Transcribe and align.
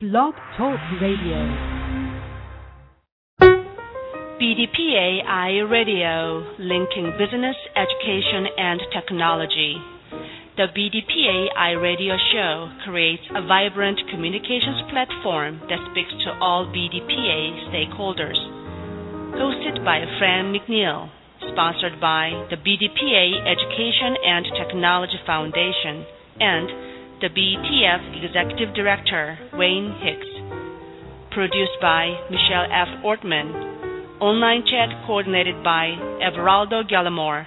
Blog 0.00 0.32
Talk 0.56 0.80
Radio. 0.96 1.44
BDPA 4.40 5.68
Radio, 5.68 6.56
linking 6.58 7.12
business, 7.20 7.56
education, 7.76 8.48
and 8.56 8.80
technology. 8.96 9.76
The 10.56 10.72
BDPA 10.72 11.82
Radio 11.82 12.16
show 12.32 12.72
creates 12.88 13.24
a 13.36 13.46
vibrant 13.46 14.00
communications 14.10 14.88
platform 14.88 15.60
that 15.68 15.84
speaks 15.92 16.16
to 16.24 16.32
all 16.40 16.64
BDPA 16.64 17.68
stakeholders. 17.68 18.40
Hosted 19.36 19.84
by 19.84 20.00
Fran 20.18 20.48
McNeal, 20.56 21.10
sponsored 21.52 22.00
by 22.00 22.48
the 22.48 22.56
BDPA 22.56 23.36
Education 23.44 24.16
and 24.24 24.46
Technology 24.56 25.20
Foundation 25.26 26.06
and 26.40 26.89
the 27.20 27.28
BETF 27.28 28.24
Executive 28.24 28.72
Director, 28.74 29.38
Wayne 29.52 29.92
Hicks. 30.00 30.26
Produced 31.30 31.78
by 31.80 32.18
Michele 32.30 32.66
F. 32.72 32.88
Ortmann. 33.04 33.52
Online 34.20 34.62
chat 34.64 34.88
coordinated 35.06 35.62
by 35.62 35.92
Everaldo 36.24 36.82
Gallimore. 36.88 37.44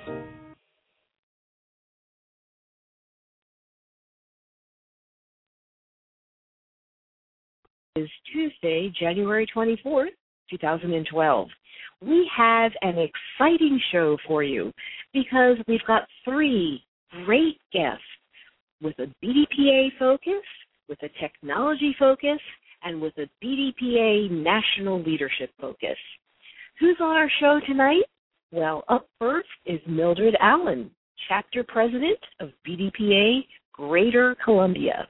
Is 7.97 8.09
Tuesday, 8.33 8.93
January 8.99 9.47
24th, 9.55 10.09
2012. 10.51 11.49
We 12.03 12.29
have 12.37 12.73
an 12.83 12.97
exciting 12.99 13.81
show 13.93 14.17
for 14.27 14.43
you 14.43 14.73
because 15.13 15.57
we've 15.69 15.87
got 15.87 16.09
three 16.25 16.83
great 17.25 17.59
guests 17.73 18.03
with 18.83 18.99
a 18.99 19.07
BDPA 19.25 19.91
focus, 19.97 20.43
with 20.89 20.99
a 21.05 21.09
technology 21.21 21.95
focus, 21.97 22.41
and 22.83 23.01
with 23.01 23.15
a 23.17 23.31
BDPA 23.43 24.29
national 24.29 25.01
leadership 25.01 25.51
focus. 25.61 25.97
Who's 26.81 26.97
on 27.01 27.17
our 27.17 27.31
show 27.39 27.61
tonight? 27.65 28.03
Well, 28.51 28.83
up 28.89 29.07
first 29.21 29.49
is 29.67 29.79
Mildred 29.87 30.37
Allen, 30.41 30.91
Chapter 31.29 31.63
President 31.63 32.19
of 32.41 32.51
BDPA 32.67 33.45
Greater 33.73 34.37
Columbia. 34.45 35.07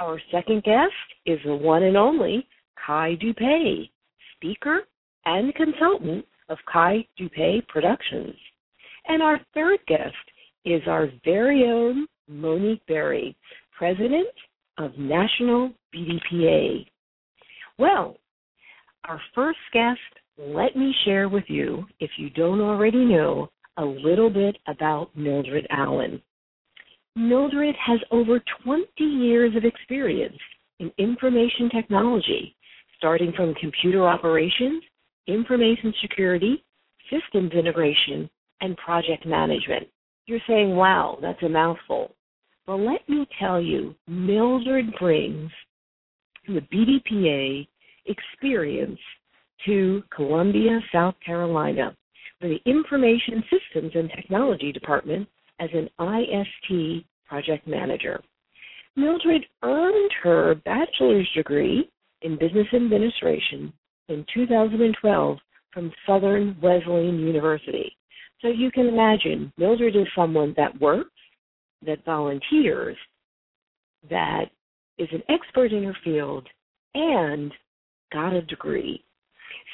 Our 0.00 0.20
second 0.30 0.62
guest 0.64 0.92
is 1.26 1.38
the 1.44 1.54
one 1.54 1.82
and 1.82 1.96
only 1.96 2.46
Kai 2.86 3.16
Dupé, 3.22 3.90
speaker 4.36 4.80
and 5.24 5.54
consultant 5.54 6.24
of 6.48 6.58
Kai 6.70 7.06
Dupé 7.20 7.66
Productions. 7.68 8.34
And 9.06 9.22
our 9.22 9.40
third 9.54 9.80
guest 9.86 10.14
is 10.64 10.82
our 10.86 11.08
very 11.24 11.64
own 11.64 12.06
Monique 12.28 12.84
Berry, 12.86 13.36
president 13.76 14.28
of 14.78 14.96
National 14.98 15.72
BDPA. 15.94 16.86
Well, 17.78 18.16
our 19.04 19.20
first 19.34 19.58
guest, 19.72 20.00
let 20.38 20.76
me 20.76 20.94
share 21.04 21.28
with 21.28 21.44
you, 21.48 21.84
if 22.00 22.10
you 22.16 22.30
don't 22.30 22.60
already 22.60 23.04
know, 23.04 23.50
a 23.76 23.84
little 23.84 24.30
bit 24.30 24.56
about 24.66 25.14
Mildred 25.16 25.66
Allen. 25.70 26.22
Mildred 27.14 27.74
has 27.76 28.00
over 28.10 28.40
20 28.64 28.86
years 28.98 29.54
of 29.54 29.64
experience 29.64 30.38
in 30.78 30.90
information 30.98 31.68
technology, 31.70 32.56
starting 32.96 33.32
from 33.36 33.54
computer 33.54 34.08
operations, 34.08 34.82
information 35.26 35.92
security, 36.00 36.64
systems 37.10 37.52
integration, 37.52 38.30
and 38.60 38.76
project 38.78 39.26
management. 39.26 39.88
You're 40.26 40.40
saying, 40.46 40.74
wow, 40.74 41.18
that's 41.20 41.42
a 41.42 41.48
mouthful. 41.48 42.14
Well, 42.66 42.82
let 42.84 43.06
me 43.08 43.26
tell 43.38 43.60
you, 43.60 43.94
Mildred 44.06 44.94
brings 44.98 45.50
the 46.46 46.60
BDPA 46.72 47.66
experience 48.06 48.98
to 49.66 50.02
Columbia, 50.14 50.80
South 50.92 51.14
Carolina, 51.24 51.94
for 52.40 52.48
the 52.48 52.60
Information 52.64 53.44
Systems 53.50 53.92
and 53.94 54.10
Technology 54.10 54.72
Department 54.72 55.28
as 55.60 55.70
an 55.72 55.88
IST 55.98 57.04
project 57.26 57.66
manager. 57.66 58.22
Mildred 58.96 59.44
earned 59.62 60.10
her 60.22 60.54
bachelor's 60.64 61.28
degree 61.34 61.90
in 62.22 62.38
business 62.38 62.66
administration 62.74 63.72
in 64.08 64.24
2012 64.34 65.38
from 65.72 65.92
Southern 66.06 66.56
Wesleyan 66.60 67.18
University. 67.18 67.96
So 68.40 68.48
you 68.48 68.70
can 68.70 68.88
imagine 68.88 69.52
Mildred 69.56 69.96
is 69.96 70.06
someone 70.14 70.52
that 70.56 70.78
works, 70.80 71.10
that 71.86 72.04
volunteers, 72.04 72.96
that 74.10 74.46
is 74.98 75.08
an 75.12 75.22
expert 75.28 75.72
in 75.72 75.84
her 75.84 75.96
field, 76.04 76.46
and 76.94 77.52
got 78.12 78.32
a 78.32 78.42
degree. 78.42 79.02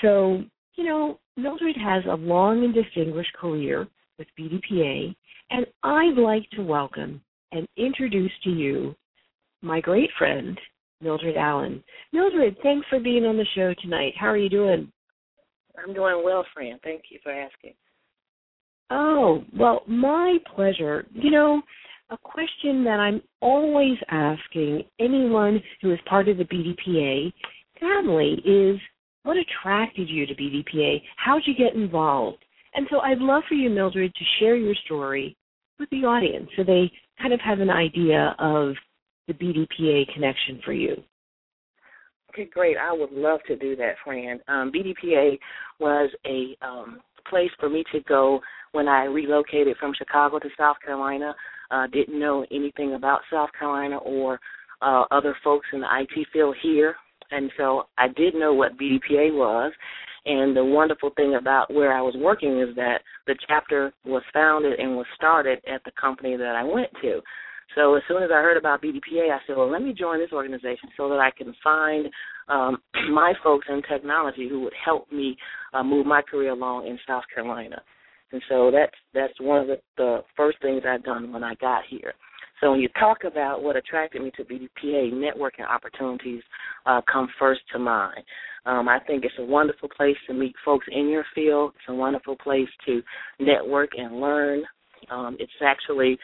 So, 0.02 0.42
you 0.76 0.84
know, 0.84 1.18
Mildred 1.36 1.76
has 1.76 2.04
a 2.06 2.14
long 2.14 2.64
and 2.64 2.74
distinguished 2.74 3.32
career 3.34 3.88
with 4.18 4.28
BDPA, 4.38 5.14
and 5.50 5.66
I'd 5.82 6.16
like 6.18 6.48
to 6.50 6.62
welcome 6.62 7.20
and 7.52 7.66
introduce 7.76 8.32
to 8.44 8.50
you 8.50 8.94
my 9.62 9.80
great 9.80 10.10
friend, 10.18 10.58
Mildred 11.00 11.36
Allen. 11.36 11.82
Mildred, 12.12 12.56
thanks 12.62 12.86
for 12.88 13.00
being 13.00 13.24
on 13.24 13.36
the 13.36 13.46
show 13.54 13.74
tonight. 13.80 14.14
How 14.18 14.26
are 14.26 14.36
you 14.36 14.48
doing? 14.48 14.90
I'm 15.78 15.94
doing 15.94 16.22
well, 16.24 16.44
Fran. 16.52 16.78
Thank 16.82 17.02
you 17.10 17.18
for 17.22 17.32
asking. 17.32 17.74
Oh, 18.90 19.44
well, 19.56 19.82
my 19.86 20.38
pleasure. 20.54 21.06
You 21.12 21.30
know, 21.30 21.62
a 22.10 22.16
question 22.16 22.84
that 22.84 22.98
I'm 22.98 23.22
always 23.40 23.98
asking 24.10 24.82
anyone 24.98 25.62
who 25.82 25.92
is 25.92 25.98
part 26.08 26.28
of 26.28 26.38
the 26.38 26.44
BDPA 26.44 27.32
family 27.78 28.42
is 28.44 28.80
what 29.24 29.36
attracted 29.36 30.08
you 30.08 30.26
to 30.26 30.34
BDPA? 30.34 31.02
How'd 31.16 31.42
you 31.44 31.54
get 31.54 31.74
involved? 31.74 32.44
And 32.74 32.86
so 32.90 33.00
I'd 33.00 33.18
love 33.18 33.42
for 33.48 33.54
you, 33.54 33.70
Mildred, 33.70 34.14
to 34.14 34.24
share 34.38 34.56
your 34.56 34.74
story 34.84 35.36
with 35.78 35.88
the 35.90 36.04
audience 36.04 36.48
so 36.56 36.64
they 36.64 36.90
kind 37.20 37.32
of 37.32 37.40
have 37.40 37.60
an 37.60 37.70
idea 37.70 38.34
of 38.38 38.74
the 39.26 39.34
BDPA 39.34 40.12
connection 40.12 40.60
for 40.64 40.72
you. 40.72 40.96
Okay, 42.30 42.48
great. 42.52 42.76
I 42.76 42.92
would 42.92 43.12
love 43.12 43.40
to 43.46 43.56
do 43.56 43.74
that, 43.76 43.94
Fran. 44.04 44.40
Um, 44.48 44.70
BDPA 44.72 45.38
was 45.80 46.10
a 46.26 46.56
um, 46.64 47.00
place 47.28 47.50
for 47.58 47.68
me 47.68 47.84
to 47.92 48.00
go 48.08 48.40
when 48.72 48.88
I 48.88 49.04
relocated 49.04 49.76
from 49.78 49.92
Chicago 49.96 50.38
to 50.38 50.48
South 50.56 50.76
Carolina. 50.84 51.34
Uh, 51.70 51.86
didn't 51.86 52.18
know 52.18 52.46
anything 52.50 52.94
about 52.94 53.20
South 53.30 53.50
Carolina 53.58 53.98
or 53.98 54.40
uh, 54.82 55.04
other 55.10 55.36
folks 55.42 55.66
in 55.72 55.80
the 55.80 55.86
IT 56.00 56.28
field 56.32 56.56
here, 56.62 56.96
and 57.30 57.50
so 57.56 57.86
I 57.98 58.08
did 58.08 58.34
know 58.34 58.54
what 58.54 58.78
BDPA 58.78 59.34
was, 59.34 59.72
and 60.28 60.54
the 60.54 60.64
wonderful 60.64 61.10
thing 61.16 61.36
about 61.40 61.72
where 61.72 61.92
I 61.92 62.02
was 62.02 62.14
working 62.18 62.60
is 62.60 62.74
that 62.76 62.98
the 63.26 63.34
chapter 63.48 63.92
was 64.04 64.22
founded 64.32 64.78
and 64.78 64.94
was 64.94 65.06
started 65.16 65.58
at 65.66 65.82
the 65.84 65.90
company 65.98 66.36
that 66.36 66.54
I 66.54 66.62
went 66.62 66.90
to. 67.02 67.20
So 67.74 67.94
as 67.94 68.02
soon 68.08 68.22
as 68.22 68.30
I 68.30 68.42
heard 68.42 68.56
about 68.56 68.82
BDPA, 68.82 69.30
I 69.32 69.38
said, 69.46 69.56
well, 69.56 69.70
let 69.70 69.82
me 69.82 69.92
join 69.92 70.18
this 70.18 70.32
organization 70.32 70.90
so 70.96 71.08
that 71.08 71.18
I 71.18 71.30
can 71.36 71.54
find 71.64 72.08
um, 72.48 72.78
my 73.12 73.32
folks 73.42 73.66
in 73.70 73.82
technology 73.90 74.48
who 74.48 74.60
would 74.60 74.74
help 74.84 75.10
me 75.10 75.36
uh, 75.72 75.82
move 75.82 76.04
my 76.04 76.22
career 76.22 76.50
along 76.50 76.86
in 76.86 76.98
South 77.06 77.24
Carolina. 77.34 77.80
And 78.30 78.42
so 78.50 78.70
that's 78.70 78.92
that's 79.14 79.40
one 79.40 79.62
of 79.62 79.66
the, 79.68 79.80
the 79.96 80.18
first 80.36 80.60
things 80.60 80.82
I've 80.86 81.04
done 81.04 81.32
when 81.32 81.42
I 81.42 81.54
got 81.54 81.82
here. 81.88 82.12
So 82.60 82.72
when 82.72 82.80
you 82.80 82.88
talk 82.98 83.24
about 83.24 83.62
what 83.62 83.76
attracted 83.76 84.22
me 84.22 84.32
to 84.36 84.44
BDPA, 84.44 85.12
networking 85.12 85.66
opportunities 85.68 86.42
uh, 86.86 87.00
come 87.10 87.28
first 87.38 87.60
to 87.72 87.78
mind. 87.78 88.22
Um, 88.66 88.88
I 88.88 88.98
think 89.06 89.24
it's 89.24 89.34
a 89.38 89.44
wonderful 89.44 89.88
place 89.88 90.16
to 90.26 90.34
meet 90.34 90.54
folks 90.64 90.86
in 90.90 91.08
your 91.08 91.24
field. 91.34 91.72
It's 91.76 91.88
a 91.88 91.94
wonderful 91.94 92.36
place 92.36 92.68
to 92.86 93.02
network 93.38 93.90
and 93.96 94.20
learn. 94.20 94.62
Um, 95.10 95.36
it's 95.38 95.52
actually 95.64 96.18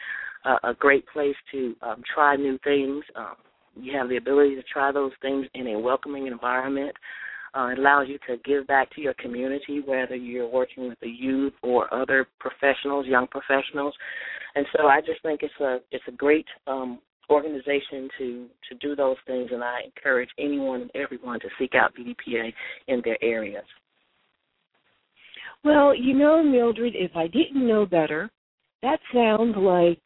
a, 0.45 0.69
a 0.69 0.73
great 0.73 1.05
place 1.07 1.35
to 1.51 1.75
um, 1.81 2.03
try 2.13 2.35
new 2.35 2.59
things. 2.63 3.03
Um, 3.15 3.35
you 3.75 3.97
have 3.97 4.09
the 4.09 4.17
ability 4.17 4.55
to 4.55 4.63
try 4.71 4.91
those 4.91 5.11
things 5.21 5.47
in 5.53 5.67
a 5.67 5.79
welcoming 5.79 6.27
environment. 6.27 6.95
Uh, 7.55 7.67
it 7.67 7.79
allows 7.79 8.07
you 8.09 8.17
to 8.27 8.35
give 8.43 8.67
back 8.67 8.93
to 8.93 9.01
your 9.01 9.13
community, 9.13 9.81
whether 9.85 10.15
you're 10.15 10.47
working 10.47 10.89
with 10.89 10.99
the 10.99 11.09
youth 11.09 11.53
or 11.63 11.91
other 11.93 12.27
professionals, 12.39 13.05
young 13.07 13.27
professionals. 13.27 13.93
And 14.55 14.65
so 14.75 14.87
I 14.87 14.99
just 14.99 15.21
think 15.21 15.41
it's 15.41 15.53
a 15.61 15.77
it's 15.91 16.03
a 16.07 16.11
great 16.11 16.45
um, 16.67 16.99
organization 17.29 18.09
to 18.17 18.47
to 18.69 18.75
do 18.81 18.95
those 18.95 19.17
things, 19.25 19.49
and 19.51 19.63
I 19.63 19.79
encourage 19.85 20.29
anyone 20.37 20.81
and 20.81 20.91
everyone 20.95 21.39
to 21.39 21.47
seek 21.57 21.75
out 21.75 21.93
BDPA 21.95 22.51
in 22.87 23.01
their 23.05 23.17
areas. 23.23 23.65
Well, 25.63 25.95
you 25.95 26.13
know, 26.13 26.43
Mildred, 26.43 26.93
if 26.95 27.15
I 27.15 27.27
didn't 27.27 27.67
know 27.67 27.85
better, 27.85 28.29
that 28.83 28.99
sounds 29.13 29.55
like 29.57 29.99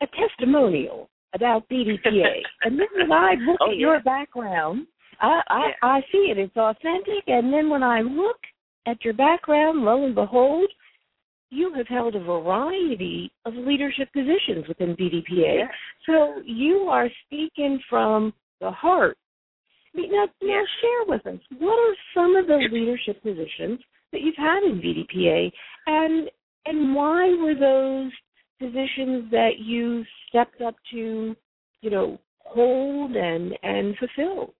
a 0.00 0.06
testimonial 0.16 1.10
about 1.34 1.68
BDPA. 1.68 2.40
and 2.62 2.78
then 2.78 2.88
when 2.96 3.12
I 3.12 3.34
look 3.34 3.58
oh, 3.60 3.70
at 3.70 3.76
yeah. 3.76 3.80
your 3.80 4.00
background, 4.02 4.86
I 5.20 5.42
I, 5.48 5.66
Yeah. 5.68 5.72
I 5.82 6.00
see 6.12 6.30
it. 6.30 6.38
It's 6.38 6.56
authentic. 6.56 7.24
And 7.26 7.52
then 7.52 7.68
when 7.70 7.82
I 7.82 8.00
look 8.00 8.38
at 8.86 9.04
your 9.04 9.14
background, 9.14 9.84
lo 9.84 10.04
and 10.04 10.14
behold, 10.14 10.70
you 11.50 11.72
have 11.74 11.88
held 11.88 12.14
a 12.14 12.20
variety 12.20 13.32
of 13.44 13.54
leadership 13.54 14.12
positions 14.12 14.66
within 14.68 14.96
BDPA. 14.96 15.58
Yeah. 15.58 15.68
So 16.06 16.42
you 16.44 16.88
are 16.90 17.08
speaking 17.26 17.80
from 17.88 18.32
the 18.60 18.70
heart. 18.70 19.16
Now, 19.94 20.26
now 20.40 20.62
share 20.80 21.04
with 21.08 21.26
us 21.26 21.40
what 21.58 21.72
are 21.72 21.96
some 22.14 22.36
of 22.36 22.46
the 22.46 22.68
leadership 22.70 23.20
positions 23.22 23.80
that 24.12 24.20
you've 24.20 24.36
had 24.36 24.62
in 24.62 24.80
BDPA, 24.80 25.50
and 25.86 26.30
and 26.66 26.94
why 26.94 27.34
were 27.34 27.54
those 27.54 28.12
positions 28.60 29.30
that 29.30 29.58
you 29.58 30.04
stepped 30.28 30.60
up 30.60 30.76
to, 30.92 31.34
you 31.80 31.90
know, 31.90 32.18
hold 32.40 33.16
and 33.16 33.58
and 33.62 33.96
fulfill? 33.98 34.54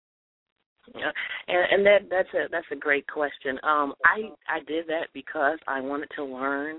Yeah, 0.97 1.11
and, 1.49 1.73
and 1.73 1.87
that 1.87 2.11
that's 2.11 2.29
a 2.35 2.49
that's 2.51 2.67
a 2.73 2.77
great 2.77 3.07
question. 3.07 3.59
Um, 3.63 3.95
I 4.05 4.31
I 4.49 4.61
did 4.67 4.87
that 4.89 5.09
because 5.15 5.59
I 5.67 5.81
wanted 5.81 6.09
to 6.17 6.25
learn. 6.25 6.77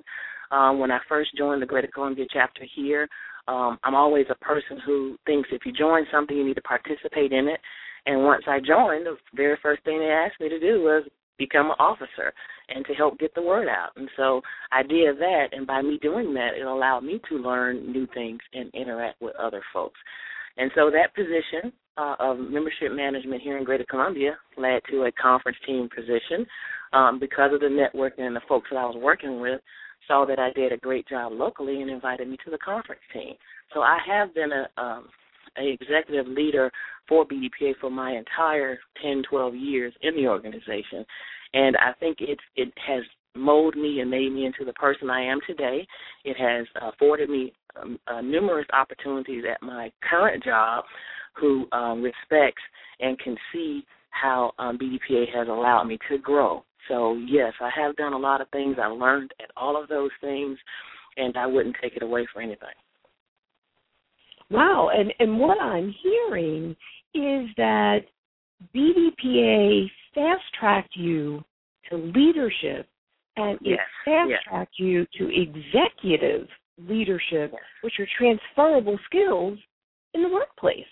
Um, 0.51 0.79
when 0.79 0.91
I 0.91 0.99
first 1.07 1.29
joined 1.37 1.61
the 1.61 1.65
Greater 1.65 1.87
Columbia 1.93 2.25
chapter 2.29 2.63
here, 2.75 3.07
um, 3.47 3.79
I'm 3.85 3.95
always 3.95 4.25
a 4.29 4.43
person 4.43 4.79
who 4.85 5.17
thinks 5.25 5.47
if 5.51 5.65
you 5.65 5.71
join 5.71 6.05
something, 6.11 6.35
you 6.35 6.45
need 6.45 6.55
to 6.55 6.61
participate 6.61 7.31
in 7.31 7.47
it. 7.47 7.59
And 8.05 8.23
once 8.23 8.43
I 8.47 8.59
joined, 8.59 9.05
the 9.05 9.15
very 9.33 9.57
first 9.61 9.83
thing 9.83 9.99
they 9.99 10.09
asked 10.09 10.41
me 10.41 10.49
to 10.49 10.59
do 10.59 10.81
was 10.81 11.03
become 11.37 11.67
an 11.67 11.77
officer 11.79 12.33
and 12.69 12.85
to 12.85 12.93
help 12.93 13.17
get 13.19 13.33
the 13.33 13.41
word 13.41 13.67
out. 13.67 13.91
And 13.95 14.09
so 14.17 14.41
I 14.71 14.83
did 14.83 15.17
that, 15.19 15.47
and 15.51 15.65
by 15.65 15.81
me 15.81 15.99
doing 16.01 16.33
that, 16.33 16.51
it 16.59 16.65
allowed 16.65 17.01
me 17.01 17.19
to 17.29 17.37
learn 17.37 17.91
new 17.91 18.07
things 18.13 18.39
and 18.53 18.69
interact 18.73 19.21
with 19.21 19.35
other 19.35 19.61
folks. 19.73 19.99
And 20.57 20.69
so 20.75 20.91
that 20.91 21.15
position 21.15 21.71
uh, 21.97 22.15
of 22.19 22.37
membership 22.37 22.91
management 22.91 23.41
here 23.41 23.57
in 23.57 23.63
Greater 23.63 23.85
Columbia 23.89 24.37
led 24.57 24.81
to 24.89 25.03
a 25.03 25.11
conference 25.11 25.57
team 25.65 25.89
position 25.93 26.45
um, 26.93 27.19
because 27.19 27.53
of 27.53 27.59
the 27.59 27.67
networking 27.67 28.25
and 28.25 28.35
the 28.35 28.41
folks 28.47 28.69
that 28.71 28.77
I 28.77 28.85
was 28.85 28.97
working 29.01 29.39
with 29.39 29.61
saw 30.07 30.25
that 30.25 30.39
I 30.39 30.51
did 30.51 30.71
a 30.71 30.77
great 30.77 31.07
job 31.07 31.31
locally 31.33 31.81
and 31.81 31.89
invited 31.89 32.27
me 32.27 32.37
to 32.45 32.51
the 32.51 32.57
conference 32.57 33.01
team. 33.13 33.33
So 33.73 33.81
I 33.81 33.99
have 34.07 34.33
been 34.33 34.51
a 34.51 34.81
um, 34.81 35.07
a 35.57 35.67
executive 35.67 36.27
leader 36.27 36.71
for 37.09 37.25
BDPA 37.27 37.73
for 37.81 37.89
my 37.89 38.11
entire 38.11 38.79
10, 39.01 39.23
12 39.29 39.55
years 39.55 39.93
in 40.01 40.15
the 40.15 40.27
organization, 40.27 41.05
and 41.53 41.75
I 41.75 41.91
think 41.99 42.17
it's 42.21 42.41
it 42.55 42.71
has 42.87 43.03
molded 43.35 43.81
me 43.81 43.99
and 43.99 44.09
made 44.09 44.31
me 44.31 44.45
into 44.45 44.65
the 44.65 44.73
person 44.73 45.09
I 45.09 45.23
am 45.23 45.39
today. 45.47 45.85
It 46.23 46.37
has 46.37 46.65
afforded 46.81 47.29
me 47.29 47.53
um, 47.81 47.99
uh, 48.07 48.21
numerous 48.21 48.67
opportunities 48.73 49.43
at 49.49 49.61
my 49.61 49.91
current 50.09 50.43
job, 50.43 50.83
who 51.33 51.65
um, 51.71 52.01
respects 52.01 52.61
and 52.99 53.17
can 53.19 53.35
see 53.53 53.83
how 54.09 54.51
um, 54.59 54.77
BDPA 54.77 55.25
has 55.33 55.47
allowed 55.47 55.85
me 55.85 55.97
to 56.09 56.17
grow. 56.17 56.63
So 56.87 57.13
yes, 57.27 57.53
I 57.61 57.69
have 57.75 57.95
done 57.95 58.13
a 58.13 58.17
lot 58.17 58.41
of 58.41 58.49
things. 58.49 58.77
I 58.81 58.87
learned 58.87 59.31
at 59.41 59.51
all 59.55 59.81
of 59.81 59.87
those 59.87 60.11
things, 60.19 60.57
and 61.17 61.37
I 61.37 61.45
wouldn't 61.45 61.75
take 61.81 61.95
it 61.95 62.03
away 62.03 62.27
for 62.33 62.41
anything. 62.41 62.69
Wow, 64.49 64.89
and 64.93 65.13
and 65.19 65.39
what 65.39 65.61
I'm 65.61 65.93
hearing 66.03 66.75
is 67.13 67.49
that 67.57 67.99
BDPA 68.75 69.89
fast 70.13 70.43
tracked 70.59 70.95
you 70.95 71.43
to 71.89 71.97
leadership 71.97 72.87
and 73.37 73.55
it 73.61 73.61
Yes, 73.61 73.79
fast 74.03 74.29
yes. 74.29 74.39
tracked 74.43 74.77
you 74.77 75.05
to 75.17 75.29
executive 75.29 76.47
leadership, 76.77 77.51
Yes. 77.53 77.61
which 77.81 77.99
are 77.99 78.07
transferable 78.17 78.97
skills 79.05 79.57
in 80.13 80.21
the 80.21 80.29
workplace. 80.29 80.85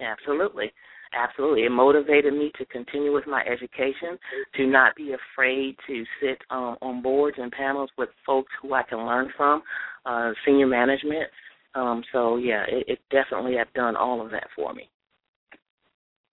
Absolutely. 0.00 0.72
Absolutely. 1.14 1.64
It 1.64 1.70
motivated 1.70 2.34
me 2.34 2.52
to 2.58 2.66
continue 2.66 3.12
with 3.12 3.26
my 3.26 3.42
education, 3.42 4.18
to 4.56 4.66
not 4.66 4.94
be 4.94 5.14
afraid 5.14 5.76
to 5.86 6.04
sit 6.20 6.38
um, 6.50 6.76
on 6.82 7.02
boards 7.02 7.38
and 7.40 7.50
panels 7.50 7.90
with 7.96 8.10
folks 8.26 8.52
who 8.60 8.74
I 8.74 8.82
can 8.82 8.98
learn 9.06 9.32
from, 9.36 9.62
uh, 10.04 10.32
senior 10.44 10.66
management. 10.66 11.30
Um, 11.74 12.02
so, 12.12 12.36
yeah, 12.36 12.64
it, 12.68 12.84
it 12.88 12.98
definitely 13.10 13.56
have 13.56 13.72
done 13.72 13.96
all 13.96 14.24
of 14.24 14.30
that 14.32 14.48
for 14.54 14.74
me. 14.74 14.90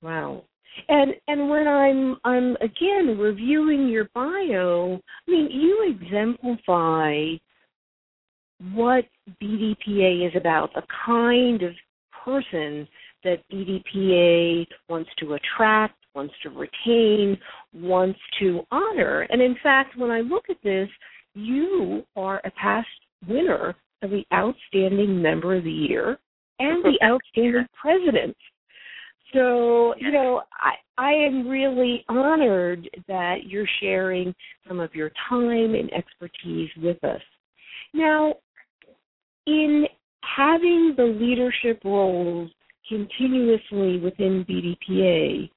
Wow. 0.01 0.43
And 0.89 1.13
and 1.29 1.49
when 1.49 1.67
I'm 1.69 2.17
I'm 2.25 2.55
again 2.57 3.17
reviewing 3.17 3.87
your 3.87 4.09
bio, 4.13 4.99
I 5.25 5.31
mean 5.31 5.49
you 5.49 5.95
exemplify 5.95 7.35
what 8.73 9.05
BDPA 9.41 10.27
is 10.27 10.33
about, 10.35 10.73
the 10.73 10.83
kind 11.05 11.63
of 11.63 11.71
person 12.25 12.87
that 13.25 13.43
BDPA 13.51 14.65
wants 14.87 15.09
to 15.19 15.33
attract, 15.33 15.95
wants 16.15 16.33
to 16.43 16.49
retain, 16.49 17.37
wants 17.73 18.19
to 18.39 18.61
honor. 18.71 19.27
And 19.29 19.41
in 19.41 19.57
fact, 19.61 19.97
when 19.97 20.09
I 20.09 20.21
look 20.21 20.45
at 20.49 20.57
this, 20.63 20.87
you 21.33 22.03
are 22.15 22.39
a 22.45 22.51
past 22.51 22.87
winner 23.27 23.75
of 24.01 24.11
the 24.11 24.23
Outstanding 24.33 25.21
Member 25.21 25.57
of 25.57 25.65
the 25.65 25.71
Year 25.71 26.17
and 26.59 26.83
the 26.85 26.97
Outstanding 27.03 27.67
President. 27.79 28.37
So, 29.33 29.93
you 29.97 30.11
know, 30.11 30.43
I 30.53 30.75
I 30.97 31.11
am 31.11 31.47
really 31.49 32.05
honored 32.07 32.89
that 33.09 33.47
you're 33.47 33.67
sharing 33.81 34.33
some 34.65 34.79
of 34.79 34.95
your 34.95 35.11
time 35.27 35.75
and 35.75 35.91
expertise 35.93 36.69
with 36.77 37.03
us. 37.03 37.21
Now, 37.93 38.35
in 39.45 39.85
having 40.37 40.93
the 40.95 41.03
leadership 41.03 41.81
roles 41.83 42.49
continuously 42.87 43.99
within 43.99 44.45
BDPA, 44.47 45.49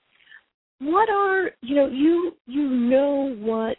what 0.80 1.08
are 1.10 1.50
you 1.62 1.75
know 1.75 1.88
you 1.88 2.32
you 2.46 2.69
know 2.69 3.34
what 3.38 3.76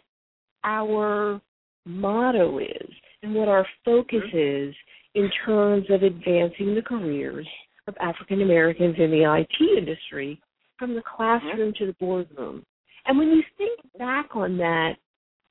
our 0.64 1.40
motto 1.86 2.58
is 2.58 2.90
and 3.22 3.34
what 3.34 3.48
our 3.48 3.66
focus 3.84 4.20
mm-hmm. 4.34 4.68
is 4.68 4.74
in 5.14 5.30
terms 5.44 5.86
of 5.90 6.02
advancing 6.02 6.74
the 6.74 6.82
careers 6.82 7.46
of 7.86 7.94
African 8.00 8.42
Americans 8.42 8.96
in 8.98 9.10
the 9.10 9.24
IT 9.24 9.78
industry 9.78 10.40
from 10.78 10.94
the 10.94 11.00
mm-hmm. 11.00 11.16
classroom 11.16 11.72
to 11.78 11.86
the 11.86 11.96
boardroom. 11.98 12.64
And 13.06 13.18
when 13.18 13.28
you 13.28 13.42
think 13.56 13.80
back 13.98 14.36
on 14.36 14.56
that, 14.58 14.96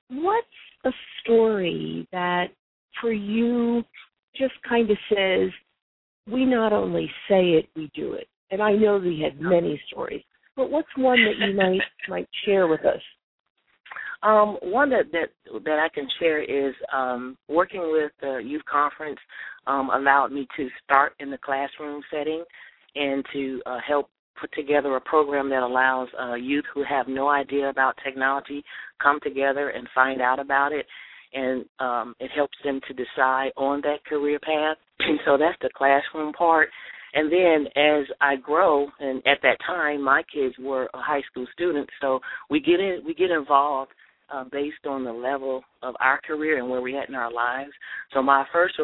what's 0.08 0.46
a 0.84 0.90
story 1.20 2.06
that 2.12 2.46
for 3.00 3.12
you 3.12 3.84
just 4.36 4.54
kind 4.68 4.90
of 4.90 4.96
says, 5.08 5.50
we 6.26 6.44
not 6.44 6.72
only 6.72 7.10
say 7.28 7.50
it, 7.50 7.68
we 7.76 7.90
do 7.94 8.14
it. 8.14 8.28
And 8.50 8.62
I 8.62 8.72
know 8.72 8.98
we 8.98 9.20
had 9.20 9.40
many 9.40 9.80
stories, 9.88 10.22
but 10.56 10.70
what's 10.70 10.88
one 10.96 11.18
that 11.24 11.46
you 11.46 11.54
might 11.54 11.80
might 12.08 12.28
share 12.44 12.66
with 12.66 12.84
us? 12.84 13.00
Um, 14.22 14.58
one 14.62 14.90
that, 14.90 15.04
that 15.12 15.28
that 15.64 15.78
I 15.78 15.88
can 15.94 16.06
share 16.18 16.42
is 16.42 16.74
um, 16.92 17.38
working 17.48 17.90
with 17.92 18.12
the 18.20 18.40
youth 18.44 18.64
conference 18.70 19.18
um, 19.66 19.90
allowed 19.94 20.32
me 20.32 20.46
to 20.56 20.68
start 20.84 21.14
in 21.20 21.30
the 21.30 21.38
classroom 21.38 22.02
setting 22.10 22.44
and 22.94 23.24
to 23.32 23.62
uh, 23.66 23.78
help 23.86 24.10
put 24.40 24.52
together 24.52 24.96
a 24.96 25.00
program 25.00 25.48
that 25.50 25.62
allows 25.62 26.08
uh, 26.20 26.34
youth 26.34 26.64
who 26.74 26.82
have 26.88 27.08
no 27.08 27.28
idea 27.28 27.68
about 27.68 27.94
technology 28.02 28.64
come 29.02 29.20
together 29.22 29.70
and 29.70 29.88
find 29.94 30.20
out 30.20 30.38
about 30.38 30.72
it, 30.72 30.86
and 31.32 31.64
um, 31.78 32.14
it 32.20 32.30
helps 32.34 32.56
them 32.64 32.80
to 32.88 32.94
decide 32.94 33.50
on 33.56 33.80
that 33.82 34.04
career 34.08 34.38
path. 34.40 34.76
And 34.98 35.18
so 35.24 35.36
that's 35.38 35.56
the 35.62 35.70
classroom 35.74 36.32
part. 36.32 36.68
And 37.14 37.32
then 37.32 37.66
as 37.76 38.06
I 38.20 38.36
grow, 38.36 38.86
and 39.00 39.18
at 39.26 39.38
that 39.42 39.56
time 39.66 40.02
my 40.02 40.22
kids 40.32 40.54
were 40.60 40.88
high 40.94 41.22
school 41.30 41.46
students, 41.52 41.90
so 42.00 42.20
we 42.50 42.60
get 42.60 42.80
in, 42.80 43.00
we 43.04 43.14
get 43.14 43.30
involved 43.30 43.92
uh, 44.32 44.44
based 44.52 44.86
on 44.88 45.04
the 45.04 45.12
level 45.12 45.62
of 45.82 45.94
our 46.00 46.20
career 46.20 46.58
and 46.58 46.70
where 46.70 46.80
we're 46.80 47.00
at 47.00 47.08
in 47.08 47.14
our 47.14 47.32
lives. 47.32 47.72
So 48.14 48.22
my 48.22 48.44
first 48.52 48.74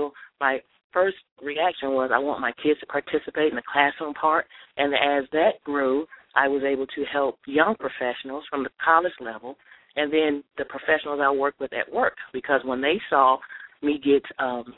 my 0.41 0.59
first 0.93 1.17
reaction 1.43 1.91
was 1.91 2.11
I 2.13 2.19
want 2.19 2.41
my 2.41 2.53
kids 2.63 2.81
to 2.81 2.87
participate 2.87 3.51
in 3.51 3.57
the 3.57 3.63
classroom 3.73 4.15
part, 4.15 4.47
and 4.77 4.93
as 4.95 5.29
that 5.33 5.63
grew, 5.65 6.07
I 6.35 6.49
was 6.49 6.63
able 6.65 6.87
to 6.87 7.05
help 7.11 7.39
young 7.47 7.77
professionals 7.79 8.45
from 8.51 8.63
the 8.63 8.71
college 8.85 9.13
level, 9.21 9.57
and 9.97 10.13
then 10.13 10.45
the 10.59 10.65
professionals 10.65 11.21
I 11.23 11.31
work 11.31 11.55
with 11.59 11.73
at 11.73 11.93
work 11.93 12.15
because 12.33 12.61
when 12.65 12.81
they 12.81 13.01
saw 13.11 13.39
me 13.83 14.01
get 14.03 14.23
um, 14.39 14.75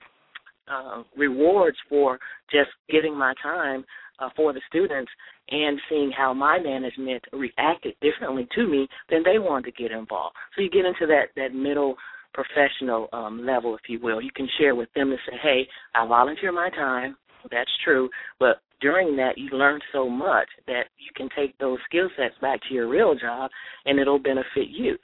uh, 0.70 1.02
rewards 1.16 1.76
for 1.88 2.18
just 2.50 2.70
giving 2.90 3.16
my 3.16 3.34
time 3.42 3.84
uh, 4.18 4.28
for 4.36 4.52
the 4.52 4.60
students 4.68 5.10
and 5.50 5.78
seeing 5.88 6.10
how 6.16 6.34
my 6.34 6.58
management 6.58 7.24
reacted 7.32 7.94
differently 8.02 8.46
to 8.54 8.66
me, 8.66 8.88
then 9.08 9.22
they 9.24 9.38
wanted 9.38 9.74
to 9.74 9.82
get 9.82 9.92
involved. 9.92 10.36
So 10.54 10.62
you 10.62 10.70
get 10.70 10.84
into 10.84 11.06
that 11.06 11.28
that 11.36 11.54
middle 11.54 11.96
professional 12.34 13.08
um, 13.12 13.44
level, 13.44 13.74
if 13.74 13.82
you 13.88 13.98
will. 14.00 14.20
You 14.20 14.30
can 14.34 14.48
share 14.58 14.74
with 14.74 14.92
them 14.94 15.10
and 15.10 15.18
say, 15.28 15.36
"Hey, 15.42 15.68
I 15.94 16.06
volunteer 16.06 16.52
my 16.52 16.70
time. 16.70 17.16
That's 17.50 17.70
true, 17.84 18.10
but 18.38 18.60
during 18.80 19.16
that 19.16 19.38
you 19.38 19.50
learn 19.50 19.80
so 19.92 20.08
much 20.08 20.48
that 20.66 20.84
you 20.98 21.10
can 21.16 21.28
take 21.36 21.56
those 21.58 21.78
skill 21.88 22.08
sets 22.16 22.34
back 22.40 22.60
to 22.68 22.74
your 22.74 22.88
real 22.88 23.14
job, 23.14 23.50
and 23.84 23.98
it'll 23.98 24.18
benefit 24.18 24.68
you." 24.68 24.98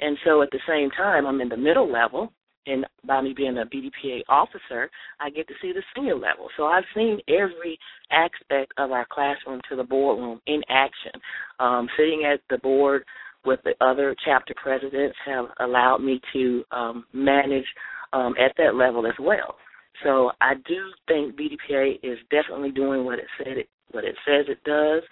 And 0.00 0.16
so 0.24 0.42
at 0.42 0.50
the 0.50 0.60
same 0.66 0.90
time, 0.90 1.26
I'm 1.26 1.40
in 1.40 1.48
the 1.48 1.56
middle 1.56 1.90
level 1.90 2.32
and 2.68 2.86
by 3.04 3.20
me 3.20 3.32
being 3.34 3.58
a 3.58 3.64
BDPA 3.64 4.20
officer, 4.28 4.90
I 5.20 5.30
get 5.30 5.48
to 5.48 5.54
see 5.60 5.72
the 5.72 5.82
senior 5.94 6.14
level. 6.14 6.48
So 6.56 6.64
I've 6.64 6.84
seen 6.94 7.18
every 7.28 7.78
aspect 8.10 8.72
of 8.76 8.92
our 8.92 9.06
classroom 9.10 9.60
to 9.70 9.76
the 9.76 9.84
boardroom 9.84 10.40
in 10.46 10.60
action. 10.68 11.12
Um, 11.58 11.88
sitting 11.96 12.24
at 12.30 12.40
the 12.50 12.58
board 12.58 13.04
with 13.44 13.60
the 13.64 13.72
other 13.84 14.14
chapter 14.24 14.54
presidents 14.62 15.16
have 15.26 15.46
allowed 15.60 15.98
me 15.98 16.20
to 16.34 16.64
um, 16.70 17.04
manage 17.12 17.64
um, 18.12 18.34
at 18.38 18.52
that 18.58 18.74
level 18.74 19.06
as 19.06 19.14
well. 19.18 19.56
So 20.04 20.32
I 20.40 20.54
do 20.66 20.92
think 21.06 21.36
BDPA 21.36 21.98
is 22.02 22.18
definitely 22.30 22.70
doing 22.70 23.04
what 23.04 23.18
it 23.18 23.26
said 23.38 23.58
it 23.58 23.68
what 23.90 24.04
it 24.04 24.14
says 24.26 24.46
it 24.48 24.62
does. 24.64 25.02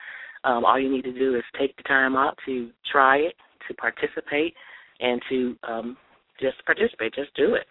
Um, 0.44 0.64
all 0.64 0.78
you 0.78 0.90
need 0.90 1.04
to 1.04 1.12
do 1.12 1.34
is 1.34 1.42
take 1.58 1.76
the 1.76 1.82
time 1.84 2.14
out 2.14 2.38
to 2.46 2.70
try 2.90 3.16
it, 3.16 3.34
to 3.68 3.74
participate, 3.74 4.54
and 5.00 5.20
to 5.28 5.56
um, 5.66 5.96
just 6.40 6.64
participate. 6.64 7.14
Just 7.14 7.34
do 7.34 7.54
it. 7.54 7.66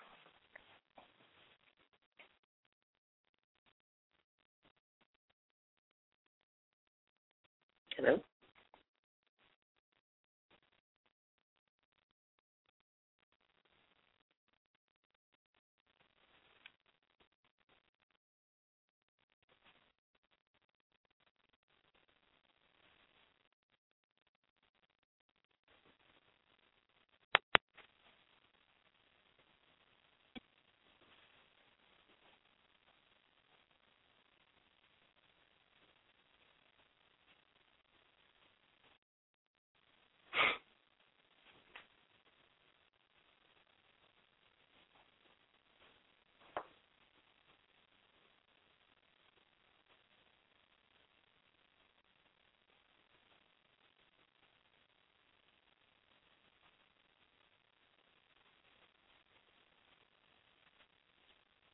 Hello. 7.98 8.20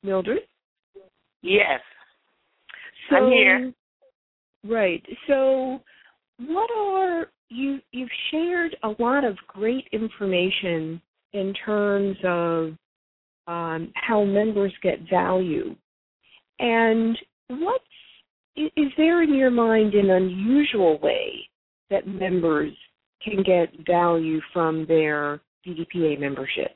Mildred? 0.04 0.42
Yes. 1.42 1.82
So, 3.10 3.18
I'm 3.18 3.32
here. 3.32 3.74
Right. 4.64 5.04
So, 5.28 5.82
what 6.38 6.70
are 6.76 7.28
you? 7.50 7.80
You've 7.92 8.10
shared 8.32 8.76
a 8.84 8.94
lot 9.00 9.24
of 9.24 9.38
great 9.48 9.88
information 9.92 11.02
in 11.34 11.54
terms 11.66 12.18
of 12.24 12.74
um, 13.48 13.92
how 13.96 14.24
members 14.24 14.74
get 14.84 15.00
value, 15.10 15.76
and 16.60 17.18
what's 17.48 17.84
is 18.56 18.92
there 18.98 19.24
in 19.24 19.34
your 19.34 19.50
mind 19.50 19.94
an 19.94 20.10
unusual 20.10 21.00
way 21.00 21.48
that 21.90 22.08
members 22.08 22.74
can 23.24 23.44
get 23.44 23.70
value 23.86 24.42
from 24.54 24.86
their 24.88 25.40
BDPA 25.66 26.20
membership? 26.20 26.76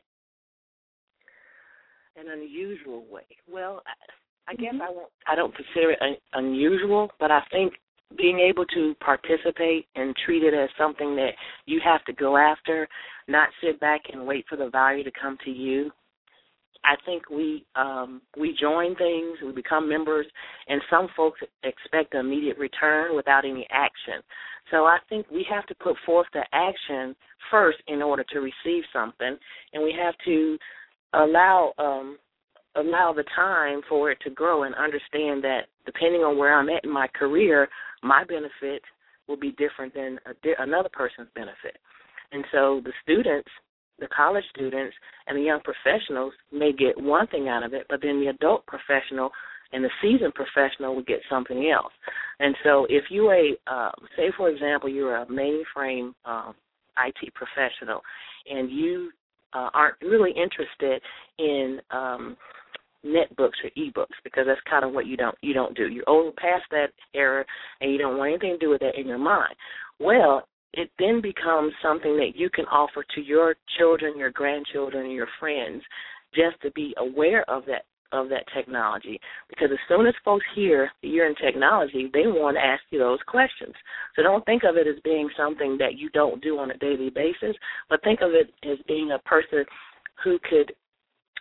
An 2.18 2.32
unusual 2.32 3.04
way. 3.12 3.24
Well, 3.52 3.84
I, 3.86 4.52
I 4.52 4.56
guess 4.56 4.74
I 4.82 4.90
won't. 4.90 5.12
I 5.28 5.36
don't 5.36 5.54
consider 5.56 5.92
it 5.92 6.02
un, 6.02 6.16
unusual, 6.34 7.10
but 7.20 7.32
I 7.32 7.42
think 7.52 7.74
being 8.18 8.40
able 8.40 8.66
to 8.66 8.96
participate 9.04 9.88
and 9.96 10.16
treat 10.26 10.44
it 10.44 10.54
as 10.54 10.70
something 10.78 11.16
that 11.16 11.32
you 11.66 11.82
have 11.84 12.04
to 12.06 12.14
go 12.14 12.38
after, 12.38 12.88
not 13.28 13.50
sit 13.62 13.80
back 13.80 14.02
and 14.14 14.26
wait 14.26 14.46
for 14.48 14.56
the 14.56 14.70
value 14.70 15.04
to 15.04 15.12
come 15.20 15.38
to 15.44 15.52
you. 15.52 15.92
I 16.86 16.96
think 17.04 17.30
we 17.30 17.66
um, 17.76 18.22
we 18.38 18.56
join 18.60 18.96
things, 18.96 19.40
we 19.44 19.52
become 19.52 19.90
members, 19.90 20.28
and 20.68 20.82
some 20.90 21.08
folks 21.18 21.42
expect 21.64 22.14
an 22.14 22.20
immediate 22.20 22.58
return 22.58 23.16
without 23.16 23.44
any 23.44 23.68
action. 23.72 24.22
So 24.72 24.86
I 24.86 25.00
think 25.10 25.26
we 25.32 25.46
have 25.50 25.66
to 25.68 25.76
put 25.76 25.96
forth 26.06 26.28
the 26.34 26.44
action 26.54 27.16
first 27.52 27.80
in 27.88 28.02
order 28.02 28.24
to 28.32 28.40
receive 28.40 28.84
something, 28.94 29.36
and 29.74 29.84
we 29.84 29.94
have 30.00 30.14
to 30.26 30.58
allow 31.16 31.74
um, 31.78 32.18
allow 32.76 33.14
the 33.14 33.24
time 33.36 33.82
for 33.88 34.12
it 34.12 34.18
to 34.24 34.30
grow 34.30 34.64
and 34.64 34.76
understand 34.76 35.44
that 35.44 35.62
depending 35.86 36.22
on 36.22 36.38
where 36.38 36.54
I'm 36.58 36.70
at 36.70 36.84
in 36.84 36.92
my 36.92 37.08
career, 37.08 37.70
my 38.04 38.24
benefit 38.26 38.82
will 39.28 39.38
be 39.38 39.52
different 39.52 39.94
than 39.94 40.20
a, 40.26 40.64
another 40.64 40.90
person's 40.92 41.30
benefit. 41.36 41.78
And 42.32 42.44
so 42.52 42.82
the 42.84 42.92
students, 43.02 43.50
the 44.00 44.08
college 44.16 44.44
students, 44.54 44.96
and 45.28 45.38
the 45.38 45.42
young 45.42 45.62
professionals 45.62 46.34
may 46.52 46.74
get 46.74 47.02
one 47.02 47.28
thing 47.28 47.48
out 47.48 47.64
of 47.64 47.74
it, 47.74 47.86
but 47.90 48.02
then 48.02 48.20
the 48.20 48.28
adult 48.28 48.66
professional 48.66 49.32
and 49.72 49.84
the 49.84 49.90
seasoned 50.02 50.34
professional 50.34 50.96
would 50.96 51.08
get 51.08 51.20
something 51.30 51.72
else. 51.74 51.94
And 52.40 52.56
so 52.64 52.86
if 52.90 53.06
you 53.10 53.32
a 53.32 53.56
uh, 53.72 53.92
say 54.16 54.32
for 54.38 54.50
example 54.50 54.90
you're 54.90 55.18
a 55.18 55.26
mainframe 55.26 56.14
um, 56.26 56.56
IT 56.98 57.34
professional 57.34 58.02
and 58.50 58.70
you 58.70 59.12
uh, 59.56 59.70
aren't 59.74 59.96
really 60.02 60.32
interested 60.32 61.02
in 61.40 61.80
um, 61.92 62.36
netbooks 63.06 63.58
or 63.64 63.70
ebooks 63.78 64.18
because 64.24 64.44
that's 64.48 64.60
kind 64.70 64.84
of 64.84 64.92
what 64.92 65.06
you 65.06 65.16
don't 65.16 65.38
you 65.42 65.54
don't 65.54 65.76
do. 65.76 65.88
You're 65.88 66.10
over 66.10 66.32
past 66.32 66.64
that 66.72 66.88
era 67.14 67.46
and 67.82 67.92
you 67.92 67.98
don't 67.98 68.18
want 68.18 68.32
anything 68.32 68.60
to 68.60 68.66
do 68.66 68.70
with 68.70 68.82
that 68.82 69.00
in 69.00 69.08
your 69.08 69.18
mind. 69.18 69.56
Well, 70.00 70.48
it 70.74 70.90
then 71.00 71.22
becomes 71.22 71.72
something 71.82 72.18
that 72.18 72.32
you 72.36 72.50
can 72.50 72.66
offer 72.66 73.06
to 73.16 73.22
your 73.22 73.56
children, 73.78 74.18
your 74.18 74.32
grandchildren, 74.32 75.10
your 75.10 75.28
friends, 75.40 75.82
just 76.34 76.62
to 76.64 76.72
be 76.72 76.94
aware 76.98 77.50
of 77.50 77.64
that 77.68 77.86
of 78.12 78.30
that 78.30 78.46
technology. 78.56 79.20
Because 79.50 79.70
as 79.72 79.80
soon 79.88 80.06
as 80.08 80.14
folks 80.24 80.46
hear 80.56 80.92
you're 81.02 81.28
in 81.28 81.36
technology, 81.36 82.10
they 82.14 82.28
want 82.28 82.58
to 82.58 82.66
ask 82.66 82.84
you 82.90 83.00
those 83.00 83.20
questions. 83.28 83.74
So 84.16 84.24
don't 84.24 84.46
think 84.46 84.64
of 84.64 84.78
it 84.78 84.88
as 84.88 85.00
being 85.04 85.30
something 85.38 85.78
that 85.80 85.98
you 85.98 86.10
don't 86.10 86.42
do 86.42 86.60
on 86.60 86.72
a 86.72 86.78
daily 86.78 87.10
basis, 87.10 87.56
but 87.90 88.04
think 88.04 88.22
of 88.22 88.32
it 88.32 88.54
as 88.70 88.78
being 88.88 89.12
a 89.12 89.20
person 89.20 89.66
who 90.24 90.40
could 90.50 90.74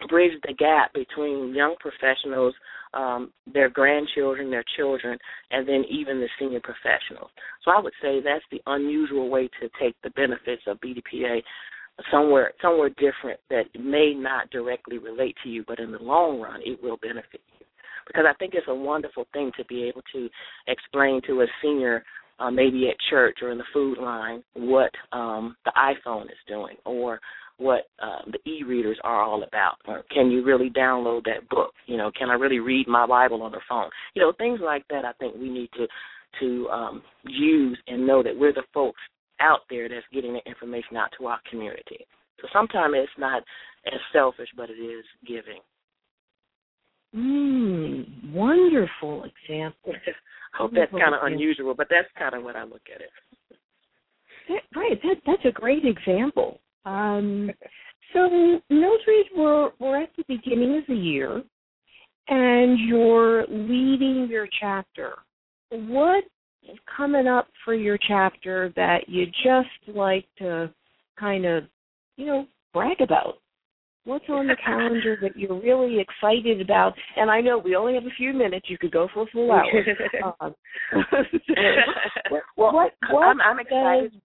bridge 0.09 0.33
the 0.47 0.55
gap 0.55 0.93
between 0.93 1.55
young 1.55 1.77
professionals, 1.79 2.55
um, 2.95 3.33
their 3.53 3.69
grandchildren, 3.69 4.51
their 4.51 4.65
children, 4.77 5.19
and 5.51 5.69
then 5.69 5.85
even 5.89 6.21
the 6.21 6.29
senior 6.39 6.61
professionals. 6.61 7.31
So 7.65 7.71
I 7.71 7.81
would 7.81 7.93
say 8.03 8.21
that's 8.21 8.45
the 8.51 8.61
unusual 8.67 9.29
way 9.31 9.49
to 9.61 9.69
take 9.81 9.95
the 10.03 10.11
benefits 10.11 10.63
of 10.67 10.81
BDPA 10.81 11.43
somewhere 12.11 12.53
somewhere 12.61 12.91
different 12.91 13.41
that 13.51 13.65
may 13.79 14.15
not 14.15 14.51
directly 14.51 14.99
relate 14.99 15.37
to 15.43 15.49
you, 15.49 15.65
but 15.67 15.79
in 15.79 15.93
the 15.93 15.99
long 15.99 16.41
run 16.41 16.61
it 16.65 16.83
will 16.83 16.97
benefit 16.99 17.41
you. 17.59 17.67
Because 18.07 18.25
I 18.29 18.35
think 18.35 18.55
it's 18.55 18.69
a 18.69 18.75
wonderful 18.75 19.27
thing 19.33 19.51
to 19.57 19.65
be 19.65 19.85
able 19.85 20.03
to 20.13 20.29
explain 20.67 21.21
to 21.27 21.43
a 21.43 21.47
senior, 21.63 22.05
uh, 22.39 22.51
maybe 22.51 22.89
at 22.89 22.97
church 23.09 23.39
or 23.41 23.51
in 23.51 23.59
the 23.59 23.65
food 23.73 23.99
line, 23.99 24.43
what 24.55 24.91
um, 25.13 25.57
the 25.65 25.73
iPhone 25.77 26.25
is 26.25 26.39
doing 26.47 26.77
or 26.85 27.21
what 27.57 27.85
uh, 28.03 28.19
the 28.31 28.51
e-readers 28.51 28.99
are 29.05 29.23
all 29.23 29.45
about. 29.45 29.77
Or 29.87 30.03
can 30.11 30.31
you 30.31 30.45
really 30.45 30.71
download 30.71 31.25
that 31.25 31.49
book? 31.49 31.73
You 31.87 31.97
know, 31.97 32.11
can 32.19 32.29
I 32.29 32.35
really 32.35 32.59
read 32.59 32.89
my 32.89 33.07
Bible 33.07 33.43
on 33.43 33.53
the 33.53 33.61
phone? 33.69 33.89
You 34.15 34.23
know, 34.23 34.33
things 34.37 34.61
like 34.63 34.85
that. 34.91 35.05
I 35.05 35.13
think 35.15 35.37
we 35.37 35.49
need 35.49 35.71
to 35.77 35.87
to 36.41 36.69
um, 36.69 37.03
use 37.29 37.79
and 37.87 38.05
know 38.05 38.21
that 38.21 38.37
we're 38.37 38.53
the 38.53 38.65
folks 38.75 39.01
out 39.41 39.61
there 39.71 39.89
that's 39.89 40.07
getting 40.13 40.35
the 40.35 40.49
information 40.49 40.97
out 40.97 41.11
to 41.19 41.27
our 41.27 41.41
community. 41.51 42.07
So 42.41 42.49
sometimes 42.53 42.95
it's 42.97 43.13
not 43.19 43.43
as 43.87 44.01
selfish, 44.13 44.49
but 44.57 44.71
it 44.71 44.75
is 44.75 45.05
giving. 45.27 45.61
Mm, 47.15 48.33
wonderful 48.33 49.25
example. 49.25 49.93
I 50.55 50.57
hope 50.57 50.73
that's 50.75 50.91
kind 50.91 51.15
of 51.15 51.23
unusual, 51.23 51.75
but 51.75 51.89
that's 51.91 52.09
kind 52.19 52.35
of 52.35 52.43
what 52.43 52.57
I 52.57 52.65
look 52.65 52.83
at 52.95 53.01
it. 53.01 53.11
That, 54.49 54.79
right, 54.79 55.01
that 55.03 55.17
that's 55.27 55.45
a 55.45 55.53
great 55.53 55.85
example. 55.85 56.61
Um, 56.85 57.51
so 58.13 58.61
Mildred, 58.69 59.27
we're 59.37 59.71
we're 59.79 60.03
at 60.03 60.11
the 60.17 60.25
beginning 60.29 60.79
of 60.79 60.85
the 60.89 60.95
year, 60.95 61.43
and 62.29 62.79
you're 62.79 63.47
leading 63.49 64.29
your 64.31 64.49
chapter. 64.61 65.15
What 65.71 66.25
coming 66.97 67.27
up 67.27 67.49
for 67.65 67.75
your 67.75 67.99
chapter 68.09 68.73
that 68.77 69.09
you 69.09 69.27
just 69.27 69.97
like 69.97 70.27
to 70.39 70.73
kind 71.19 71.45
of, 71.45 71.65
you 72.17 72.27
know, 72.27 72.47
brag 72.73 73.01
about? 73.01 73.39
What's 74.05 74.25
on 74.29 74.47
the 74.47 74.57
calendar 74.63 75.17
that 75.23 75.35
you're 75.35 75.59
really 75.59 75.99
excited 75.99 76.61
about? 76.61 76.93
And 77.17 77.31
I 77.31 77.41
know 77.41 77.57
we 77.57 77.75
only 77.75 77.95
have 77.95 78.05
a 78.05 78.15
few 78.19 78.35
minutes. 78.35 78.67
You 78.69 78.77
could 78.77 78.93
go 78.93 79.09
for 79.15 79.23
a 79.23 79.27
full 79.33 79.51
hour. 79.51 79.65
um, 80.41 80.55
well, 82.31 82.75
what, 82.75 82.93
what 83.11 83.23
I'm, 83.23 83.41
I'm 83.41 83.61
excited. 83.61 84.21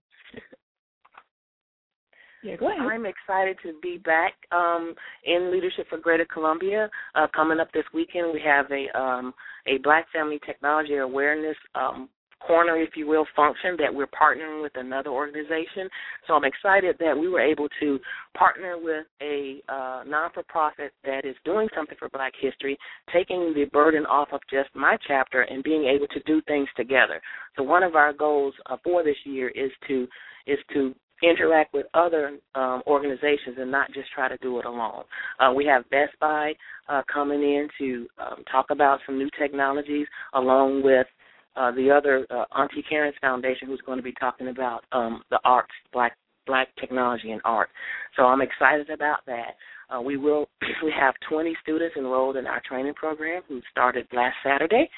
Yeah, 2.43 2.55
go 2.55 2.69
ahead. 2.69 2.81
I'm 2.81 3.05
excited 3.05 3.57
to 3.63 3.73
be 3.81 3.97
back 3.97 4.33
um, 4.51 4.93
in 5.25 5.51
leadership 5.51 5.87
for 5.89 5.97
Greater 5.97 6.25
Columbia. 6.25 6.89
Uh, 7.15 7.27
coming 7.33 7.59
up 7.59 7.71
this 7.73 7.83
weekend, 7.93 8.33
we 8.33 8.41
have 8.45 8.65
a 8.71 8.97
um, 8.97 9.33
a 9.67 9.77
Black 9.79 10.05
Family 10.13 10.39
Technology 10.45 10.97
Awareness 10.97 11.57
um, 11.75 12.09
corner, 12.45 12.77
if 12.77 12.91
you 12.95 13.07
will, 13.07 13.25
function 13.35 13.75
that 13.79 13.93
we're 13.93 14.07
partnering 14.07 14.61
with 14.61 14.71
another 14.75 15.09
organization. 15.09 15.89
So 16.27 16.33
I'm 16.33 16.43
excited 16.43 16.95
that 16.99 17.17
we 17.17 17.29
were 17.29 17.41
able 17.41 17.67
to 17.79 17.99
partner 18.37 18.77
with 18.77 19.05
a 19.21 19.61
uh, 19.69 20.03
non 20.07 20.31
for 20.33 20.43
profit 20.43 20.91
that 21.03 21.25
is 21.25 21.35
doing 21.45 21.67
something 21.75 21.97
for 21.97 22.09
Black 22.09 22.33
history, 22.39 22.77
taking 23.13 23.53
the 23.53 23.65
burden 23.71 24.05
off 24.05 24.29
of 24.31 24.41
just 24.49 24.69
my 24.75 24.97
chapter 25.07 25.41
and 25.41 25.63
being 25.63 25.85
able 25.85 26.07
to 26.07 26.19
do 26.25 26.41
things 26.47 26.67
together. 26.75 27.21
So 27.55 27.63
one 27.63 27.83
of 27.83 27.95
our 27.95 28.13
goals 28.13 28.53
uh, 28.65 28.77
for 28.83 29.03
this 29.03 29.17
year 29.25 29.49
is 29.49 29.71
to 29.87 30.07
is 30.47 30.57
to 30.73 30.95
interact 31.21 31.73
with 31.73 31.85
other 31.93 32.37
um, 32.55 32.81
organizations 32.87 33.57
and 33.57 33.71
not 33.71 33.91
just 33.93 34.07
try 34.13 34.29
to 34.29 34.37
do 34.37 34.59
it 34.59 34.65
alone. 34.65 35.03
Uh, 35.39 35.51
we 35.53 35.65
have 35.65 35.89
Best 35.89 36.13
Buy 36.19 36.53
uh, 36.87 37.01
coming 37.11 37.41
in 37.41 37.67
to 37.77 38.07
um, 38.19 38.43
talk 38.51 38.67
about 38.69 38.99
some 39.05 39.17
new 39.17 39.29
technologies, 39.37 40.07
along 40.33 40.81
with 40.83 41.07
uh, 41.55 41.71
the 41.71 41.89
other 41.91 42.25
uh, 42.29 42.45
Auntie 42.57 42.83
Karen's 42.87 43.15
Foundation, 43.21 43.67
who's 43.67 43.81
going 43.85 43.97
to 43.97 44.03
be 44.03 44.13
talking 44.13 44.49
about 44.49 44.83
um, 44.91 45.23
the 45.29 45.39
arts, 45.43 45.73
black 45.93 46.15
black 46.45 46.69
technology 46.79 47.31
and 47.31 47.41
art. 47.45 47.69
So 48.15 48.23
I'm 48.23 48.41
excited 48.41 48.89
about 48.89 49.19
that. 49.27 49.55
Uh, 49.89 50.01
we 50.01 50.17
will 50.17 50.49
we 50.83 50.93
have 50.99 51.13
20 51.29 51.55
students 51.61 51.95
enrolled 51.97 52.37
in 52.37 52.47
our 52.47 52.61
training 52.67 52.93
program 52.93 53.41
who 53.47 53.61
started 53.71 54.07
last 54.13 54.35
Saturday. 54.43 54.89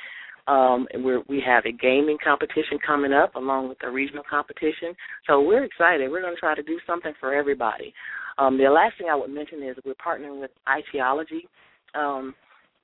Um, 0.47 0.87
and 0.91 1.05
we're, 1.05 1.21
we 1.29 1.41
have 1.45 1.65
a 1.65 1.71
gaming 1.71 2.17
competition 2.23 2.79
coming 2.85 3.13
up 3.13 3.35
along 3.35 3.69
with 3.69 3.77
a 3.83 3.91
regional 3.91 4.23
competition. 4.27 4.95
So 5.27 5.41
we're 5.41 5.63
excited. 5.63 6.09
We're 6.09 6.21
going 6.21 6.33
to 6.33 6.39
try 6.39 6.55
to 6.55 6.63
do 6.63 6.79
something 6.87 7.13
for 7.19 7.33
everybody. 7.33 7.93
Um, 8.37 8.57
the 8.57 8.63
last 8.65 8.97
thing 8.97 9.07
I 9.09 9.15
would 9.15 9.29
mention 9.29 9.61
is 9.61 9.77
we're 9.85 9.93
partnering 9.93 10.41
with 10.41 10.51
ITology. 10.67 11.45
Um, 11.93 12.33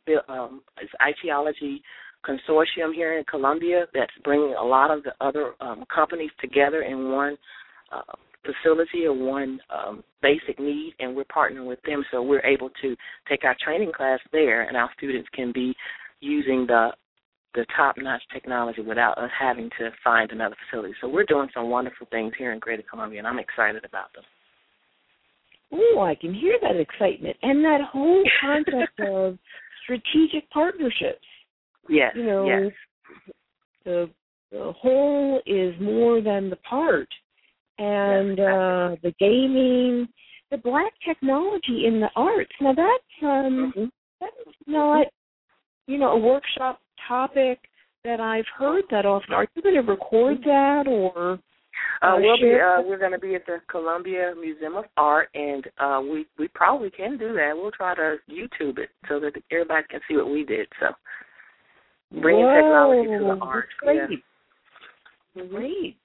the, 0.05 0.31
um, 0.31 0.62
it's 0.79 0.91
ITology 1.01 1.81
consortium 2.27 2.93
here 2.93 3.17
in 3.17 3.24
Columbia 3.25 3.86
that's 3.93 4.12
bringing 4.24 4.55
a 4.60 4.63
lot 4.63 4.91
of 4.91 5.03
the 5.03 5.13
other 5.22 5.53
um, 5.62 5.86
companies 5.93 6.31
together 6.41 6.81
in 6.81 7.12
one 7.12 7.38
uh, 7.91 8.01
facility 8.46 9.05
or 9.05 9.13
one 9.13 9.60
um, 9.69 10.03
basic 10.22 10.60
need, 10.60 10.93
and 11.00 11.15
we're 11.15 11.25
partnering 11.25 11.67
with 11.67 11.81
them, 11.84 12.03
so 12.12 12.22
we're 12.22 12.46
able 12.46 12.69
to 12.81 12.96
take 13.29 13.43
our 13.43 13.55
training 13.63 13.91
class 13.96 14.19
there, 14.31 14.63
and 14.63 14.77
our 14.77 14.89
students 14.98 15.27
can 15.34 15.51
be 15.51 15.75
using 16.19 16.65
the 16.67 16.89
the 17.55 17.65
top-notch 17.75 18.22
technology 18.31 18.81
without 18.81 19.17
us 19.17 19.31
having 19.39 19.67
to 19.79 19.89
find 20.03 20.31
another 20.31 20.55
facility. 20.69 20.93
So 21.01 21.10
we're 21.10 21.24
doing 21.24 21.48
some 21.55 21.72
wonderful 21.72 22.05
things 22.12 22.34
here 22.38 22.51
in 22.51 22.60
Greater 22.60 22.84
Columbia, 22.88 23.17
and 23.17 23.27
I'm 23.27 23.39
excited 23.39 23.84
about 23.84 24.13
them. 24.13 24.24
Oh, 25.74 26.01
I 26.01 26.13
can 26.13 26.36
hear 26.36 26.57
that 26.62 26.75
excitement 26.75 27.36
and 27.41 27.63
that 27.65 27.79
whole 27.91 28.24
concept 28.41 29.00
of 29.00 29.39
strategic 29.84 30.50
partnerships. 30.51 31.25
Yes. 31.89 32.13
You 32.15 32.25
know, 32.25 32.46
yes. 32.46 32.72
the 33.86 34.10
the 34.51 34.74
whole 34.77 35.41
is 35.46 35.74
more 35.82 36.22
than 36.22 36.50
the 36.50 36.56
part, 36.58 37.10
and 37.77 38.39
uh, 38.39 38.96
the 39.03 39.13
gaming, 39.20 40.08
the 40.51 40.58
black 40.58 40.94
technology 41.06 41.86
in 41.86 42.00
the 42.00 42.10
arts. 42.15 42.51
Now 42.62 42.74
that's 42.74 43.24
um 43.24 43.74
mm-hmm. 43.75 43.86
that's 44.22 44.56
not 44.65 45.08
you 45.88 45.98
know 45.98 46.12
a 46.12 46.20
workshop 46.20 46.79
topic 47.08 47.60
that 48.03 48.20
I've 48.20 48.46
heard 48.58 48.86
that 48.91 49.06
often. 49.06 49.34
Are 49.34 49.48
you 49.56 49.62
going 49.62 49.75
to 49.75 49.82
record 49.82 50.38
that 50.46 50.86
or? 50.88 51.39
Uh, 52.01 52.15
we'll 52.17 52.38
be, 52.38 52.53
uh, 52.53 52.82
we're 52.82 52.98
going 52.98 53.12
to 53.12 53.20
be 53.20 53.36
at 53.36 53.46
the 53.46 53.58
Columbia 53.70 54.34
Museum 54.39 54.75
of 54.75 54.86
Art, 54.98 55.29
and 55.34 55.65
uh, 55.79 56.00
we 56.01 56.25
we 56.39 56.48
probably 56.48 56.89
can 56.89 57.17
do 57.17 57.34
that. 57.34 57.51
We'll 57.56 57.72
try 57.72 57.96
to 57.96 58.17
YouTube 58.29 58.79
it 58.79 58.89
so 59.08 59.20
that 59.20 59.34
everybody 59.51 59.84
can 59.89 60.00
see 60.08 60.15
what 60.15 60.29
we 60.29 60.44
did. 60.44 60.67
So 60.79 60.88
bringing 62.11 62.45
Whoa, 62.45 62.55
technology 62.55 63.07
to 63.09 63.35
the 63.35 63.45
art. 63.45 63.67
Great. 63.79 64.21
Yeah. 65.35 65.43
Great. 65.49 65.97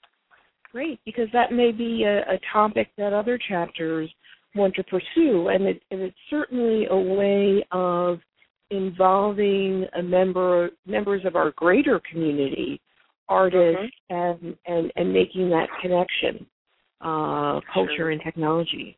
Great, 0.72 1.00
because 1.04 1.28
that 1.34 1.52
may 1.52 1.70
be 1.70 2.04
a, 2.04 2.20
a 2.20 2.38
topic 2.50 2.88
that 2.96 3.12
other 3.12 3.38
chapters 3.48 4.10
want 4.54 4.74
to 4.74 4.82
pursue, 4.84 5.48
and, 5.48 5.64
it, 5.64 5.82
and 5.90 6.00
it's 6.00 6.16
certainly 6.30 6.86
a 6.90 6.96
way 6.96 7.62
of 7.72 8.18
involving 8.70 9.86
a 9.98 10.02
member 10.02 10.70
members 10.86 11.22
of 11.26 11.36
our 11.36 11.52
greater 11.56 12.00
community, 12.10 12.80
artists, 13.28 13.92
Mm-hmm. 14.10 14.44
and, 14.44 14.56
and 14.66 14.92
and 14.96 15.12
making 15.12 15.50
that 15.50 15.68
connection, 15.82 16.46
uh, 17.02 17.60
culture 17.72 17.92
Sure. 17.96 18.10
and 18.10 18.20
technology. 18.24 18.96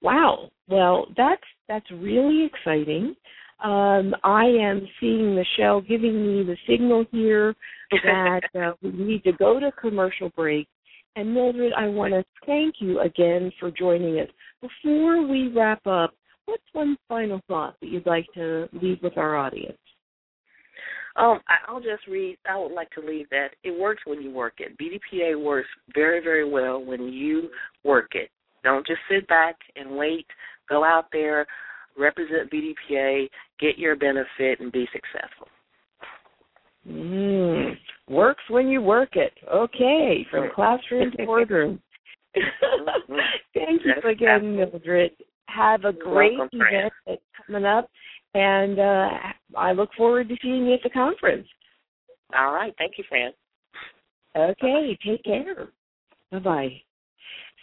Wow. 0.00 0.50
Well, 0.68 1.06
that's 1.16 1.42
that's 1.68 1.90
really 1.90 2.46
exciting. 2.46 3.14
Um, 3.62 4.14
I 4.24 4.44
am 4.44 4.86
seeing 4.98 5.34
Michele 5.34 5.82
giving 5.82 6.26
me 6.26 6.44
the 6.44 6.56
signal 6.66 7.04
here 7.12 7.54
that 8.04 8.42
uh, 8.54 8.72
we 8.82 8.90
need 8.90 9.24
to 9.24 9.32
go 9.32 9.60
to 9.60 9.70
commercial 9.72 10.30
break. 10.30 10.66
And 11.16 11.34
Mildred, 11.34 11.72
I 11.76 11.88
want 11.88 12.14
to 12.14 12.24
thank 12.46 12.76
you 12.78 13.00
again 13.00 13.52
for 13.58 13.70
joining 13.70 14.20
us. 14.20 14.28
Before 14.60 15.26
we 15.26 15.48
wrap 15.48 15.86
up, 15.86 16.14
what's 16.46 16.62
one 16.72 16.96
final 17.08 17.40
thought 17.48 17.74
that 17.80 17.88
you'd 17.88 18.06
like 18.06 18.26
to 18.34 18.68
leave 18.80 18.98
with 19.02 19.18
our 19.18 19.36
audience? 19.36 19.76
Um, 21.16 21.40
I'll 21.68 21.80
just 21.80 22.06
read. 22.08 22.38
I 22.48 22.56
would 22.56 22.72
like 22.72 22.90
to 22.92 23.00
leave 23.00 23.28
that 23.30 23.48
it 23.64 23.78
works 23.78 24.02
when 24.06 24.22
you 24.22 24.30
work 24.30 24.54
it. 24.58 24.78
BDPA 24.78 25.42
works 25.42 25.68
very, 25.92 26.22
very 26.22 26.48
well 26.48 26.82
when 26.82 27.12
you 27.12 27.50
work 27.84 28.10
it. 28.12 28.30
Don't 28.62 28.86
just 28.86 29.00
sit 29.10 29.26
back 29.28 29.56
and 29.76 29.96
wait. 29.96 30.26
Go 30.68 30.84
out 30.84 31.06
there, 31.12 31.46
represent 32.00 32.50
BDPA, 32.50 33.28
get 33.60 33.78
your 33.78 33.94
benefit, 33.94 34.60
and 34.60 34.72
be 34.72 34.88
successful. 34.92 35.48
Mm, 36.88 37.76
works 38.08 38.42
when 38.48 38.68
you 38.68 38.80
work 38.80 39.10
it. 39.16 39.32
Okay, 39.52 40.26
from 40.30 40.50
classroom 40.54 41.12
to 41.12 41.26
boardroom. 41.26 41.80
Thank 43.54 43.82
you 43.84 44.10
again. 44.10 44.56
Mildred. 44.56 45.12
Have 45.48 45.84
a 45.84 45.92
great 45.92 46.38
welcome, 46.38 46.60
event 46.60 46.92
that's 47.06 47.20
coming 47.46 47.64
up, 47.64 47.90
and 48.34 48.78
uh, 48.78 49.08
I 49.56 49.72
look 49.72 49.90
forward 49.96 50.28
to 50.28 50.36
seeing 50.40 50.66
you 50.66 50.74
at 50.74 50.82
the 50.84 50.90
conference. 50.90 51.46
All 52.36 52.52
right. 52.52 52.72
Thank 52.78 52.92
you, 52.98 53.04
Fran. 53.08 53.32
Okay, 54.36 54.96
take 55.04 55.24
care. 55.24 55.68
Bye 56.30 56.38
bye. 56.38 56.82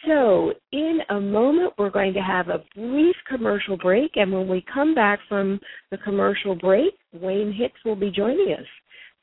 So, 0.06 0.52
in 0.70 1.00
a 1.10 1.20
moment, 1.20 1.74
we're 1.76 1.90
going 1.90 2.14
to 2.14 2.20
have 2.20 2.48
a 2.48 2.62
brief 2.74 3.16
commercial 3.28 3.76
break, 3.76 4.12
and 4.14 4.32
when 4.32 4.46
we 4.46 4.64
come 4.72 4.94
back 4.94 5.18
from 5.28 5.58
the 5.90 5.98
commercial 5.98 6.54
break, 6.54 6.94
Wayne 7.12 7.52
Hicks 7.52 7.84
will 7.84 7.96
be 7.96 8.10
joining 8.10 8.54
us. 8.58 8.66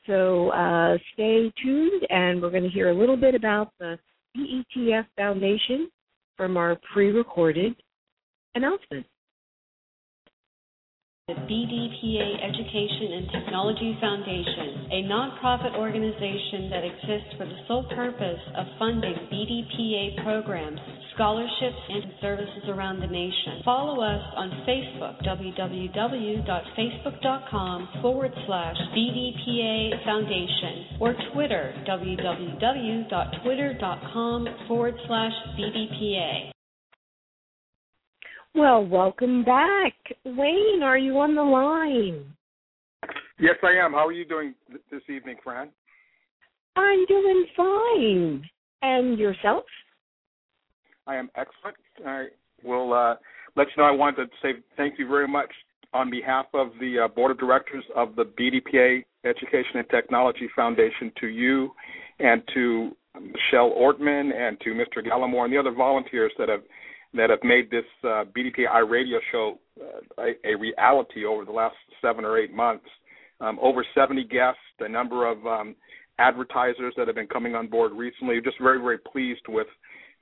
So, 0.06 0.50
uh, 0.50 0.98
stay 1.14 1.50
tuned, 1.62 2.02
and 2.10 2.42
we're 2.42 2.50
going 2.50 2.62
to 2.62 2.68
hear 2.68 2.90
a 2.90 2.94
little 2.94 3.16
bit 3.16 3.34
about 3.34 3.72
the 3.80 3.98
BETF 4.36 5.06
Foundation 5.16 5.88
from 6.36 6.56
our 6.58 6.76
pre 6.92 7.10
recorded 7.10 7.74
announcement. 8.54 9.06
The 11.28 11.34
BDPA 11.34 12.38
Education 12.38 13.12
and 13.18 13.26
Technology 13.32 13.98
Foundation, 14.00 14.86
a 14.92 15.02
nonprofit 15.10 15.74
organization 15.74 16.70
that 16.70 16.84
exists 16.84 17.34
for 17.36 17.46
the 17.46 17.56
sole 17.66 17.82
purpose 17.82 18.38
of 18.54 18.64
funding 18.78 19.16
BDPA 19.26 20.22
programs, 20.22 20.78
scholarships, 21.16 21.82
and 21.88 22.04
services 22.20 22.68
around 22.68 23.00
the 23.00 23.08
nation. 23.08 23.60
Follow 23.64 24.04
us 24.04 24.22
on 24.36 24.50
Facebook, 24.70 25.20
www.facebook.com 25.26 27.88
forward 28.00 28.32
slash 28.46 28.76
BDPA 28.94 30.04
Foundation, 30.04 30.86
or 31.00 31.12
Twitter, 31.34 31.74
www.twitter.com 31.88 34.48
forward 34.68 34.94
slash 35.08 35.32
BDPA. 35.58 36.55
Well, 38.56 38.86
welcome 38.86 39.44
back. 39.44 39.92
Wayne, 40.24 40.82
are 40.82 40.96
you 40.96 41.18
on 41.18 41.34
the 41.34 41.42
line? 41.42 42.24
Yes, 43.38 43.56
I 43.62 43.84
am. 43.84 43.92
How 43.92 44.06
are 44.06 44.12
you 44.12 44.24
doing 44.24 44.54
th- 44.70 44.80
this 44.90 45.02
evening, 45.14 45.36
Fran? 45.44 45.68
I'm 46.74 47.04
doing 47.04 47.46
fine. 47.54 48.42
And 48.80 49.18
yourself? 49.18 49.64
I 51.06 51.16
am 51.16 51.28
excellent. 51.36 51.76
I 52.06 52.28
will 52.64 52.94
uh, 52.94 53.16
let 53.56 53.66
you 53.66 53.82
know 53.82 53.88
I 53.88 53.90
wanted 53.90 54.24
to 54.24 54.32
say 54.40 54.48
thank 54.78 54.98
you 54.98 55.06
very 55.06 55.28
much 55.28 55.52
on 55.92 56.10
behalf 56.10 56.46
of 56.54 56.68
the 56.80 57.00
uh, 57.04 57.08
board 57.08 57.32
of 57.32 57.38
directors 57.38 57.84
of 57.94 58.16
the 58.16 58.24
BDPA 58.24 59.04
Education 59.26 59.76
and 59.76 59.88
Technology 59.90 60.48
Foundation 60.56 61.12
to 61.20 61.26
you 61.26 61.72
and 62.20 62.42
to 62.54 62.96
Michele 63.20 63.74
Ortmann 63.78 64.34
and 64.34 64.58
to 64.60 64.70
Mr. 64.70 65.06
Gallimore 65.06 65.44
and 65.44 65.52
the 65.52 65.58
other 65.58 65.72
volunteers 65.72 66.32
that 66.38 66.48
have 66.48 66.62
that 67.14 67.30
have 67.30 67.42
made 67.42 67.70
this 67.70 67.84
uh, 68.04 68.24
BDPA 68.36 68.88
radio 68.88 69.18
show 69.32 69.58
uh, 69.80 70.22
a, 70.22 70.52
a 70.52 70.54
reality 70.56 71.24
over 71.24 71.44
the 71.44 71.52
last 71.52 71.76
seven 72.02 72.24
or 72.24 72.38
eight 72.38 72.52
months. 72.52 72.86
Um, 73.40 73.58
over 73.60 73.84
70 73.94 74.24
guests, 74.24 74.60
a 74.80 74.88
number 74.88 75.30
of 75.30 75.46
um, 75.46 75.76
advertisers 76.18 76.94
that 76.96 77.06
have 77.06 77.16
been 77.16 77.26
coming 77.26 77.54
on 77.54 77.68
board 77.68 77.92
recently. 77.92 78.40
Just 78.42 78.58
very, 78.60 78.80
very 78.80 78.98
pleased 78.98 79.42
with 79.48 79.66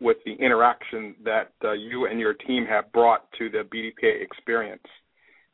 with 0.00 0.16
the 0.26 0.32
interaction 0.32 1.14
that 1.24 1.52
uh, 1.62 1.72
you 1.72 2.06
and 2.06 2.18
your 2.18 2.34
team 2.34 2.66
have 2.68 2.90
brought 2.92 3.30
to 3.38 3.48
the 3.48 3.62
BDPA 3.72 4.22
experience. 4.22 4.82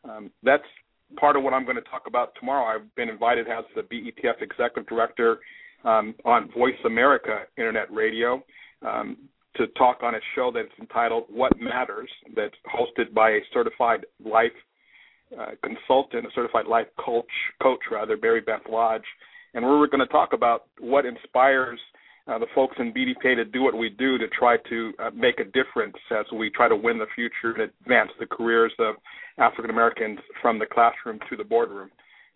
Um, 0.02 0.30
that's 0.42 0.64
part 1.16 1.36
of 1.36 1.42
what 1.42 1.52
I'm 1.52 1.64
going 1.64 1.76
to 1.76 1.82
talk 1.82 2.04
about 2.06 2.32
tomorrow. 2.38 2.74
I've 2.74 2.94
been 2.94 3.10
invited 3.10 3.48
as 3.48 3.64
the 3.76 3.82
BETF 3.82 4.40
Executive 4.40 4.88
Director 4.88 5.40
um, 5.84 6.14
on 6.24 6.50
Voice 6.52 6.78
America 6.86 7.40
Internet 7.58 7.92
Radio 7.92 8.42
um, 8.86 9.16
to 9.56 9.66
talk 9.68 10.02
on 10.02 10.14
a 10.14 10.20
show 10.34 10.50
that's 10.54 10.68
entitled 10.80 11.24
What 11.28 11.52
Matters, 11.60 12.10
that's 12.36 12.54
hosted 12.72 13.12
by 13.12 13.30
a 13.30 13.40
certified 13.52 14.06
life 14.24 14.52
uh, 15.38 15.50
consultant, 15.62 16.26
a 16.26 16.30
certified 16.34 16.66
life 16.66 16.86
coach, 16.98 17.30
coach 17.62 17.80
rather, 17.90 18.16
Barry 18.16 18.40
Beth 18.40 18.62
Lodge, 18.68 19.04
and 19.54 19.64
we're 19.64 19.86
going 19.86 20.00
to 20.00 20.06
talk 20.06 20.32
about 20.32 20.64
what 20.78 21.04
inspires 21.06 21.78
uh, 22.28 22.38
the 22.38 22.46
folks 22.54 22.76
in 22.78 22.92
BDPA 22.92 23.36
to 23.36 23.44
do 23.44 23.62
what 23.62 23.76
we 23.76 23.88
do 23.90 24.18
to 24.18 24.28
try 24.28 24.56
to 24.68 24.92
uh, 24.98 25.10
make 25.14 25.40
a 25.40 25.44
difference 25.44 25.96
as 26.10 26.26
we 26.32 26.50
try 26.50 26.68
to 26.68 26.76
win 26.76 26.98
the 26.98 27.06
future 27.14 27.52
and 27.60 27.70
advance 27.82 28.10
the 28.20 28.26
careers 28.26 28.72
of 28.78 28.94
African 29.38 29.70
Americans 29.70 30.18
from 30.40 30.58
the 30.58 30.66
classroom 30.66 31.18
to 31.28 31.36
the 31.36 31.44
boardroom. 31.44 31.90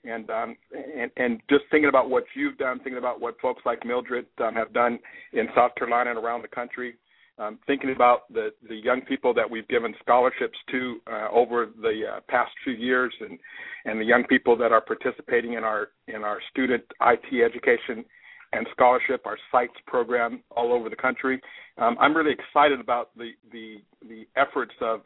And, 0.05 0.29
um, 0.29 0.57
and 0.73 1.11
and 1.17 1.41
just 1.49 1.65
thinking 1.71 1.89
about 1.89 2.11
what 2.11 2.25
you've 2.35 2.59
done, 2.59 2.77
thinking 2.79 2.99
about 2.99 3.23
what 3.23 3.41
folks 3.41 3.63
like 3.65 3.87
Mildred 3.87 4.27
um, 4.39 4.55
have 4.55 4.71
done 4.75 4.99
in 5.33 5.47
South 5.57 5.75
Carolina 5.77 6.11
and 6.11 6.19
around 6.19 6.43
the 6.43 6.49
country, 6.49 6.97
um, 7.39 7.59
thinking 7.67 7.93
about 7.95 8.33
the 8.33 8.51
the 8.69 8.77
young 8.77 9.01
people 9.01 9.35
that 9.35 9.51
we've 9.51 9.67
given 9.69 9.95
scholarships 10.01 10.57
to 10.71 11.01
uh, 11.11 11.29
over 11.33 11.69
the 11.81 12.03
uh, 12.17 12.21
past 12.29 12.53
few 12.63 12.75
years, 12.75 13.13
and 13.21 13.39
and 13.85 14.01
the 14.01 14.05
young 14.05 14.25
people 14.25 14.57
that 14.57 14.73
are 14.73 14.81
participating 14.81 15.55
in 15.55 15.65
our 15.65 15.89
in 16.09 16.23
our 16.23 16.39
student 16.51 16.85
IT 17.01 17.45
education 17.45 18.05
and 18.53 18.67
scholarship, 18.73 19.27
our 19.27 19.37
sites 19.51 19.75
program 19.87 20.43
all 20.57 20.73
over 20.73 20.89
the 20.89 20.97
country. 20.97 21.41
Um, 21.77 21.97
I'm 22.01 22.17
really 22.17 22.33
excited 22.33 22.79
about 22.81 23.11
the 23.17 23.31
the 23.51 23.77
the 24.09 24.27
efforts 24.37 24.75
of 24.81 25.01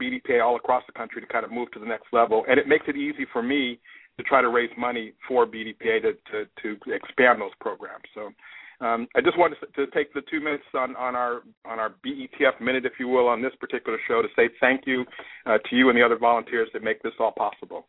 BDPA 0.00 0.42
all 0.42 0.56
across 0.56 0.82
the 0.86 0.92
country 0.92 1.20
to 1.20 1.26
kind 1.26 1.44
of 1.44 1.52
move 1.52 1.70
to 1.72 1.78
the 1.78 1.86
next 1.86 2.06
level, 2.12 2.44
and 2.48 2.58
it 2.58 2.66
makes 2.66 2.86
it 2.88 2.96
easy 2.96 3.26
for 3.30 3.42
me 3.42 3.78
to 4.16 4.22
try 4.22 4.40
to 4.40 4.48
raise 4.48 4.70
money 4.78 5.12
for 5.28 5.46
BDPA 5.46 6.00
to 6.02 6.12
to, 6.32 6.46
to 6.62 6.92
expand 6.92 7.42
those 7.42 7.54
programs. 7.60 8.04
So. 8.14 8.30
Um, 8.84 9.08
I 9.16 9.22
just 9.22 9.38
wanted 9.38 9.56
to, 9.76 9.86
take 9.94 10.12
the 10.12 10.20
two 10.30 10.40
minutes 10.40 10.64
on, 10.74 10.94
on 10.96 11.16
our 11.16 11.40
on 11.64 11.78
our 11.78 11.94
BETF 12.04 12.60
minute, 12.60 12.84
if 12.84 12.92
you 13.00 13.08
will, 13.08 13.28
on 13.28 13.40
this 13.40 13.52
particular 13.58 13.98
show 14.06 14.20
to 14.20 14.28
say 14.36 14.50
thank 14.60 14.82
you 14.86 15.06
uh, 15.46 15.56
to 15.70 15.76
you 15.76 15.88
and 15.88 15.96
the 15.96 16.02
other 16.02 16.18
volunteers 16.18 16.68
that 16.74 16.82
make 16.82 17.02
this 17.02 17.14
all 17.18 17.32
possible. 17.32 17.86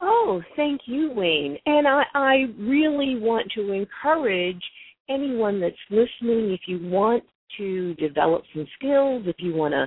Oh, 0.00 0.40
thank 0.54 0.82
you, 0.86 1.10
Wayne. 1.12 1.58
And 1.66 1.88
I, 1.88 2.02
I 2.14 2.34
really 2.56 3.18
want 3.18 3.50
to 3.56 3.72
encourage 3.72 4.62
anyone 5.08 5.60
that's 5.60 5.74
listening, 5.90 6.52
if 6.52 6.60
you 6.66 6.78
want 6.88 7.24
to 7.56 7.94
develop 7.94 8.42
some 8.54 8.66
skills, 8.78 9.24
if 9.26 9.36
you 9.38 9.54
want 9.54 9.72
to 9.72 9.86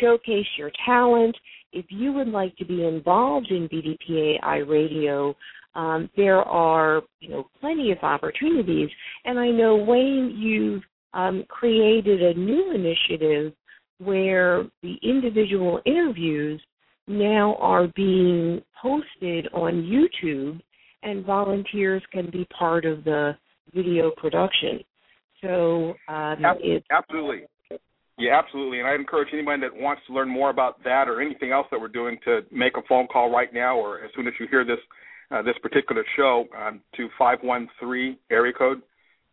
showcase 0.00 0.46
your 0.56 0.70
talent, 0.86 1.36
if 1.72 1.86
you 1.88 2.12
would 2.12 2.28
like 2.28 2.56
to 2.58 2.64
be 2.64 2.84
involved 2.84 3.50
in 3.50 3.68
BDPA 3.68 4.40
iRadio, 4.42 5.34
um, 5.74 6.10
there 6.16 6.40
are 6.40 7.02
you 7.20 7.30
know 7.30 7.48
plenty 7.60 7.92
of 7.92 7.98
opportunities. 8.02 8.88
And 9.24 9.38
I 9.38 9.50
know 9.50 9.76
Wayne, 9.76 10.34
you've 10.36 10.82
um, 11.14 11.44
created 11.48 12.22
a 12.22 12.38
new 12.38 12.72
initiative 12.72 13.52
where 13.98 14.64
the 14.82 14.94
individual 15.02 15.80
interviews 15.84 16.60
now 17.06 17.56
are 17.56 17.88
being 17.96 18.62
posted 18.80 19.48
on 19.52 19.82
YouTube, 19.82 20.60
and 21.02 21.24
volunteers 21.24 22.02
can 22.12 22.30
be 22.30 22.46
part 22.56 22.84
of 22.84 23.04
the 23.04 23.32
video 23.74 24.10
production. 24.16 24.80
So 25.42 25.94
um, 26.08 26.44
absolutely. 26.90 27.42
Yeah, 28.18 28.36
absolutely. 28.36 28.80
And 28.80 28.88
I 28.88 28.96
encourage 28.96 29.28
anybody 29.32 29.62
that 29.62 29.74
wants 29.74 30.02
to 30.08 30.12
learn 30.12 30.28
more 30.28 30.50
about 30.50 30.82
that 30.82 31.08
or 31.08 31.20
anything 31.20 31.52
else 31.52 31.68
that 31.70 31.80
we're 31.80 31.86
doing 31.86 32.18
to 32.24 32.40
make 32.50 32.76
a 32.76 32.82
phone 32.88 33.06
call 33.06 33.30
right 33.30 33.54
now, 33.54 33.76
or 33.78 34.04
as 34.04 34.10
soon 34.16 34.26
as 34.26 34.34
you 34.40 34.46
hear 34.50 34.64
this 34.64 34.80
uh, 35.30 35.42
this 35.42 35.56
particular 35.62 36.04
show, 36.16 36.46
um, 36.58 36.80
to 36.96 37.08
five 37.18 37.38
one 37.42 37.68
three 37.80 38.18
area 38.30 38.52
code 38.52 38.82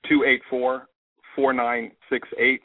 two 0.08 0.23
eight 0.25 0.41
four 0.49 0.88
four 1.36 1.53
nine 1.53 1.91
six 2.10 2.27
eight. 2.38 2.62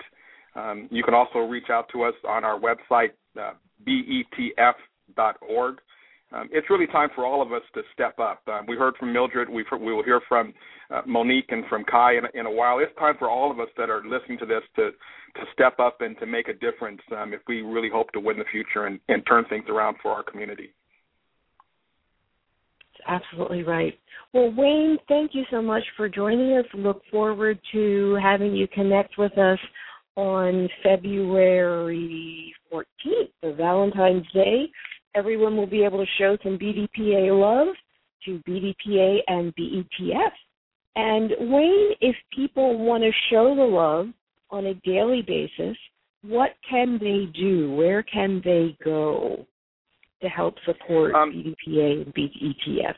Um, 0.57 0.89
you 0.91 1.03
can 1.03 1.15
also 1.15 1.41
reach 1.41 1.71
out 1.71 1.89
to 1.93 2.03
us 2.03 2.15
on 2.29 2.45
our 2.45 2.59
website, 2.59 3.11
uh, 3.41 3.53
BETF 3.87 4.75
org. 5.49 5.79
Um, 6.33 6.49
it's 6.53 6.71
really 6.71 6.87
time 6.87 7.09
for 7.15 7.27
all 7.27 7.43
of 7.43 7.53
us 7.53 7.63
to 7.75 7.83
step 7.93 8.19
up. 8.21 8.41
Um, 8.47 8.65
we 8.69 8.77
heard 8.77 8.97
from 8.97 9.13
Mildred. 9.13 9.49
Heard, 9.49 9.81
we 9.81 9.93
will 9.93 10.05
hear 10.05 10.21
from 10.29 10.55
uh, 10.91 11.03
Monique 11.05 11.51
and 11.51 11.65
from 11.67 11.85
Kai 11.85 12.19
in, 12.19 12.25
in, 12.39 12.47
a 12.47 12.51
while. 12.51 12.79
It's 12.79 12.97
time 12.99 13.17
for 13.19 13.29
all 13.29 13.51
of 13.51 13.59
us 13.59 13.69
that 13.77 13.91
are 13.91 14.03
listening 14.05 14.39
to 14.39 14.47
this 14.47 14.63
to 14.77 14.91
to 15.37 15.43
step 15.53 15.79
up 15.79 16.01
and 16.01 16.19
to 16.19 16.27
make 16.27 16.49
a 16.49 16.53
difference 16.53 17.01
um, 17.17 17.33
if 17.33 17.41
we 17.47 17.63
really 17.63 17.89
hope 17.89 18.11
to 18.13 18.21
win 18.21 18.37
the 18.37 18.45
future 18.51 18.87
and, 18.87 18.99
and 19.09 19.25
turn 19.27 19.45
things 19.49 19.65
around 19.69 19.97
for 20.03 20.11
our 20.11 20.25
community. 20.25 20.75
Absolutely 23.07 23.63
right. 23.63 23.99
Well, 24.33 24.53
Wayne, 24.57 24.99
thank 25.09 25.35
you 25.35 25.45
so 25.51 25.61
much 25.61 25.83
for 25.97 26.09
joining 26.09 26.57
us. 26.57 26.65
Look 26.75 27.03
forward 27.11 27.59
to 27.73 28.19
having 28.23 28.55
you 28.55 28.69
connect 28.69 29.19
with 29.19 29.37
us 29.39 29.59
on 30.17 30.69
February 30.83 32.55
14th, 32.73 33.31
the 33.43 33.55
Valentine's 33.55 34.27
Day 34.33 34.71
everyone 35.15 35.57
will 35.57 35.67
be 35.67 35.85
able 35.85 35.99
to 35.99 36.11
show 36.19 36.37
some 36.43 36.59
BDPA 36.59 37.39
love 37.39 37.75
to 38.25 38.41
BDPA 38.49 39.19
and 39.27 39.55
BETF. 39.57 40.31
And 40.97 41.31
Wayne, 41.41 41.91
if 42.01 42.17
people 42.35 42.79
want 42.79 43.03
to 43.03 43.11
show 43.31 43.55
the 43.55 43.63
love 43.63 44.09
on 44.51 44.67
a 44.67 44.75
daily 44.75 45.23
basis, 45.23 45.77
what 46.23 46.51
can 46.69 46.99
they 46.99 47.31
do? 47.39 47.73
Where 47.75 48.03
can 48.03 48.43
they 48.45 48.77
go 48.85 49.47
to 50.23 50.29
help 50.29 50.55
support 50.65 51.15
um, 51.15 51.33
BDPA 51.33 52.03
and 52.03 52.15
BETF? 52.15 52.95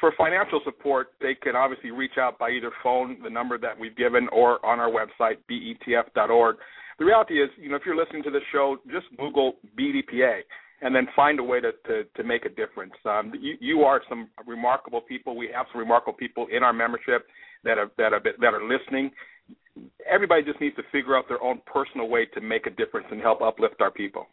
For 0.00 0.12
financial 0.18 0.60
support, 0.64 1.08
they 1.20 1.34
can 1.40 1.54
obviously 1.54 1.92
reach 1.92 2.18
out 2.18 2.38
by 2.38 2.50
either 2.50 2.72
phone, 2.82 3.18
the 3.22 3.30
number 3.30 3.56
that 3.58 3.78
we've 3.78 3.96
given, 3.96 4.28
or 4.32 4.64
on 4.66 4.80
our 4.80 4.90
website, 4.90 5.36
betf.org. 5.48 6.56
The 6.98 7.04
reality 7.04 7.40
is, 7.40 7.50
you 7.56 7.70
know, 7.70 7.76
if 7.76 7.82
you're 7.86 7.96
listening 7.96 8.24
to 8.24 8.30
this 8.30 8.42
show, 8.52 8.78
just 8.90 9.06
Google 9.16 9.54
BDPA 9.78 10.40
and 10.82 10.94
then 10.94 11.06
find 11.14 11.38
a 11.38 11.42
way 11.42 11.60
to 11.60 11.72
to, 11.86 12.04
to 12.16 12.24
make 12.24 12.44
a 12.44 12.48
difference. 12.48 12.92
Um, 13.04 13.32
you, 13.40 13.54
you 13.60 13.82
are 13.82 14.02
some 14.08 14.28
remarkable 14.46 15.00
people. 15.00 15.36
We 15.36 15.48
have 15.54 15.66
some 15.72 15.80
remarkable 15.80 16.12
people 16.12 16.48
in 16.54 16.62
our 16.62 16.72
membership 16.72 17.26
that 17.64 17.78
are 17.78 17.90
that 17.96 18.12
are 18.12 18.20
that 18.20 18.54
are 18.54 18.64
listening. 18.64 19.10
Everybody 20.06 20.42
just 20.42 20.60
needs 20.60 20.76
to 20.76 20.82
figure 20.92 21.16
out 21.16 21.26
their 21.28 21.42
own 21.42 21.60
personal 21.64 22.08
way 22.08 22.26
to 22.34 22.40
make 22.40 22.66
a 22.66 22.70
difference 22.70 23.06
and 23.10 23.20
help 23.20 23.40
uplift 23.40 23.80
our 23.80 23.90
people. 23.90 24.26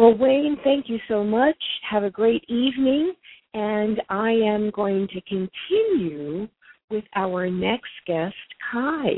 Well, 0.00 0.16
Wayne, 0.16 0.56
thank 0.64 0.88
you 0.88 0.98
so 1.08 1.22
much. 1.22 1.62
Have 1.90 2.04
a 2.04 2.10
great 2.10 2.42
evening, 2.48 3.12
and 3.52 4.00
I 4.08 4.30
am 4.30 4.70
going 4.70 5.06
to 5.08 5.20
continue 5.20 6.48
with 6.90 7.04
our 7.14 7.50
next 7.50 7.90
guest, 8.06 8.34
Kai. 8.72 9.10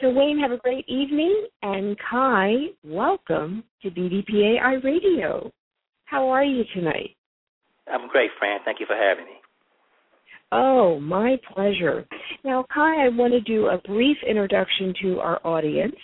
So, 0.00 0.08
Wayne, 0.08 0.38
have 0.40 0.50
a 0.50 0.56
great 0.56 0.88
evening. 0.88 1.46
And 1.60 1.94
Kai, 2.10 2.54
welcome 2.82 3.64
to 3.82 3.90
BDPA 3.90 4.62
iRadio. 4.62 5.50
How 6.06 6.30
are 6.30 6.42
you 6.42 6.64
tonight? 6.74 7.10
I'm 7.86 8.08
great, 8.08 8.30
Fran. 8.38 8.60
Thank 8.64 8.80
you 8.80 8.86
for 8.86 8.96
having 8.96 9.26
me. 9.26 9.36
Oh, 10.52 11.00
my 11.00 11.36
pleasure. 11.52 12.06
Now, 12.44 12.64
Kai, 12.74 13.04
I 13.04 13.08
want 13.10 13.34
to 13.34 13.42
do 13.42 13.66
a 13.66 13.76
brief 13.86 14.16
introduction 14.26 14.94
to 15.02 15.20
our 15.20 15.46
audience. 15.46 15.96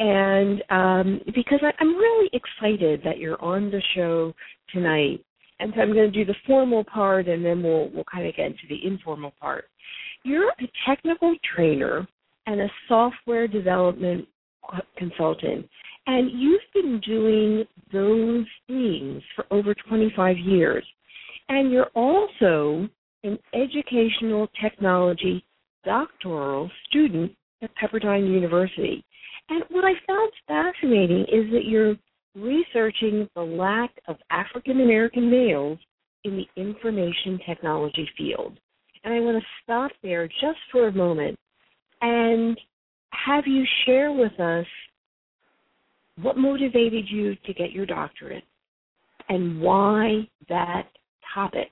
And 0.00 0.62
um, 0.70 1.20
because 1.34 1.60
I, 1.62 1.72
I'm 1.78 1.94
really 1.94 2.30
excited 2.32 3.02
that 3.04 3.18
you're 3.18 3.40
on 3.42 3.70
the 3.70 3.82
show 3.94 4.34
tonight. 4.72 5.22
And 5.60 5.72
so 5.74 5.82
I'm 5.82 5.92
going 5.92 6.10
to 6.10 6.24
do 6.24 6.24
the 6.24 6.38
formal 6.46 6.84
part 6.84 7.28
and 7.28 7.44
then 7.44 7.62
we'll, 7.62 7.90
we'll 7.90 8.04
kind 8.10 8.26
of 8.26 8.34
get 8.34 8.46
into 8.46 8.62
the 8.70 8.84
informal 8.84 9.34
part. 9.38 9.66
You're 10.24 10.48
a 10.48 10.70
technical 10.88 11.34
trainer 11.54 12.08
and 12.46 12.62
a 12.62 12.68
software 12.88 13.46
development 13.46 14.26
consultant. 14.96 15.68
And 16.06 16.30
you've 16.32 16.60
been 16.72 16.98
doing 17.00 17.64
those 17.92 18.46
things 18.66 19.22
for 19.36 19.44
over 19.50 19.74
25 19.86 20.38
years. 20.38 20.84
And 21.50 21.70
you're 21.70 21.90
also 21.94 22.88
an 23.22 23.38
educational 23.52 24.48
technology 24.62 25.44
doctoral 25.84 26.70
student 26.88 27.32
at 27.62 27.70
Pepperdine 27.76 28.26
University. 28.26 29.04
And 29.50 29.64
what 29.70 29.84
I 29.84 29.92
found 30.06 30.32
fascinating 30.46 31.22
is 31.22 31.52
that 31.52 31.64
you're 31.64 31.96
researching 32.36 33.28
the 33.34 33.42
lack 33.42 33.90
of 34.06 34.16
African 34.30 34.80
American 34.80 35.30
males 35.30 35.78
in 36.24 36.36
the 36.36 36.60
information 36.60 37.38
technology 37.46 38.08
field. 38.16 38.58
And 39.02 39.12
I 39.12 39.20
want 39.20 39.38
to 39.38 39.46
stop 39.62 39.90
there 40.02 40.28
just 40.28 40.58
for 40.70 40.88
a 40.88 40.92
moment 40.92 41.38
and 42.00 42.58
have 43.10 43.46
you 43.46 43.64
share 43.84 44.12
with 44.12 44.38
us 44.38 44.66
what 46.22 46.36
motivated 46.36 47.06
you 47.08 47.34
to 47.46 47.54
get 47.54 47.72
your 47.72 47.86
doctorate 47.86 48.44
and 49.28 49.60
why 49.60 50.28
that 50.48 50.84
topic? 51.34 51.70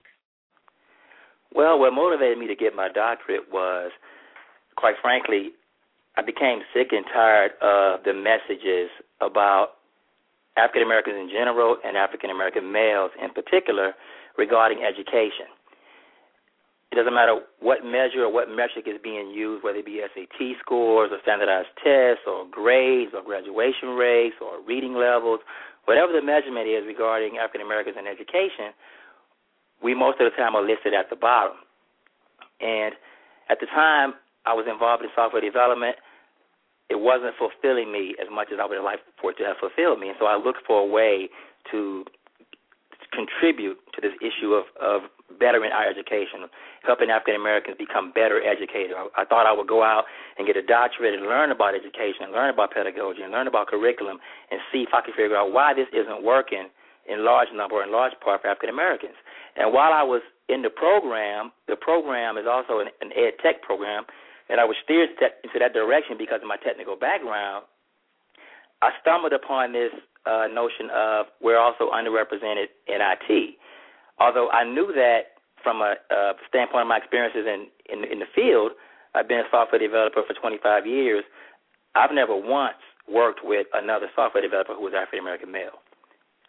Well, 1.55 1.79
what 1.79 1.93
motivated 1.93 2.39
me 2.39 2.47
to 2.49 2.57
get 2.57 2.75
my 2.75 2.89
doctorate 2.89 3.51
was 3.53 3.91
quite 4.77 4.95
frankly, 5.03 5.51
I 6.19 6.23
became 6.23 6.67
sick 6.75 6.89
and 6.91 7.07
tired 7.15 7.53
of 7.63 8.03
the 8.03 8.11
messages 8.11 8.91
about 9.23 9.79
African 10.59 10.83
Americans 10.83 11.15
in 11.15 11.31
general 11.31 11.79
and 11.87 11.97
African 11.97 12.31
American 12.31 12.73
males 12.73 13.15
in 13.23 13.31
particular 13.31 13.95
regarding 14.37 14.83
education. 14.83 15.47
It 16.91 16.97
doesn't 16.97 17.15
matter 17.15 17.39
what 17.61 17.87
measure 17.87 18.27
or 18.27 18.33
what 18.33 18.51
metric 18.51 18.91
is 18.91 18.99
being 18.99 19.31
used, 19.31 19.63
whether 19.63 19.79
it 19.79 19.87
be 19.87 20.03
SAT 20.03 20.59
scores 20.59 21.15
or 21.15 21.23
standardized 21.23 21.71
tests 21.79 22.27
or 22.27 22.51
grades 22.51 23.15
or 23.15 23.23
graduation 23.23 23.95
rates 23.95 24.43
or 24.43 24.59
reading 24.67 24.99
levels, 24.99 25.39
whatever 25.85 26.11
the 26.11 26.25
measurement 26.25 26.67
is 26.67 26.83
regarding 26.83 27.39
African 27.39 27.63
Americans 27.63 27.95
in 27.95 28.11
education, 28.11 28.75
we 29.85 29.95
most 29.95 30.19
of 30.19 30.27
the 30.27 30.35
time 30.35 30.59
are 30.59 30.67
listed 30.67 30.99
at 30.99 31.11
the 31.11 31.17
bottom. 31.17 31.63
And 32.59 32.99
at 33.47 33.63
the 33.63 33.71
time 33.71 34.19
I 34.47 34.55
was 34.55 34.67
involved 34.67 35.05
in 35.05 35.15
software 35.15 35.45
development, 35.45 35.95
it 36.89 37.01
wasn't 37.01 37.35
fulfilling 37.37 37.93
me 37.93 38.17
as 38.21 38.29
much 38.33 38.49
as 38.53 38.59
I 38.61 38.65
would 38.65 38.77
have 38.77 38.85
liked 38.85 39.05
for 39.21 39.31
it 39.31 39.39
to 39.39 39.45
have 39.45 39.61
fulfilled 39.61 40.01
me. 40.01 40.09
And 40.09 40.17
so 40.19 40.27
I 40.27 40.37
looked 40.37 40.65
for 40.67 40.81
a 40.81 40.87
way 40.89 41.29
to 41.71 42.05
contribute 43.13 43.79
to 43.95 44.01
this 44.01 44.13
issue 44.21 44.53
of, 44.53 44.65
of 44.81 45.09
bettering 45.41 45.73
our 45.73 45.85
education, 45.85 46.49
helping 46.83 47.11
African 47.11 47.37
Americans 47.37 47.77
become 47.77 48.13
better 48.13 48.41
educated. 48.41 48.97
I, 48.97 49.09
I 49.23 49.25
thought 49.25 49.45
I 49.45 49.53
would 49.53 49.69
go 49.69 49.85
out 49.85 50.05
and 50.37 50.47
get 50.47 50.57
a 50.57 50.65
doctorate 50.65 51.15
and 51.15 51.29
learn 51.29 51.53
about 51.53 51.75
education, 51.77 52.25
and 52.25 52.33
learn 52.33 52.53
about 52.53 52.73
pedagogy, 52.73 53.23
and 53.23 53.33
learn 53.33 53.47
about 53.47 53.69
curriculum, 53.69 54.19
and 54.51 54.61
see 54.73 54.85
if 54.85 54.93
I 54.93 55.01
could 55.05 55.15
figure 55.15 55.37
out 55.37 55.53
why 55.53 55.75
this 55.75 55.89
isn't 55.93 56.25
working 56.25 56.69
in 57.09 57.25
large 57.25 57.49
number, 57.55 57.77
or 57.77 57.85
in 57.85 57.93
large 57.93 58.13
part 58.21 58.43
for 58.43 58.49
African 58.49 58.69
Americans. 58.69 59.17
And 59.57 59.73
while 59.73 59.93
I 59.93 60.03
was 60.03 60.21
in 60.49 60.61
the 60.61 60.71
program, 60.71 61.53
the 61.67 61.77
program 61.77 62.37
is 62.37 62.45
also 62.49 62.81
an, 62.81 62.89
an 63.01 63.13
ed 63.17 63.41
tech 63.43 63.63
program 63.63 64.05
and 64.49 64.61
I 64.61 64.65
was 64.65 64.77
steered 64.83 65.11
into 65.45 65.59
that 65.59 65.73
direction 65.73 66.17
because 66.19 66.41
of 66.43 66.49
my 66.49 66.57
technical 66.57 66.97
background, 66.97 67.65
I 68.81 68.91
stumbled 69.01 69.33
upon 69.33 69.73
this 69.73 69.93
uh, 70.27 70.47
notion 70.53 70.91
of 70.95 71.27
we're 71.41 71.59
also 71.59 71.91
underrepresented 71.91 72.73
in 72.87 72.99
IT. 73.01 73.57
Although 74.19 74.51
I 74.51 74.65
knew 74.65 74.93
that 74.95 75.39
from 75.63 75.81
a, 75.81 75.95
a 76.11 76.33
standpoint 76.49 76.83
of 76.83 76.89
my 76.89 76.99
experiences 76.99 77.47
in, 77.47 77.67
in 77.91 78.05
in 78.05 78.19
the 78.19 78.31
field, 78.35 78.73
I've 79.15 79.29
been 79.29 79.41
a 79.41 79.51
software 79.51 79.81
developer 79.81 80.23
for 80.27 80.35
25 80.35 80.87
years. 80.87 81.25
I've 81.95 82.13
never 82.13 82.37
once 82.37 82.79
worked 83.11 83.41
with 83.43 83.67
another 83.75 84.07
software 84.15 84.43
developer 84.43 84.75
who 84.75 84.85
was 84.85 84.93
African 84.95 85.21
American 85.21 85.51
male. 85.51 85.83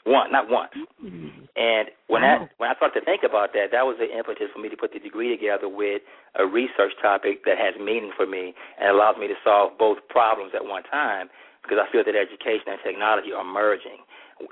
One, 0.09 0.33
not 0.33 0.49
once. 0.49 0.73
Mm-hmm. 0.97 1.45
And 1.53 1.93
when 2.09 2.25
wow. 2.25 2.49
that 2.49 2.57
when 2.57 2.67
I 2.69 2.73
started 2.81 2.97
to 2.97 3.05
think 3.05 3.21
about 3.21 3.53
that, 3.53 3.69
that 3.69 3.85
was 3.85 4.01
the 4.01 4.09
impetus 4.09 4.49
for 4.49 4.57
me 4.57 4.73
to 4.73 4.79
put 4.79 4.89
the 4.89 4.97
degree 4.97 5.29
together 5.29 5.69
with 5.69 6.01
a 6.33 6.49
research 6.49 6.97
topic 6.97 7.45
that 7.45 7.61
has 7.61 7.77
meaning 7.77 8.09
for 8.17 8.25
me 8.25 8.57
and 8.81 8.89
allows 8.89 9.21
me 9.21 9.29
to 9.29 9.37
solve 9.45 9.77
both 9.77 10.01
problems 10.09 10.57
at 10.57 10.65
one 10.65 10.81
time 10.89 11.29
because 11.61 11.77
I 11.77 11.85
feel 11.93 12.01
that 12.01 12.17
education 12.17 12.73
and 12.73 12.81
technology 12.81 13.29
are 13.29 13.45
merging. 13.45 14.01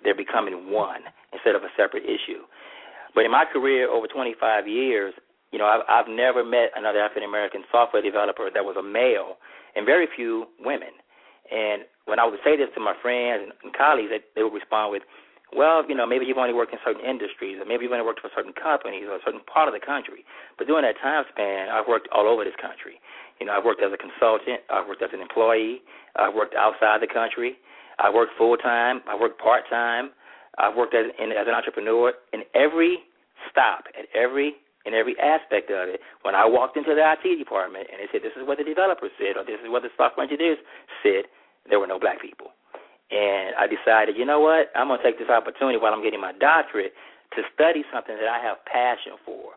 They're 0.05 0.13
becoming 0.13 0.69
one 0.69 1.09
instead 1.33 1.57
of 1.57 1.63
a 1.65 1.71
separate 1.73 2.05
issue. 2.05 2.45
But 3.17 3.25
in 3.25 3.31
my 3.31 3.49
career 3.49 3.89
over 3.89 4.05
25 4.05 4.37
years, 4.67 5.15
you 5.49 5.57
know, 5.57 5.65
I've, 5.65 5.81
I've 5.89 6.09
never 6.11 6.45
met 6.45 6.69
another 6.75 6.99
African 6.99 7.23
American 7.23 7.63
software 7.71 8.03
developer 8.03 8.51
that 8.53 8.61
was 8.61 8.75
a 8.77 8.83
male, 8.83 9.41
and 9.73 9.89
very 9.89 10.05
few 10.13 10.45
women. 10.59 10.93
And 11.49 11.87
when 12.05 12.19
I 12.19 12.25
would 12.27 12.39
say 12.43 12.57
this 12.57 12.67
to 12.75 12.81
my 12.83 12.93
friends 13.01 13.49
and 13.63 13.73
colleagues, 13.73 14.11
they, 14.11 14.19
they 14.35 14.43
would 14.43 14.53
respond 14.53 14.91
with, 14.91 15.03
well, 15.55 15.83
you 15.87 15.95
know, 15.95 16.05
maybe 16.05 16.25
you've 16.25 16.37
only 16.37 16.53
worked 16.53 16.73
in 16.73 16.79
certain 16.83 17.03
industries, 17.03 17.55
or 17.59 17.65
maybe 17.65 17.83
you've 17.87 17.95
only 17.95 18.03
worked 18.03 18.19
for 18.19 18.29
certain 18.35 18.51
companies 18.51 19.07
or 19.07 19.15
a 19.15 19.23
certain 19.23 19.39
part 19.47 19.67
of 19.67 19.73
the 19.73 19.79
country. 19.79 20.27
But 20.57 20.67
during 20.67 20.83
that 20.83 20.99
time 20.99 21.23
span, 21.31 21.69
I've 21.69 21.87
worked 21.87 22.07
all 22.11 22.27
over 22.27 22.43
this 22.43 22.57
country. 22.59 22.99
You 23.39 23.47
know, 23.47 23.55
I've 23.55 23.63
worked 23.63 23.81
as 23.81 23.93
a 23.93 23.97
consultant, 23.97 24.59
I've 24.67 24.87
worked 24.87 25.01
as 25.01 25.13
an 25.13 25.21
employee, 25.21 25.79
I've 26.19 26.35
worked 26.35 26.55
outside 26.55 26.99
the 26.99 27.07
country, 27.07 27.55
I've 27.99 28.13
worked 28.13 28.33
full 28.37 28.57
time, 28.57 29.01
I've 29.07 29.19
worked 29.19 29.39
part 29.39 29.63
time, 29.69 30.11
I've 30.57 30.75
worked 30.75 30.93
as, 30.93 31.13
in, 31.21 31.31
as 31.31 31.47
an 31.47 31.53
entrepreneur. 31.53 32.13
In 32.33 32.43
every 32.53 32.99
stop, 33.49 33.85
at 33.97 34.09
every 34.13 34.57
in 34.87 34.95
every 34.95 35.19
aspect 35.19 35.67
of 35.69 35.91
it, 35.91 35.99
when 36.23 36.33
I 36.33 36.47
walked 36.47 36.79
into 36.79 36.95
the 36.95 37.03
IT 37.03 37.37
department 37.37 37.91
and 37.91 37.99
they 37.99 38.07
said, 38.07 38.23
"This 38.23 38.31
is 38.39 38.47
what 38.47 38.57
the 38.57 38.63
developers 38.63 39.11
said," 39.19 39.35
or 39.35 39.43
"This 39.43 39.59
is 39.59 39.67
what 39.67 39.83
the 39.83 39.91
software 39.97 40.23
engineers 40.23 40.57
said," 41.03 41.27
there 41.69 41.79
were 41.79 41.87
no 41.87 41.99
black 41.99 42.21
people. 42.21 42.55
And 43.09 43.55
I 43.55 43.67
decided, 43.67 44.17
you 44.17 44.25
know 44.25 44.39
what? 44.39 44.67
I'm 44.75 44.87
going 44.87 44.99
to 44.99 45.03
take 45.03 45.17
this 45.17 45.29
opportunity 45.29 45.77
while 45.77 45.93
I'm 45.93 46.03
getting 46.03 46.19
my 46.19 46.33
doctorate 46.33 46.93
to 47.35 47.41
study 47.53 47.83
something 47.93 48.15
that 48.15 48.27
I 48.27 48.43
have 48.43 48.57
passion 48.65 49.13
for. 49.25 49.55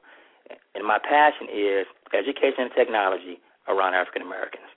And 0.75 0.87
my 0.87 0.99
passion 0.99 1.49
is 1.53 1.87
education 2.15 2.71
and 2.71 2.71
technology 2.77 3.41
around 3.69 3.95
African 3.95 4.23
Americans. 4.23 4.71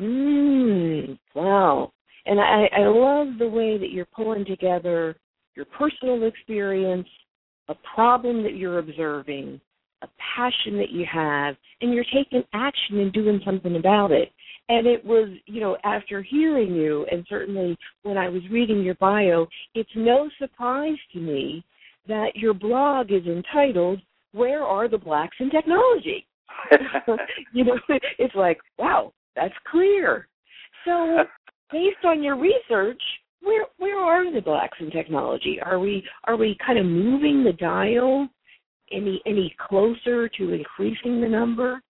Mm, 0.00 1.18
wow. 1.34 1.92
And 2.26 2.40
I, 2.40 2.68
I 2.76 2.86
love 2.86 3.38
the 3.38 3.48
way 3.48 3.78
that 3.78 3.90
you're 3.90 4.06
pulling 4.06 4.44
together 4.44 5.16
your 5.54 5.66
personal 5.66 6.22
experience, 6.24 7.08
a 7.68 7.74
problem 7.94 8.42
that 8.42 8.54
you're 8.54 8.78
observing, 8.78 9.60
a 10.02 10.08
passion 10.34 10.78
that 10.78 10.90
you 10.90 11.04
have, 11.12 11.56
and 11.80 11.92
you're 11.92 12.04
taking 12.12 12.42
action 12.54 13.00
and 13.00 13.12
doing 13.12 13.40
something 13.44 13.76
about 13.76 14.10
it. 14.10 14.30
And 14.72 14.86
it 14.86 15.04
was, 15.04 15.28
you 15.44 15.60
know, 15.60 15.76
after 15.84 16.22
hearing 16.22 16.74
you, 16.74 17.04
and 17.12 17.26
certainly 17.28 17.76
when 18.04 18.16
I 18.16 18.30
was 18.30 18.40
reading 18.50 18.80
your 18.80 18.94
bio, 18.94 19.46
it's 19.74 19.90
no 19.94 20.30
surprise 20.38 20.96
to 21.12 21.18
me 21.18 21.62
that 22.08 22.36
your 22.36 22.54
blog 22.54 23.12
is 23.12 23.26
entitled, 23.26 24.00
Where 24.32 24.62
Are 24.62 24.88
the 24.88 24.96
Blacks 24.96 25.36
in 25.40 25.50
Technology? 25.50 26.26
you 27.52 27.64
know, 27.66 27.78
it's 28.18 28.34
like, 28.34 28.60
wow, 28.78 29.12
that's 29.36 29.52
clear. 29.70 30.26
So, 30.86 31.18
based 31.70 32.06
on 32.06 32.22
your 32.22 32.38
research, 32.40 33.02
where 33.42 33.66
where 33.76 34.00
are 34.00 34.32
the 34.32 34.40
blacks 34.40 34.78
in 34.80 34.90
technology? 34.90 35.58
Are 35.62 35.80
we 35.80 36.02
are 36.24 36.36
we 36.36 36.56
kind 36.66 36.78
of 36.78 36.86
moving 36.86 37.44
the 37.44 37.52
dial 37.52 38.26
any 38.90 39.20
any 39.26 39.54
closer 39.68 40.30
to 40.30 40.52
increasing 40.54 41.20
the 41.20 41.28
number? 41.28 41.82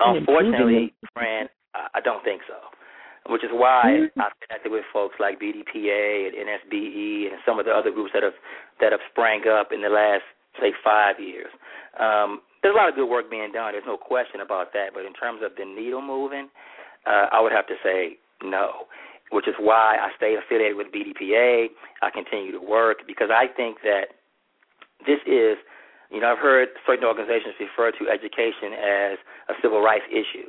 Unfortunately, 0.00 0.94
Fran, 1.12 1.48
I 1.94 2.00
don't 2.00 2.24
think 2.24 2.42
so. 2.48 2.58
Which 3.30 3.44
is 3.44 3.50
why 3.52 4.08
mm-hmm. 4.08 4.20
I've 4.20 4.32
connected 4.40 4.72
with 4.72 4.84
folks 4.92 5.16
like 5.20 5.38
BDPA 5.38 6.28
and 6.28 6.34
NSBE 6.34 7.28
and 7.28 7.38
some 7.44 7.58
of 7.58 7.66
the 7.66 7.72
other 7.72 7.90
groups 7.90 8.12
that 8.14 8.22
have 8.22 8.36
that 8.80 8.92
have 8.92 9.04
sprang 9.10 9.46
up 9.46 9.68
in 9.72 9.82
the 9.82 9.92
last 9.92 10.24
say 10.60 10.72
five 10.82 11.20
years. 11.20 11.52
Um, 12.00 12.40
there's 12.62 12.74
a 12.74 12.78
lot 12.78 12.88
of 12.88 12.94
good 12.94 13.06
work 13.08 13.30
being 13.30 13.52
done. 13.52 13.72
There's 13.72 13.86
no 13.86 13.96
question 13.96 14.40
about 14.40 14.72
that. 14.72 14.94
But 14.94 15.04
in 15.04 15.12
terms 15.14 15.40
of 15.44 15.52
the 15.56 15.64
needle 15.64 16.02
moving, 16.02 16.48
uh, 17.06 17.30
I 17.30 17.40
would 17.40 17.52
have 17.52 17.66
to 17.68 17.76
say 17.82 18.18
no. 18.42 18.88
Which 19.30 19.46
is 19.46 19.54
why 19.60 20.00
I 20.00 20.08
stay 20.16 20.36
affiliated 20.40 20.76
with 20.76 20.88
BDPA. 20.88 21.68
I 22.00 22.10
continue 22.10 22.52
to 22.52 22.64
work 22.64 23.04
because 23.06 23.28
I 23.28 23.46
think 23.46 23.84
that 23.84 24.16
this 25.04 25.20
is, 25.28 25.60
you 26.10 26.20
know, 26.20 26.32
I've 26.32 26.40
heard 26.40 26.68
certain 26.86 27.04
organizations 27.04 27.54
refer 27.60 27.92
to 27.92 28.08
education 28.08 28.72
as 28.72 29.18
a 29.52 29.54
civil 29.60 29.82
rights 29.84 30.08
issue. 30.10 30.48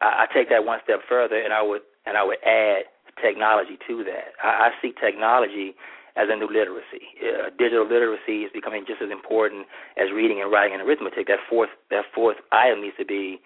I, 0.00 0.24
I 0.24 0.34
take 0.34 0.48
that 0.50 0.64
one 0.64 0.80
step 0.84 1.00
further, 1.08 1.36
and 1.40 1.52
I 1.52 1.62
would 1.62 1.82
and 2.06 2.16
I 2.16 2.24
would 2.24 2.38
add 2.44 2.88
technology 3.22 3.78
to 3.88 4.04
that. 4.04 4.32
I, 4.42 4.68
I 4.68 4.70
see 4.80 4.92
technology 4.96 5.74
as 6.16 6.26
a 6.30 6.36
new 6.36 6.48
literacy. 6.50 7.06
Uh, 7.22 7.50
digital 7.56 7.86
literacy 7.86 8.48
is 8.48 8.50
becoming 8.52 8.84
just 8.86 9.02
as 9.02 9.10
important 9.10 9.66
as 9.96 10.10
reading 10.10 10.40
and 10.42 10.50
writing 10.50 10.74
and 10.74 10.82
arithmetic. 10.82 11.28
That 11.28 11.40
fourth 11.48 11.70
that 11.90 12.04
fourth 12.14 12.36
item 12.52 12.82
needs 12.82 12.96
to 12.98 13.06
be 13.06 13.40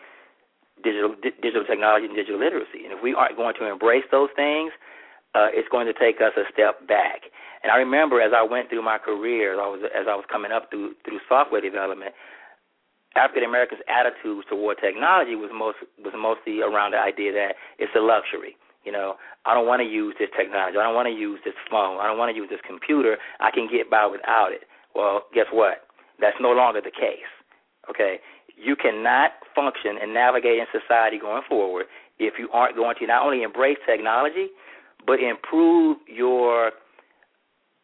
digital 0.82 1.14
di- 1.20 1.36
digital 1.42 1.64
technology 1.64 2.06
and 2.06 2.16
digital 2.16 2.40
literacy. 2.40 2.84
And 2.84 2.92
if 2.96 3.02
we 3.02 3.14
aren't 3.14 3.36
going 3.36 3.54
to 3.60 3.70
embrace 3.70 4.04
those 4.10 4.30
things, 4.34 4.72
uh, 5.34 5.50
it's 5.52 5.68
going 5.68 5.86
to 5.86 5.96
take 5.96 6.22
us 6.22 6.32
a 6.38 6.46
step 6.52 6.86
back. 6.86 7.28
And 7.62 7.72
I 7.72 7.76
remember 7.76 8.20
as 8.20 8.32
I 8.36 8.42
went 8.42 8.68
through 8.68 8.84
my 8.84 8.98
career, 8.98 9.54
as 9.54 9.60
I 9.60 9.68
was 9.68 9.80
as 9.90 10.06
I 10.08 10.14
was 10.14 10.24
coming 10.30 10.52
up 10.52 10.70
through 10.70 10.94
through 11.04 11.20
software 11.28 11.60
development, 11.60 12.12
African 13.16 13.44
Americans' 13.44 13.80
attitudes 13.86 14.46
toward 14.50 14.78
technology 14.78 15.34
was 15.34 15.50
most 15.54 15.78
was 16.02 16.14
mostly 16.18 16.60
around 16.60 16.92
the 16.92 16.98
idea 16.98 17.32
that 17.32 17.54
it's 17.78 17.94
a 17.94 18.02
luxury. 18.02 18.56
You 18.84 18.92
know, 18.92 19.16
I 19.46 19.54
don't 19.54 19.66
want 19.66 19.80
to 19.80 19.88
use 19.88 20.14
this 20.18 20.28
technology. 20.36 20.76
I 20.76 20.84
don't 20.84 20.94
want 20.94 21.08
to 21.08 21.14
use 21.14 21.40
this 21.44 21.56
phone. 21.70 21.98
I 22.00 22.06
don't 22.06 22.18
want 22.18 22.34
to 22.34 22.36
use 22.36 22.50
this 22.50 22.60
computer. 22.66 23.16
I 23.40 23.50
can 23.50 23.68
get 23.70 23.88
by 23.88 24.04
without 24.04 24.52
it. 24.52 24.68
Well, 24.94 25.24
guess 25.32 25.46
what? 25.52 25.88
That's 26.20 26.36
no 26.40 26.50
longer 26.52 26.80
the 26.80 26.92
case. 26.92 27.30
Okay, 27.88 28.18
you 28.56 28.76
cannot 28.76 29.32
function 29.54 29.96
and 30.00 30.12
navigate 30.12 30.58
in 30.58 30.66
society 30.72 31.18
going 31.18 31.42
forward 31.48 31.86
if 32.18 32.34
you 32.38 32.48
aren't 32.52 32.76
going 32.76 32.96
to 33.00 33.06
not 33.06 33.24
only 33.24 33.42
embrace 33.42 33.78
technology, 33.86 34.48
but 35.06 35.20
improve 35.20 35.98
your 36.06 36.72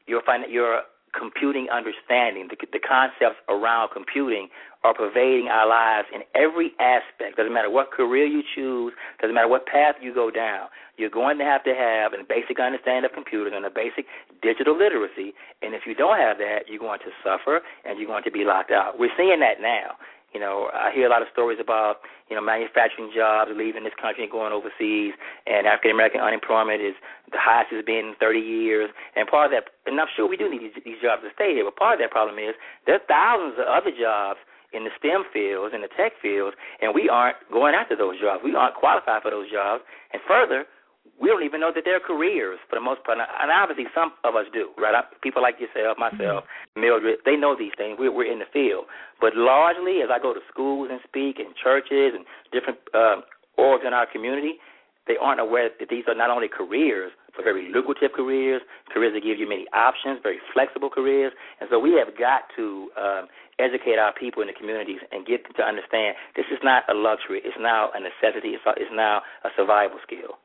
your 0.07 0.23
your 0.49 0.83
computing 1.17 1.69
understanding, 1.71 2.49
the, 2.49 2.57
the 2.73 2.79
concepts 2.79 3.41
around 3.49 3.91
computing 3.93 4.49
are 4.83 4.95
pervading 4.95 5.49
our 5.49 5.69
lives 5.69 6.09
in 6.15 6.23
every 6.35 6.73
aspect. 6.81 7.37
Doesn't 7.37 7.53
matter 7.53 7.71
what 7.71 7.91
career 7.91 8.25
you 8.25 8.43
choose, 8.55 8.93
doesn't 9.21 9.35
matter 9.35 9.49
what 9.49 9.67
path 9.67 9.97
you 10.01 10.15
go 10.15 10.31
down. 10.31 10.69
You're 10.97 11.11
going 11.11 11.39
to 11.39 11.45
have 11.45 11.65
to 11.65 11.75
have 11.75 12.13
a 12.13 12.25
basic 12.25 12.61
understanding 12.61 13.05
of 13.05 13.13
computing 13.13 13.55
and 13.55 13.65
a 13.65 13.71
basic 13.71 14.07
digital 14.43 14.77
literacy. 14.77 15.33
And 15.63 15.75
if 15.75 15.83
you 15.87 15.95
don't 15.95 16.19
have 16.19 16.39
that, 16.39 16.69
you're 16.69 16.81
going 16.81 17.01
to 17.01 17.13
suffer 17.25 17.61
and 17.85 17.99
you're 17.99 18.09
going 18.09 18.25
to 18.25 18.31
be 18.31 18.45
locked 18.45 18.71
out. 18.71 18.99
We're 18.99 19.13
seeing 19.17 19.41
that 19.41 19.61
now. 19.61 19.97
You 20.33 20.39
know, 20.39 20.71
I 20.73 20.95
hear 20.95 21.07
a 21.07 21.11
lot 21.11 21.23
of 21.23 21.29
stories 21.33 21.59
about 21.59 22.07
you 22.29 22.37
know 22.37 22.43
manufacturing 22.43 23.11
jobs 23.15 23.51
leaving 23.55 23.83
this 23.85 23.97
country 23.99 24.23
and 24.23 24.31
going 24.31 24.53
overseas, 24.53 25.15
and 25.47 25.67
African 25.67 25.91
American 25.91 26.21
unemployment 26.21 26.81
is 26.81 26.95
the 27.33 27.39
highest 27.39 27.73
it's 27.73 27.85
been 27.85 28.15
in 28.15 28.21
30 28.21 28.39
years. 28.39 28.91
And 29.17 29.27
part 29.27 29.51
of 29.51 29.53
that, 29.59 29.75
and 29.91 29.99
I'm 29.99 30.07
sure 30.15 30.29
we 30.29 30.39
do 30.39 30.49
need 30.49 30.63
these, 30.63 30.79
these 30.85 31.03
jobs 31.03 31.23
to 31.27 31.31
stay 31.35 31.55
here, 31.55 31.65
but 31.65 31.75
part 31.75 31.99
of 31.99 32.01
that 32.01 32.15
problem 32.15 32.39
is 32.39 32.55
there 32.87 32.95
are 32.95 33.07
thousands 33.11 33.59
of 33.59 33.67
other 33.67 33.91
jobs 33.91 34.39
in 34.73 34.87
the 34.87 34.95
STEM 34.99 35.27
fields, 35.33 35.75
in 35.75 35.83
the 35.83 35.91
tech 35.91 36.15
fields, 36.23 36.55
and 36.81 36.95
we 36.95 37.11
aren't 37.11 37.37
going 37.51 37.75
after 37.75 37.97
those 37.97 38.21
jobs. 38.21 38.43
We 38.45 38.55
aren't 38.55 38.79
qualified 38.79 39.23
for 39.23 39.31
those 39.31 39.51
jobs. 39.51 39.83
And 40.15 40.23
further, 40.27 40.65
we 41.21 41.29
don't 41.29 41.45
even 41.45 41.61
know 41.61 41.71
that 41.75 41.85
they're 41.85 42.01
careers 42.01 42.59
for 42.69 42.77
the 42.77 42.81
most 42.81 43.05
part. 43.05 43.19
And 43.21 43.53
obviously, 43.53 43.85
some 43.95 44.17
of 44.25 44.35
us 44.35 44.49
do, 44.53 44.73
right? 44.81 45.05
People 45.21 45.43
like 45.43 45.61
yourself, 45.61 46.01
myself, 46.01 46.49
mm-hmm. 46.49 46.81
Mildred, 46.81 47.21
they 47.29 47.37
know 47.37 47.53
these 47.53 47.77
things. 47.77 48.01
We're, 48.01 48.13
we're 48.13 48.33
in 48.33 48.41
the 48.41 48.49
field. 48.49 48.89
But 49.21 49.37
largely, 49.37 50.01
as 50.01 50.09
I 50.09 50.19
go 50.19 50.33
to 50.33 50.41
schools 50.49 50.89
and 50.91 50.99
speak, 51.05 51.37
in 51.39 51.53
churches 51.53 52.17
and 52.17 52.25
different 52.57 52.81
uh, 52.97 53.21
orgs 53.61 53.85
in 53.87 53.93
our 53.93 54.09
community, 54.09 54.57
they 55.07 55.21
aren't 55.21 55.41
aware 55.41 55.69
that 55.69 55.89
these 55.89 56.05
are 56.09 56.15
not 56.15 56.31
only 56.31 56.49
careers, 56.49 57.13
but 57.37 57.45
very 57.45 57.69
lucrative 57.73 58.17
careers, 58.17 58.63
careers 58.89 59.13
that 59.13 59.23
give 59.23 59.39
you 59.39 59.49
many 59.49 59.67
options, 59.77 60.21
very 60.23 60.41
flexible 60.53 60.89
careers. 60.89 61.33
And 61.61 61.69
so 61.71 61.79
we 61.79 62.01
have 62.01 62.17
got 62.17 62.49
to 62.57 62.89
um, 62.97 63.29
educate 63.59 63.99
our 64.01 64.13
people 64.17 64.41
in 64.41 64.49
the 64.49 64.57
communities 64.57 65.01
and 65.13 65.27
get 65.27 65.45
them 65.45 65.53
to 65.57 65.63
understand 65.63 66.17
this 66.37 66.47
is 66.51 66.59
not 66.65 66.89
a 66.89 66.95
luxury. 66.95 67.41
It's 67.45 67.57
now 67.61 67.91
a 67.93 68.01
necessity. 68.01 68.57
It's, 68.57 68.65
it's 68.77 68.95
now 68.95 69.21
a 69.45 69.49
survival 69.57 69.99
skill. 70.07 70.41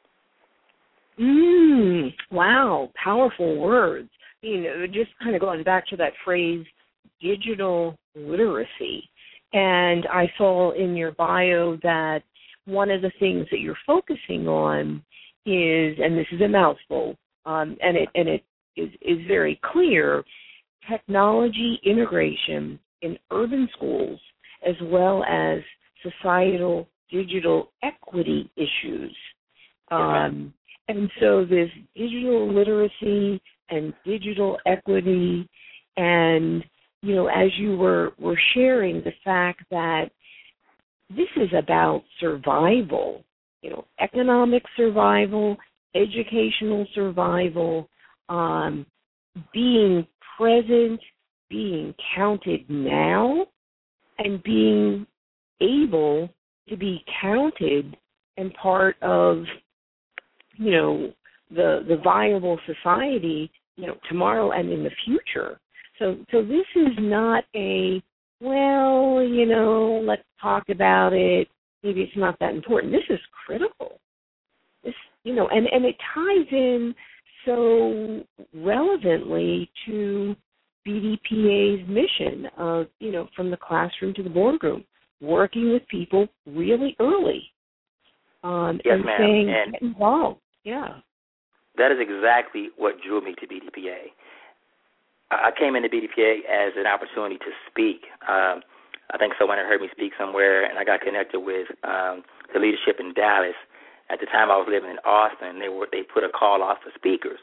Mm, 1.20 2.14
wow, 2.32 2.92
powerful 3.02 3.58
words. 3.60 4.10
You 4.42 4.64
know, 4.64 4.88
just 4.88 5.12
kind 5.22 5.36
of 5.36 5.42
going 5.42 5.64
back 5.64 5.88
to 5.88 5.98
that 5.98 6.14
phrase, 6.24 6.66
digital 7.22 7.98
literacy. 8.16 9.10
And 9.54 10.06
I 10.12 10.32
saw 10.38 10.72
in 10.72 10.96
your 10.96 11.12
bio 11.14 11.78
that 11.84 12.22
one 12.66 12.92
of 12.92 13.02
the 13.02 13.12
things 13.20 13.48
that 13.52 13.60
you're 13.60 13.78
focusing 13.88 14.48
on 14.48 15.04
is, 15.46 15.98
and 16.04 16.18
this 16.18 16.28
is 16.32 16.42
a 16.42 16.48
mouthful, 16.48 17.16
um, 17.46 17.78
and 17.82 17.96
it 17.96 18.10
and 18.16 18.28
it 18.28 18.44
is, 18.76 18.90
is 19.02 19.26
very 19.28 19.60
clear, 19.72 20.24
technology 20.90 21.80
integration 21.86 22.80
in 23.02 23.18
urban 23.32 23.70
schools 23.76 24.20
as 24.68 24.76
well 24.84 25.24
as 25.24 25.60
societal 26.04 26.88
digital 27.10 27.72
equity 27.84 28.50
issues. 28.56 29.16
Um, 29.92 30.54
and 30.88 31.10
so 31.20 31.46
this 31.46 31.70
digital 31.96 32.54
literacy 32.54 33.42
and 33.70 33.94
digital 34.06 34.58
equity 34.66 35.48
and 35.98 36.64
you 37.02 37.16
know 37.16 37.28
as 37.28 37.50
you 37.58 37.76
were 37.78 38.14
were 38.20 38.40
sharing 38.54 38.98
the 39.04 39.14
fact 39.24 39.62
that 39.72 40.10
this 41.10 41.28
is 41.38 41.50
about 41.58 42.04
survival 42.20 43.24
you 43.62 43.70
know 43.70 43.86
economic 44.00 44.64
survival 44.78 45.58
educational 45.96 46.86
survival 46.94 47.90
um, 48.30 48.86
being 49.54 50.06
present 50.38 51.00
being 51.50 51.94
counted 52.16 52.66
now 52.70 53.46
and 54.18 54.42
being 54.44 55.06
able 55.62 56.30
to 56.68 56.76
be 56.76 57.04
counted 57.22 57.96
and 58.38 58.54
part 58.56 58.96
of 59.02 59.44
you 60.58 60.72
know 60.72 61.14
the 61.50 61.86
the 61.88 61.98
viable 62.04 62.60
society 62.66 63.52
you 63.76 63.88
know 63.88 63.96
tomorrow 64.10 64.52
and 64.52 64.72
in 64.72 64.84
the 64.84 64.92
future. 65.06 65.60
So 66.00 66.18
so 66.32 66.42
this 66.42 66.66
is 66.76 66.94
not 67.00 67.44
a 67.56 68.02
well 68.42 69.24
you 69.24 69.46
know 69.46 70.02
let's 70.06 70.24
talk 70.42 70.70
about 70.70 71.14
it. 71.14 71.48
Maybe 71.84 72.02
it's 72.02 72.18
not 72.18 72.40
that 72.40 72.54
important. 72.54 72.92
This 72.92 73.04
is 73.10 73.20
critical. 73.46 74.00
This 74.84 74.94
you 75.24 75.34
know 75.34 75.48
and 75.50 75.68
and 75.68 75.86
it 75.86 75.96
ties 76.14 76.48
in 76.52 76.96
so 77.46 78.24
relevantly 78.54 79.70
to 79.86 80.36
BDPA's 80.88 81.88
mission 81.88 82.48
of 82.58 82.88
you 83.00 83.12
know 83.12 83.28
from 83.36 83.52
the 83.52 83.58
classroom 83.58 84.14
to 84.16 84.24
the 84.24 84.30
boardroom 84.30 84.84
working 85.22 85.72
with 85.72 85.88
people 85.88 86.28
really 86.46 86.96
early 87.00 87.44
um, 88.44 88.80
yes, 88.84 88.94
and 88.96 89.06
ma'am. 89.06 89.18
saying 89.20 89.50
and 89.50 89.72
get 89.74 89.82
involved 89.82 90.40
yeah. 90.66 91.00
That 91.78 91.92
is 91.92 92.00
exactly 92.02 92.70
what 92.76 93.00
drew 93.00 93.22
me 93.22 93.36
to 93.40 93.48
BDPA. 93.48 94.12
I 95.32 95.52
came 95.58 95.76
into 95.76 95.90
BDPA 95.90 96.46
as 96.50 96.74
an 96.78 96.88
opportunity 96.88 97.38
to 97.38 97.52
speak. 97.70 98.10
Um, 98.28 98.62
I 99.14 99.18
think 99.18 99.34
someone 99.38 99.58
had 99.58 99.68
heard 99.68 99.82
me 99.82 99.90
speak 99.92 100.14
somewhere, 100.18 100.66
and 100.66 100.78
I 100.78 100.84
got 100.84 101.02
connected 101.02 101.40
with 101.40 101.68
um, 101.84 102.24
the 102.54 102.60
leadership 102.60 102.98
in 103.00 103.14
Dallas. 103.14 103.58
At 104.10 104.20
the 104.20 104.26
time, 104.26 104.50
I 104.50 104.58
was 104.58 104.68
living 104.70 104.90
in 104.90 105.02
Austin. 105.06 105.60
They 105.60 105.70
were 105.70 105.88
they 105.92 106.02
put 106.02 106.24
a 106.24 106.30
call 106.30 106.62
off 106.62 106.78
for 106.84 106.92
speakers, 106.94 107.40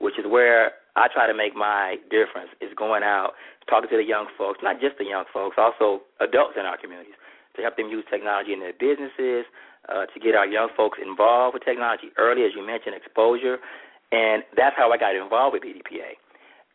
which 0.00 0.18
is 0.18 0.24
where 0.28 0.72
I 0.96 1.08
try 1.08 1.26
to 1.26 1.36
make 1.36 1.54
my 1.54 1.96
difference. 2.10 2.52
Is 2.60 2.72
going 2.76 3.04
out, 3.04 3.32
talking 3.68 3.88
to 3.92 3.96
the 3.96 4.08
young 4.08 4.28
folks, 4.36 4.60
not 4.62 4.80
just 4.80 4.96
the 4.96 5.04
young 5.04 5.24
folks, 5.32 5.56
also 5.56 6.04
adults 6.20 6.56
in 6.56 6.64
our 6.64 6.76
communities, 6.76 7.16
to 7.56 7.62
help 7.62 7.76
them 7.76 7.88
use 7.88 8.04
technology 8.08 8.52
in 8.52 8.60
their 8.60 8.76
businesses, 8.76 9.44
uh, 9.88 10.06
to 10.06 10.20
get 10.20 10.34
our 10.34 10.46
young 10.46 10.68
folks 10.76 10.98
involved 11.00 11.54
with 11.54 11.64
technology 11.64 12.10
early, 12.18 12.44
as 12.44 12.52
you 12.54 12.66
mentioned, 12.66 12.94
exposure. 12.94 13.58
And 14.10 14.42
that's 14.56 14.76
how 14.76 14.90
I 14.92 14.98
got 14.98 15.14
involved 15.14 15.54
with 15.54 15.62
BDPA. 15.62 16.18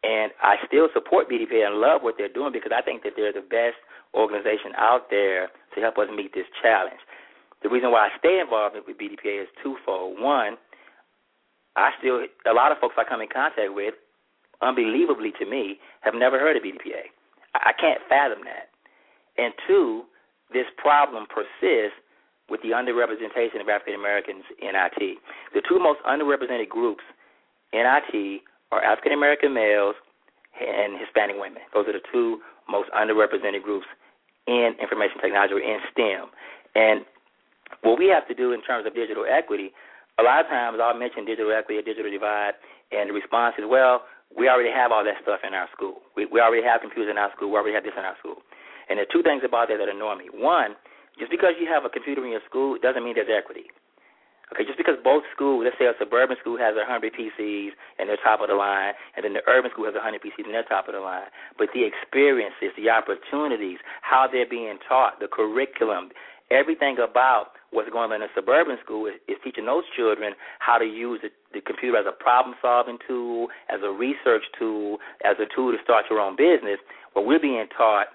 And 0.04 0.32
I 0.42 0.56
still 0.68 0.90
support 0.94 1.30
BDPA 1.30 1.68
and 1.68 1.80
love 1.80 2.02
what 2.04 2.16
they're 2.18 2.32
doing 2.32 2.52
because 2.52 2.72
I 2.76 2.82
think 2.82 3.04
that 3.04 3.14
they're 3.16 3.34
the 3.34 3.42
best 3.42 3.80
organization 4.14 4.76
out 4.78 5.10
there 5.10 5.50
to 5.76 5.82
help 5.82 5.98
us 5.98 6.08
meet 6.14 6.34
this 6.34 6.46
challenge. 6.62 7.00
The 7.64 7.70
reason 7.70 7.92
why 7.92 8.08
I 8.08 8.18
stay 8.20 8.40
involved 8.40 8.76
with 8.76 8.98
BDPA 8.98 9.44
is 9.44 9.48
twofold. 9.64 10.20
One, 10.20 10.58
I 11.76 11.92
still 11.98 12.20
a 12.46 12.54
lot 12.54 12.72
of 12.72 12.78
folks 12.80 12.96
I 12.98 13.08
come 13.08 13.22
in 13.22 13.30
contact 13.32 13.74
with, 13.74 13.96
unbelievably 14.62 15.34
to 15.40 15.46
me, 15.46 15.80
have 16.02 16.14
never 16.14 16.38
heard 16.38 16.58
of 16.58 16.64
BDPA. 16.64 17.10
I 17.56 17.72
can't 17.80 18.02
fathom 18.10 18.44
that. 18.44 18.70
And 19.38 19.54
two, 19.66 20.04
this 20.52 20.68
problem 20.78 21.26
persists 21.26 21.98
with 22.54 22.62
the 22.62 22.70
underrepresentation 22.70 23.58
of 23.58 23.66
African 23.66 23.98
Americans 23.98 24.46
in 24.62 24.78
IT. 24.78 25.18
The 25.58 25.66
two 25.66 25.82
most 25.82 25.98
underrepresented 26.06 26.70
groups 26.70 27.02
in 27.74 27.82
IT 27.82 28.14
are 28.70 28.78
African 28.78 29.12
American 29.12 29.58
males 29.58 29.98
and 30.62 31.02
Hispanic 31.02 31.42
women. 31.42 31.66
Those 31.74 31.90
are 31.90 31.98
the 31.98 32.06
two 32.14 32.46
most 32.70 32.94
underrepresented 32.94 33.66
groups 33.66 33.90
in 34.46 34.78
information 34.78 35.18
technology 35.18 35.58
or 35.58 35.66
in 35.66 35.82
STEM. 35.90 36.30
And 36.78 37.02
what 37.82 37.98
we 37.98 38.06
have 38.14 38.30
to 38.30 38.38
do 38.38 38.54
in 38.54 38.62
terms 38.62 38.86
of 38.86 38.94
digital 38.94 39.26
equity, 39.26 39.74
a 40.20 40.24
lot 40.24 40.46
of 40.46 40.48
times 40.54 40.78
I'll 40.78 40.94
mention 40.94 41.26
digital 41.26 41.50
equity 41.50 41.82
or 41.82 41.82
digital 41.82 42.14
divide, 42.14 42.54
and 42.94 43.10
the 43.10 43.18
response 43.18 43.58
is, 43.58 43.66
well, 43.66 44.06
we 44.30 44.46
already 44.46 44.70
have 44.70 44.94
all 44.94 45.02
that 45.02 45.18
stuff 45.26 45.42
in 45.42 45.58
our 45.58 45.66
school. 45.74 46.06
We, 46.14 46.30
we 46.30 46.38
already 46.38 46.62
have 46.62 46.86
computers 46.86 47.10
in 47.10 47.18
our 47.18 47.34
school. 47.34 47.50
We 47.50 47.58
already 47.58 47.74
have 47.74 47.84
this 47.84 47.98
in 47.98 48.06
our 48.06 48.18
school. 48.22 48.46
And 48.90 49.02
there 49.02 49.10
are 49.10 49.14
two 49.14 49.26
things 49.26 49.42
about 49.42 49.74
that 49.74 49.82
that 49.82 49.90
annoy 49.90 50.22
me. 50.22 50.30
One, 50.30 50.78
just 51.20 51.32
because 51.32 51.54
you 51.60 51.68
have 51.68 51.86
a 51.86 51.90
computer 51.90 52.24
in 52.26 52.32
your 52.32 52.46
school 52.48 52.78
doesn't 52.82 53.04
mean 53.04 53.16
there's 53.16 53.30
equity. 53.30 53.70
Okay, 54.52 54.66
just 54.66 54.78
because 54.78 55.02
both 55.02 55.24
schools, 55.34 55.66
let's 55.66 55.78
say 55.80 55.90
a 55.90 55.98
suburban 55.98 56.38
school 56.38 56.62
has 56.62 56.76
100 56.78 56.86
PCs 57.10 57.74
and 57.98 58.06
they're 58.06 58.22
top 58.22 58.42
of 58.42 58.50
the 58.50 58.54
line, 58.54 58.94
and 59.18 59.26
then 59.26 59.34
the 59.34 59.42
urban 59.50 59.72
school 59.72 59.86
has 59.86 59.98
100 59.98 60.22
PCs 60.22 60.46
and 60.46 60.54
they're 60.54 60.68
top 60.70 60.88
of 60.88 60.94
the 60.94 61.02
line, 61.02 61.26
but 61.58 61.70
the 61.74 61.82
experiences, 61.82 62.70
the 62.78 62.90
opportunities, 62.90 63.80
how 64.02 64.28
they're 64.30 64.50
being 64.50 64.78
taught, 64.88 65.18
the 65.20 65.26
curriculum, 65.26 66.14
everything 66.52 66.98
about 67.02 67.58
what's 67.72 67.90
going 67.90 68.12
on 68.12 68.22
in 68.22 68.22
a 68.22 68.32
suburban 68.36 68.78
school 68.84 69.08
is, 69.08 69.18
is 69.28 69.38
teaching 69.44 69.66
those 69.66 69.90
children 69.98 70.34
how 70.60 70.78
to 70.78 70.86
use 70.86 71.20
the, 71.24 71.34
the 71.50 71.62
computer 71.62 71.98
as 71.98 72.06
a 72.06 72.14
problem-solving 72.14 73.00
tool, 73.08 73.48
as 73.74 73.82
a 73.82 73.90
research 73.90 74.44
tool, 74.58 74.98
as 75.26 75.36
a 75.42 75.50
tool 75.50 75.72
to 75.72 75.82
start 75.82 76.06
your 76.10 76.20
own 76.20 76.36
business. 76.36 76.78
But 77.16 77.26
we're 77.26 77.42
being 77.42 77.66
taught 77.76 78.08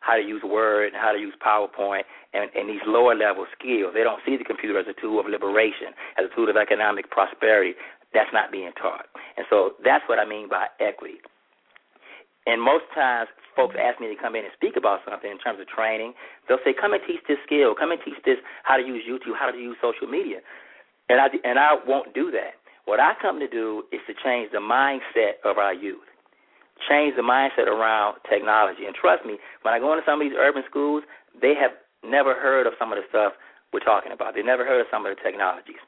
how 0.00 0.16
to 0.16 0.24
use 0.24 0.42
Word 0.44 0.92
and 0.92 0.96
how 0.96 1.12
to 1.12 1.20
use 1.20 1.34
PowerPoint 1.44 2.04
and, 2.32 2.50
and 2.56 2.68
these 2.68 2.82
lower 2.86 3.14
level 3.14 3.46
skills. 3.56 3.92
They 3.94 4.02
don't 4.02 4.20
see 4.26 4.36
the 4.36 4.44
computer 4.44 4.78
as 4.80 4.86
a 4.88 4.96
tool 5.00 5.20
of 5.20 5.26
liberation, 5.28 5.92
as 6.18 6.26
a 6.26 6.32
tool 6.34 6.48
of 6.48 6.56
economic 6.56 7.10
prosperity. 7.10 7.76
That's 8.12 8.32
not 8.32 8.50
being 8.50 8.72
taught. 8.80 9.06
And 9.36 9.46
so 9.48 9.78
that's 9.84 10.04
what 10.08 10.18
I 10.18 10.26
mean 10.26 10.48
by 10.48 10.66
equity. 10.80 11.22
And 12.46 12.58
most 12.60 12.88
times, 12.96 13.28
folks 13.54 13.76
ask 13.78 14.00
me 14.00 14.08
to 14.08 14.18
come 14.18 14.34
in 14.34 14.42
and 14.42 14.52
speak 14.56 14.74
about 14.74 15.04
something 15.06 15.30
in 15.30 15.38
terms 15.38 15.60
of 15.60 15.68
training. 15.68 16.14
They'll 16.48 16.62
say, 16.64 16.72
"Come 16.72 16.94
and 16.96 17.02
teach 17.06 17.20
this 17.28 17.38
skill. 17.44 17.76
Come 17.76 17.92
and 17.92 18.00
teach 18.02 18.18
this 18.24 18.38
how 18.64 18.76
to 18.76 18.82
use 18.82 19.04
YouTube, 19.06 19.36
how 19.36 19.50
to 19.52 19.58
use 19.58 19.76
social 19.80 20.08
media." 20.08 20.40
And 21.08 21.20
I 21.20 21.28
and 21.44 21.58
I 21.58 21.76
won't 21.86 22.14
do 22.14 22.32
that. 22.32 22.56
What 22.86 22.98
I 22.98 23.14
come 23.20 23.38
to 23.38 23.46
do 23.46 23.84
is 23.92 24.00
to 24.08 24.14
change 24.24 24.50
the 24.50 24.58
mindset 24.58 25.38
of 25.44 25.58
our 25.58 25.74
youth 25.74 26.09
change 26.88 27.16
the 27.16 27.22
mindset 27.22 27.68
around 27.68 28.18
technology. 28.28 28.86
And 28.86 28.94
trust 28.94 29.24
me, 29.24 29.38
when 29.62 29.74
I 29.74 29.78
go 29.78 29.92
into 29.92 30.04
some 30.04 30.20
of 30.20 30.24
these 30.24 30.36
urban 30.36 30.62
schools, 30.68 31.04
they 31.40 31.54
have 31.54 31.72
never 32.04 32.34
heard 32.34 32.66
of 32.66 32.74
some 32.78 32.92
of 32.92 32.98
the 32.98 33.06
stuff 33.08 33.32
we're 33.72 33.84
talking 33.84 34.12
about. 34.12 34.34
They've 34.34 34.44
never 34.44 34.64
heard 34.64 34.80
of 34.80 34.88
some 34.90 35.06
of 35.06 35.14
the 35.14 35.20
technologies. 35.22 35.80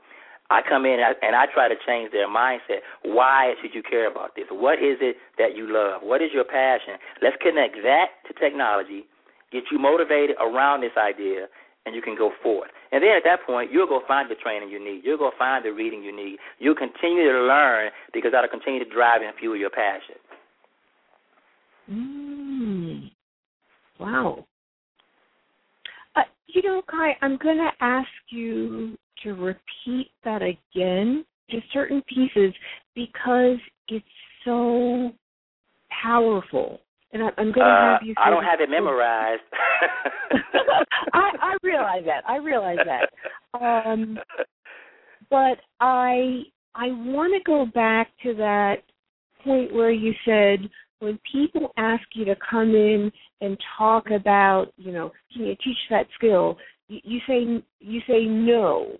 I 0.50 0.60
come 0.60 0.84
in 0.84 1.00
and 1.00 1.04
I, 1.04 1.12
and 1.24 1.34
I 1.34 1.46
try 1.48 1.68
to 1.68 1.78
change 1.86 2.12
their 2.12 2.28
mindset. 2.28 2.84
Why 3.02 3.54
should 3.62 3.72
you 3.74 3.82
care 3.82 4.10
about 4.10 4.36
this? 4.36 4.44
What 4.52 4.82
is 4.84 5.00
it 5.00 5.16
that 5.38 5.56
you 5.56 5.64
love? 5.72 6.02
What 6.04 6.20
is 6.20 6.28
your 6.34 6.44
passion? 6.44 7.00
Let's 7.22 7.36
connect 7.40 7.80
that 7.82 8.20
to 8.28 8.36
technology 8.36 9.08
get 9.52 9.64
you 9.70 9.78
motivated 9.78 10.34
around 10.40 10.80
this 10.80 10.96
idea, 10.96 11.46
and 11.84 11.94
you 11.94 12.00
can 12.00 12.16
go 12.16 12.32
forth. 12.42 12.72
And 12.90 13.04
then 13.04 13.12
at 13.12 13.22
that 13.24 13.44
point, 13.46 13.70
you'll 13.70 13.86
go 13.86 14.00
find 14.08 14.30
the 14.30 14.34
training 14.34 14.70
you 14.70 14.80
need. 14.82 15.04
You'll 15.04 15.20
go 15.20 15.30
find 15.38 15.64
the 15.64 15.70
reading 15.70 16.02
you 16.02 16.14
need. 16.14 16.38
You'll 16.58 16.74
continue 16.74 17.30
to 17.30 17.44
learn 17.44 17.92
because 18.12 18.32
that'll 18.32 18.50
continue 18.50 18.82
to 18.82 18.88
drive 18.88 19.20
and 19.20 19.36
fuel 19.38 19.56
your 19.56 19.70
passion. 19.70 20.16
Mm. 21.90 23.10
Wow. 23.98 24.46
Uh, 26.16 26.22
you 26.46 26.62
know, 26.62 26.82
Kai, 26.90 27.16
I'm 27.22 27.36
going 27.38 27.58
to 27.58 27.70
ask 27.80 28.08
you 28.30 28.96
to 29.22 29.34
repeat 29.34 30.10
that 30.24 30.42
again, 30.42 31.24
just 31.50 31.64
certain 31.72 32.02
pieces, 32.08 32.52
because 32.94 33.58
it's 33.88 34.04
so 34.44 35.12
powerful. 36.02 36.80
And 37.12 37.22
I, 37.22 37.26
am 37.38 37.52
going 37.52 37.54
to 37.54 37.62
uh, 37.62 37.92
have 37.92 38.02
you. 38.02 38.14
I 38.16 38.30
don't 38.30 38.44
have 38.44 38.60
it 38.60 38.70
memorized. 38.70 39.42
I, 41.12 41.30
I 41.40 41.56
realize 41.62 42.04
that. 42.06 42.22
I 42.26 42.36
realize 42.36 42.78
that. 42.86 43.60
Um, 43.60 44.18
but 45.28 45.58
I 45.80 46.42
I 46.74 46.86
want 46.88 47.34
to 47.34 47.42
go 47.44 47.66
back 47.66 48.08
to 48.22 48.34
that 48.34 48.76
point 49.44 49.74
where 49.74 49.90
you 49.90 50.12
said 50.24 50.70
when 51.02 51.18
people 51.30 51.72
ask 51.76 52.04
you 52.14 52.24
to 52.24 52.36
come 52.48 52.76
in 52.76 53.10
and 53.40 53.58
talk 53.76 54.12
about, 54.12 54.66
you 54.76 54.92
know, 54.92 55.10
can 55.32 55.46
you 55.46 55.56
teach 55.56 55.76
that 55.90 56.06
skill? 56.14 56.56
You, 56.86 57.18
say 57.26 57.60
you 57.80 58.00
say 58.06 58.24
no. 58.24 58.92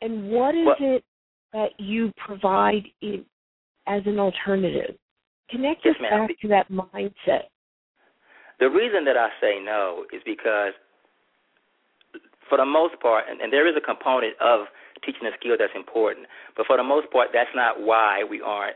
And 0.00 0.28
what 0.28 0.56
is 0.56 0.66
what? 0.66 0.80
it 0.80 1.04
that 1.52 1.68
you 1.78 2.12
provide 2.26 2.82
in, 3.00 3.24
as 3.86 4.02
an 4.06 4.18
alternative? 4.18 4.96
Connect 5.48 5.82
yes, 5.84 5.94
us 5.94 6.02
ma'am. 6.02 6.26
back 6.26 6.40
to 6.40 6.48
that 6.48 6.68
mindset. 6.68 7.46
The 8.58 8.68
reason 8.68 9.04
that 9.04 9.16
I 9.16 9.28
say 9.40 9.60
no 9.64 10.04
is 10.12 10.22
because, 10.26 10.72
for 12.48 12.58
the 12.58 12.64
most 12.64 13.00
part, 13.00 13.26
and, 13.30 13.40
and 13.40 13.52
there 13.52 13.68
is 13.68 13.76
a 13.76 13.80
component 13.80 14.34
of 14.40 14.66
teaching 15.04 15.28
a 15.28 15.36
skill 15.38 15.54
that's 15.56 15.72
important, 15.76 16.26
but 16.56 16.66
for 16.66 16.76
the 16.76 16.82
most 16.82 17.08
part, 17.12 17.28
that's 17.32 17.50
not 17.54 17.80
why 17.80 18.24
we 18.28 18.40
aren't 18.40 18.74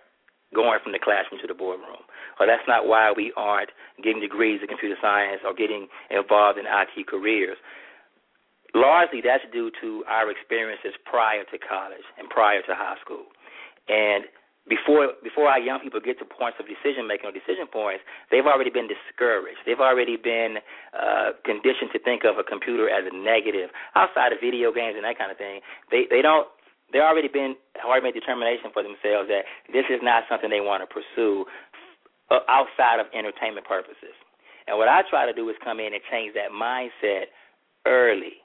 going 0.54 0.78
from 0.82 0.92
the 0.92 0.98
classroom 0.98 1.40
to 1.40 1.46
the 1.46 1.54
boardroom, 1.54 2.02
or 2.38 2.46
that's 2.46 2.66
not 2.66 2.86
why 2.86 3.12
we 3.14 3.32
aren't 3.36 3.70
getting 4.02 4.20
degrees 4.20 4.60
in 4.62 4.68
computer 4.68 4.96
science 5.00 5.40
or 5.46 5.54
getting 5.54 5.86
involved 6.10 6.58
in 6.58 6.66
IT 6.66 7.06
careers. 7.06 7.56
Largely, 8.74 9.20
that's 9.22 9.42
due 9.52 9.70
to 9.82 10.04
our 10.06 10.30
experiences 10.30 10.94
prior 11.04 11.42
to 11.50 11.58
college 11.58 12.06
and 12.18 12.30
prior 12.30 12.62
to 12.62 12.74
high 12.74 12.98
school. 13.02 13.26
And 13.88 14.24
before 14.68 15.18
before 15.26 15.48
our 15.50 15.58
young 15.58 15.80
people 15.80 15.98
get 15.98 16.18
to 16.22 16.24
points 16.24 16.62
of 16.62 16.70
decision 16.70 17.10
making 17.10 17.26
or 17.26 17.34
decision 17.34 17.66
points, 17.66 18.06
they've 18.30 18.46
already 18.46 18.70
been 18.70 18.86
discouraged. 18.86 19.58
They've 19.66 19.82
already 19.82 20.16
been 20.16 20.62
uh, 20.94 21.34
conditioned 21.44 21.90
to 21.92 21.98
think 21.98 22.22
of 22.22 22.38
a 22.38 22.46
computer 22.46 22.86
as 22.86 23.02
a 23.10 23.14
negative. 23.14 23.74
Outside 23.98 24.30
of 24.30 24.38
video 24.38 24.70
games 24.70 24.94
and 24.94 25.04
that 25.04 25.18
kind 25.18 25.34
of 25.34 25.38
thing, 25.38 25.60
they 25.90 26.06
they 26.10 26.22
don't. 26.22 26.46
They 26.92 27.00
already 27.00 27.28
been 27.28 27.54
already 27.84 28.10
made 28.10 28.14
determination 28.14 28.70
for 28.72 28.82
themselves 28.82 29.30
that 29.30 29.46
this 29.72 29.86
is 29.88 30.00
not 30.02 30.24
something 30.28 30.50
they 30.50 30.60
want 30.60 30.82
to 30.82 30.88
pursue 30.90 31.46
uh, 32.30 32.40
outside 32.48 33.00
of 33.00 33.06
entertainment 33.14 33.66
purposes. 33.66 34.14
And 34.66 34.78
what 34.78 34.88
I 34.88 35.02
try 35.08 35.26
to 35.26 35.32
do 35.32 35.48
is 35.48 35.56
come 35.64 35.80
in 35.80 35.94
and 35.94 36.02
change 36.10 36.34
that 36.34 36.54
mindset 36.54 37.32
early, 37.86 38.42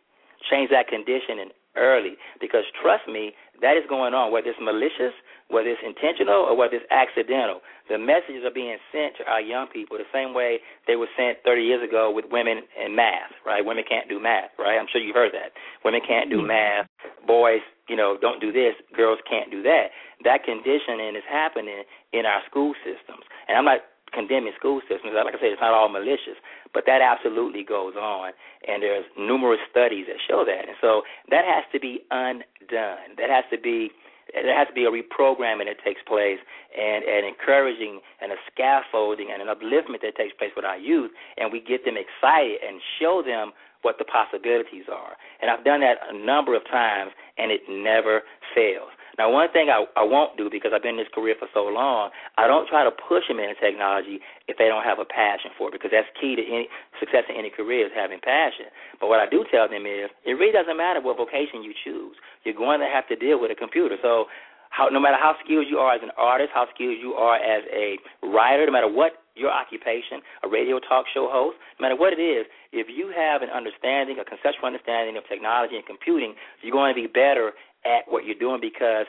change 0.49 0.69
that 0.69 0.87
conditioning 0.87 1.51
early. 1.77 2.17
Because 2.39 2.63
trust 2.81 3.07
me, 3.07 3.33
that 3.61 3.77
is 3.77 3.83
going 3.87 4.13
on, 4.13 4.31
whether 4.31 4.49
it's 4.49 4.59
malicious, 4.59 5.15
whether 5.47 5.69
it's 5.69 5.83
intentional, 5.85 6.49
or 6.49 6.57
whether 6.57 6.75
it's 6.75 6.89
accidental. 6.91 7.61
The 7.87 7.97
messages 7.97 8.43
are 8.43 8.53
being 8.53 8.77
sent 8.91 9.15
to 9.21 9.23
our 9.29 9.39
young 9.39 9.67
people 9.67 9.97
the 9.97 10.09
same 10.11 10.33
way 10.33 10.59
they 10.87 10.95
were 10.95 11.11
sent 11.15 11.39
30 11.45 11.61
years 11.61 11.83
ago 11.85 12.09
with 12.09 12.25
women 12.31 12.65
in 12.73 12.95
math, 12.95 13.31
right? 13.45 13.63
Women 13.63 13.85
can't 13.87 14.09
do 14.09 14.19
math, 14.19 14.51
right? 14.57 14.79
I'm 14.79 14.87
sure 14.91 14.99
you've 14.99 15.15
heard 15.15 15.33
that. 15.33 15.53
Women 15.83 16.01
can't 16.05 16.29
do 16.29 16.41
hmm. 16.41 16.47
math. 16.47 16.87
Boys, 17.27 17.61
you 17.87 17.95
know, 17.95 18.17
don't 18.19 18.41
do 18.41 18.51
this. 18.51 18.73
Girls 18.95 19.19
can't 19.29 19.51
do 19.51 19.61
that. 19.63 19.93
That 20.23 20.43
conditioning 20.43 21.15
is 21.15 21.25
happening 21.29 21.83
in 22.13 22.25
our 22.25 22.41
school 22.49 22.73
systems. 22.81 23.23
And 23.47 23.57
I'm 23.57 23.65
not 23.65 23.85
condemning 24.15 24.55
school 24.55 24.79
systems. 24.87 25.11
Like 25.11 25.35
I 25.35 25.39
said, 25.43 25.51
it's 25.51 25.61
not 25.61 25.75
all 25.75 25.91
malicious, 25.91 26.39
but 26.73 26.87
that 26.87 27.03
absolutely 27.03 27.67
goes 27.67 27.99
on, 27.99 28.31
and 28.67 28.81
there's 28.81 29.05
numerous 29.19 29.59
studies 29.69 30.07
that 30.07 30.23
show 30.23 30.47
that. 30.47 30.71
And 30.71 30.79
so 30.79 31.03
that 31.29 31.43
has 31.43 31.67
to 31.75 31.79
be 31.79 32.07
undone. 32.09 33.19
That 33.19 33.27
has 33.27 33.43
to 33.51 33.59
be 33.59 33.91
there 34.33 34.57
has 34.57 34.67
to 34.67 34.73
be 34.73 34.85
a 34.85 34.91
reprogramming 34.91 35.69
that 35.69 35.77
takes 35.85 36.01
place 36.01 36.41
and 36.73 37.05
an 37.05 37.23
encouraging 37.23 38.01
and 38.21 38.31
a 38.31 38.39
scaffolding 38.49 39.29
and 39.31 39.41
an 39.41 39.47
upliftment 39.47 40.01
that 40.01 40.17
takes 40.17 40.33
place 40.33 40.49
with 40.55 40.65
our 40.65 40.77
youth 40.77 41.11
and 41.37 41.53
we 41.53 41.61
get 41.61 41.85
them 41.85 41.95
excited 41.95 42.57
and 42.65 42.81
show 42.99 43.21
them 43.23 43.53
what 43.83 44.01
the 44.01 44.03
possibilities 44.03 44.89
are. 44.89 45.13
And 45.41 45.51
I've 45.51 45.63
done 45.63 45.81
that 45.81 46.01
a 46.09 46.17
number 46.17 46.55
of 46.57 46.65
times 46.65 47.11
and 47.37 47.51
it 47.51 47.61
never 47.69 48.25
fails. 48.57 48.89
Now, 49.17 49.31
one 49.31 49.47
thing 49.51 49.71
I, 49.71 49.87
I 49.95 50.03
won't 50.03 50.35
do 50.35 50.49
because 50.51 50.71
I've 50.75 50.83
been 50.83 50.99
in 50.99 51.03
this 51.03 51.13
career 51.15 51.35
for 51.39 51.47
so 51.53 51.71
long, 51.71 52.11
I 52.37 52.47
don't 52.47 52.67
try 52.67 52.83
to 52.83 52.91
push 52.91 53.27
them 53.27 53.39
into 53.39 53.55
technology 53.55 54.19
if 54.47 54.59
they 54.59 54.67
don't 54.67 54.83
have 54.83 54.99
a 54.99 55.07
passion 55.07 55.55
for 55.57 55.69
it 55.69 55.73
because 55.73 55.91
that's 55.91 56.09
key 56.19 56.35
to 56.35 56.43
any 56.43 56.67
success 56.99 57.23
in 57.31 57.39
any 57.39 57.49
career 57.49 57.87
is 57.87 57.95
having 57.95 58.19
passion. 58.19 58.67
But 58.99 59.07
what 59.07 59.23
I 59.23 59.27
do 59.27 59.47
tell 59.47 59.71
them 59.71 59.87
is 59.87 60.11
it 60.27 60.35
really 60.35 60.51
doesn't 60.51 60.75
matter 60.75 60.99
what 60.99 61.15
vocation 61.15 61.63
you 61.63 61.71
choose. 61.71 62.15
You're 62.43 62.59
going 62.59 62.83
to 62.83 62.91
have 62.91 63.07
to 63.07 63.15
deal 63.15 63.39
with 63.39 63.51
a 63.51 63.57
computer. 63.57 63.95
So 64.03 64.27
how, 64.75 64.91
no 64.91 64.99
matter 64.99 65.15
how 65.15 65.39
skilled 65.39 65.67
you 65.71 65.79
are 65.79 65.95
as 65.95 66.03
an 66.03 66.11
artist, 66.19 66.51
how 66.53 66.67
skilled 66.75 66.99
you 66.99 67.15
are 67.15 67.39
as 67.39 67.63
a 67.71 67.95
writer, 68.27 68.65
no 68.67 68.71
matter 68.75 68.91
what 68.91 69.23
your 69.35 69.51
occupation, 69.51 70.23
a 70.43 70.47
radio 70.47 70.79
talk 70.79 71.05
show 71.13 71.27
host, 71.31 71.55
no 71.79 71.87
matter 71.87 71.95
what 71.95 72.11
it 72.11 72.19
is, 72.19 72.47
if 72.71 72.87
you 72.91 73.11
have 73.15 73.43
an 73.43 73.51
understanding, 73.51 74.19
a 74.19 74.25
conceptual 74.27 74.67
understanding 74.67 75.15
of 75.15 75.23
technology 75.27 75.75
and 75.75 75.85
computing, 75.85 76.35
you're 76.63 76.75
going 76.75 76.91
to 76.91 76.99
be 76.99 77.07
better 77.07 77.51
at 77.85 78.11
what 78.11 78.25
you're 78.25 78.39
doing 78.39 78.59
because 78.61 79.05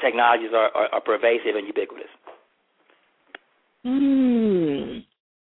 technologies 0.00 0.50
are, 0.54 0.70
are, 0.74 0.88
are 0.94 1.00
pervasive 1.00 1.56
and 1.56 1.66
ubiquitous. 1.66 2.08
Hmm, 3.84 4.98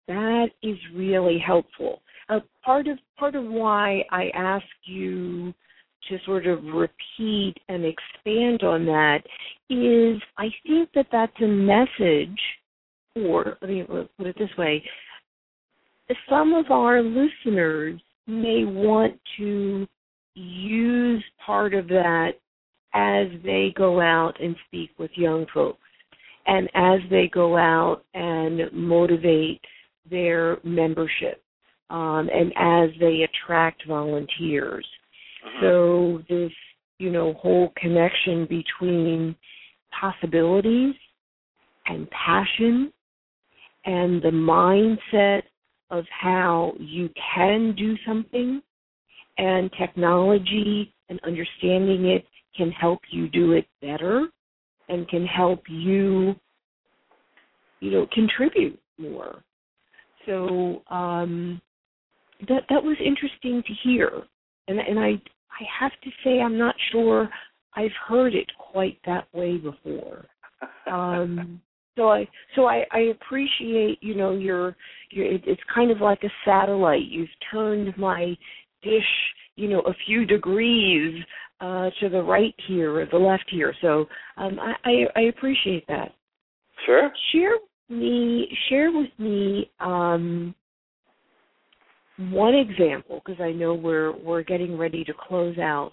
that 0.06 0.48
is 0.62 0.76
really 0.94 1.42
helpful. 1.44 2.00
Uh, 2.28 2.40
part 2.64 2.86
of 2.86 2.98
part 3.18 3.34
of 3.34 3.44
why 3.44 4.04
I 4.12 4.30
ask 4.34 4.64
you 4.84 5.52
to 6.08 6.18
sort 6.24 6.46
of 6.46 6.62
repeat 6.64 7.54
and 7.68 7.84
expand 7.84 8.62
on 8.62 8.86
that 8.86 9.18
is 9.68 10.22
I 10.38 10.48
think 10.64 10.90
that 10.94 11.06
that's 11.10 11.32
a 11.42 11.46
message, 11.46 12.40
or 13.16 13.58
let 13.60 13.70
me 13.70 13.84
put 14.16 14.26
it 14.26 14.36
this 14.38 14.50
way: 14.56 14.82
some 16.28 16.54
of 16.54 16.70
our 16.70 17.02
listeners 17.02 18.00
may 18.28 18.64
want 18.64 19.18
to 19.38 19.86
use 20.34 21.24
part 21.44 21.74
of 21.74 21.88
that 21.88 22.32
as 22.94 23.28
they 23.44 23.72
go 23.76 24.00
out 24.00 24.34
and 24.40 24.56
speak 24.66 24.90
with 24.98 25.10
young 25.14 25.46
folks 25.52 25.78
and 26.46 26.68
as 26.74 27.00
they 27.10 27.30
go 27.32 27.56
out 27.56 28.02
and 28.14 28.60
motivate 28.72 29.60
their 30.10 30.58
membership 30.64 31.42
um, 31.90 32.28
and 32.32 32.52
as 32.56 32.90
they 32.98 33.24
attract 33.24 33.86
volunteers. 33.86 34.86
Uh-huh. 35.44 35.60
So 35.60 36.22
this, 36.28 36.52
you 36.98 37.10
know, 37.10 37.34
whole 37.34 37.72
connection 37.76 38.46
between 38.46 39.36
possibilities 39.98 40.94
and 41.86 42.08
passion 42.10 42.92
and 43.84 44.22
the 44.22 44.28
mindset 44.28 45.42
of 45.90 46.04
how 46.10 46.74
you 46.78 47.10
can 47.34 47.74
do 47.76 47.96
something 48.06 48.62
and 49.38 49.70
technology 49.78 50.92
and 51.08 51.18
understanding 51.24 52.06
it 52.06 52.24
can 52.56 52.70
help 52.70 53.00
you 53.10 53.28
do 53.28 53.52
it 53.52 53.66
better 53.80 54.28
and 54.88 55.08
can 55.08 55.24
help 55.26 55.62
you 55.68 56.34
you 57.80 57.90
know 57.90 58.06
contribute 58.12 58.78
more. 58.98 59.42
So 60.26 60.82
um 60.90 61.60
that 62.48 62.64
that 62.68 62.82
was 62.82 62.96
interesting 63.04 63.62
to 63.66 63.72
hear. 63.82 64.22
And 64.68 64.78
and 64.78 64.98
i 64.98 65.10
i 65.10 65.64
have 65.78 65.92
to 66.02 66.10
say 66.24 66.40
i'm 66.40 66.58
not 66.58 66.74
sure 66.92 67.28
i've 67.74 67.90
heard 68.08 68.34
it 68.34 68.50
quite 68.58 68.98
that 69.06 69.26
way 69.32 69.56
before. 69.56 70.26
Um 70.90 71.60
so 71.96 72.10
i 72.10 72.28
so 72.54 72.66
i 72.66 72.84
i 72.92 72.98
appreciate 73.14 73.98
you 74.02 74.14
know 74.14 74.32
your 74.32 74.76
your 75.10 75.26
it, 75.26 75.42
it's 75.46 75.62
kind 75.74 75.90
of 75.90 76.00
like 76.00 76.22
a 76.24 76.30
satellite. 76.44 77.06
You've 77.06 77.28
turned 77.50 77.96
my 77.96 78.36
dish 78.82 79.12
you 79.56 79.68
know 79.68 79.80
a 79.80 79.94
few 80.06 80.24
degrees 80.24 81.22
uh, 81.60 81.90
to 82.00 82.08
the 82.08 82.22
right 82.22 82.54
here 82.66 83.00
or 83.00 83.06
the 83.06 83.18
left 83.18 83.44
here. 83.50 83.74
So 83.80 84.06
um, 84.36 84.58
I, 84.58 84.74
I, 84.84 84.92
I 85.16 85.20
appreciate 85.24 85.86
that. 85.88 86.12
Sure. 86.86 87.10
Share 87.32 87.52
with 87.52 87.98
me 87.98 88.48
share 88.68 88.92
with 88.92 89.10
me 89.18 89.70
um, 89.80 90.54
one 92.16 92.54
example 92.54 93.20
because 93.24 93.40
I 93.40 93.52
know 93.52 93.74
we're 93.74 94.16
we're 94.16 94.42
getting 94.42 94.78
ready 94.78 95.04
to 95.04 95.12
close 95.28 95.58
out. 95.58 95.92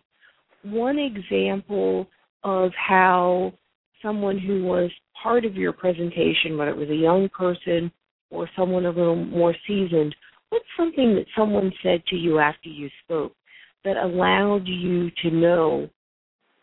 One 0.64 0.98
example 0.98 2.08
of 2.44 2.72
how 2.76 3.54
someone 4.02 4.38
who 4.38 4.64
was 4.64 4.92
part 5.22 5.44
of 5.46 5.56
your 5.56 5.74
presentation, 5.74 6.58
whether 6.58 6.72
it 6.72 6.78
was 6.78 6.90
a 6.90 6.96
young 6.96 7.30
person 7.30 7.92
or 8.30 8.50
someone 8.56 8.86
a 8.86 8.90
little 8.90 9.16
more 9.16 9.56
seasoned, 9.66 10.16
what's 10.50 10.66
something 10.78 11.16
that 11.16 11.26
someone 11.36 11.72
said 11.82 12.04
to 12.08 12.16
you 12.16 12.40
after 12.40 12.70
you 12.70 12.90
spoke 13.04 13.34
that 13.88 13.96
allowed 13.96 14.68
you 14.68 15.10
to 15.24 15.32
know, 15.32 15.90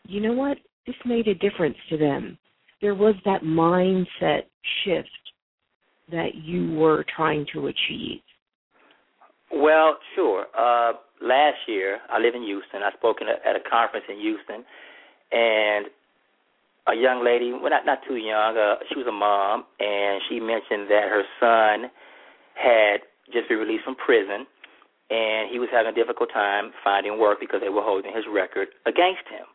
you 0.07 0.21
know 0.21 0.33
what, 0.33 0.57
this 0.85 0.95
made 1.05 1.27
a 1.27 1.33
difference 1.33 1.75
to 1.89 1.97
them? 1.97 2.37
There 2.81 2.93
was 2.93 3.15
that 3.25 3.41
mindset 3.41 4.43
shift 4.83 5.09
that 6.11 6.35
you 6.35 6.73
were 6.73 7.03
trying 7.15 7.47
to 7.53 7.67
achieve. 7.67 8.21
Well, 9.51 9.97
sure. 10.13 10.45
Uh, 10.55 10.93
last 11.19 11.57
year, 11.67 11.97
I 12.11 12.19
live 12.19 12.35
in 12.35 12.43
Houston. 12.43 12.83
I 12.83 12.91
spoke 12.95 13.17
in 13.21 13.27
a, 13.27 13.49
at 13.49 13.55
a 13.55 13.69
conference 13.69 14.05
in 14.07 14.19
Houston, 14.19 14.63
and 15.31 15.85
a 16.87 16.93
young 16.93 17.25
lady, 17.25 17.51
well, 17.51 17.71
not 17.71 17.87
not 17.87 17.99
too 18.07 18.17
young. 18.17 18.55
Uh, 18.55 18.75
she 18.89 18.99
was 18.99 19.07
a 19.07 19.11
mom, 19.11 19.63
and 19.79 20.21
she 20.29 20.39
mentioned 20.39 20.91
that 20.91 21.09
her 21.09 21.23
son 21.39 21.89
had 22.53 23.01
just 23.33 23.49
been 23.49 23.57
released 23.57 23.83
from 23.83 23.95
prison, 23.95 24.45
and 25.09 25.49
he 25.51 25.59
was 25.59 25.69
having 25.71 25.91
a 25.91 25.95
difficult 25.95 26.29
time 26.33 26.71
finding 26.83 27.19
work 27.19 27.39
because 27.39 27.61
they 27.61 27.69
were 27.69 27.85
holding 27.85 28.13
his 28.13 28.25
record 28.25 28.69
against 28.85 29.25
him. 29.29 29.45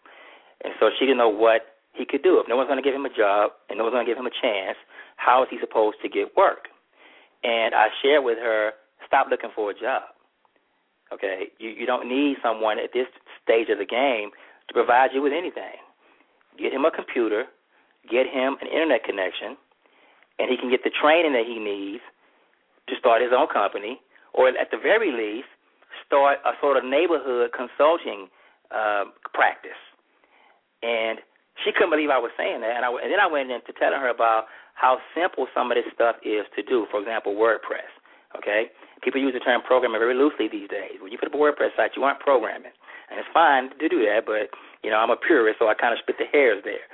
And 0.63 0.75
so 0.79 0.91
she 0.95 1.07
didn't 1.07 1.19
know 1.19 1.33
what 1.33 1.81
he 1.93 2.05
could 2.07 2.23
do. 2.23 2.39
If 2.39 2.47
no 2.49 2.57
one's 2.57 2.69
going 2.69 2.79
to 2.79 2.87
give 2.87 2.95
him 2.95 3.07
a 3.07 3.15
job 3.15 3.53
and 3.69 3.79
no 3.79 3.85
one's 3.85 3.95
going 3.95 4.07
to 4.07 4.11
give 4.11 4.19
him 4.19 4.31
a 4.31 4.39
chance, 4.43 4.79
how 5.17 5.43
is 5.43 5.49
he 5.51 5.59
supposed 5.59 5.99
to 6.03 6.09
get 6.09 6.37
work? 6.37 6.71
And 7.43 7.75
I 7.75 7.89
shared 8.03 8.23
with 8.25 8.39
her, 8.39 8.73
stop 9.07 9.27
looking 9.31 9.51
for 9.55 9.71
a 9.71 9.75
job. 9.75 10.15
Okay, 11.13 11.51
you 11.59 11.71
you 11.71 11.87
don't 11.87 12.07
need 12.07 12.37
someone 12.39 12.79
at 12.79 12.95
this 12.95 13.11
stage 13.43 13.67
of 13.67 13.79
the 13.83 13.89
game 13.89 14.31
to 14.69 14.73
provide 14.73 15.11
you 15.13 15.23
with 15.23 15.33
anything. 15.33 15.83
Get 16.55 16.73
him 16.73 16.85
a 16.85 16.91
computer, 16.95 17.51
get 18.07 18.31
him 18.31 18.55
an 18.63 18.69
internet 18.71 19.03
connection, 19.03 19.59
and 20.39 20.47
he 20.47 20.57
can 20.57 20.71
get 20.71 20.85
the 20.85 20.95
training 20.95 21.33
that 21.35 21.51
he 21.51 21.59
needs 21.59 22.03
to 22.87 22.95
start 22.95 23.23
his 23.23 23.35
own 23.35 23.49
company, 23.51 23.99
or 24.35 24.49
at 24.49 24.71
the 24.71 24.79
very 24.79 25.11
least, 25.13 25.49
start 26.07 26.39
a 26.45 26.53
sort 26.61 26.77
of 26.77 26.85
neighborhood 26.85 27.51
consulting 27.55 28.29
uh, 28.71 29.11
practice. 29.35 29.79
And 30.83 31.19
she 31.65 31.73
couldn't 31.73 31.93
believe 31.93 32.09
I 32.09 32.23
was 32.23 32.33
saying 32.39 32.63
that, 32.65 32.73
and, 32.77 32.85
I, 32.85 32.91
and 32.91 33.13
then 33.13 33.21
I 33.21 33.29
went 33.29 33.51
into 33.51 33.73
telling 33.77 34.01
her 34.01 34.09
about 34.09 34.49
how 34.75 34.97
simple 35.13 35.45
some 35.53 35.69
of 35.69 35.77
this 35.77 35.87
stuff 35.93 36.17
is 36.25 36.49
to 36.57 36.63
do. 36.65 36.89
For 36.89 37.01
example, 37.01 37.37
WordPress. 37.37 37.91
Okay, 38.39 38.71
people 39.03 39.21
use 39.21 39.35
the 39.35 39.43
term 39.43 39.61
programming 39.61 39.99
very 39.99 40.15
loosely 40.15 40.47
these 40.47 40.71
days. 40.71 41.03
When 41.03 41.11
you 41.11 41.19
put 41.19 41.29
up 41.29 41.35
a 41.35 41.43
WordPress 41.43 41.75
site, 41.75 41.99
you 41.99 42.07
aren't 42.07 42.23
programming, 42.23 42.71
and 43.11 43.19
it's 43.19 43.29
fine 43.35 43.75
to 43.75 43.89
do 43.91 44.07
that. 44.07 44.23
But 44.25 44.55
you 44.87 44.91
know, 44.91 45.03
I'm 45.03 45.11
a 45.11 45.19
purist, 45.19 45.59
so 45.59 45.67
I 45.67 45.75
kind 45.75 45.93
of 45.93 45.99
split 45.99 46.17
the 46.23 46.31
hairs 46.31 46.63
there. 46.63 46.87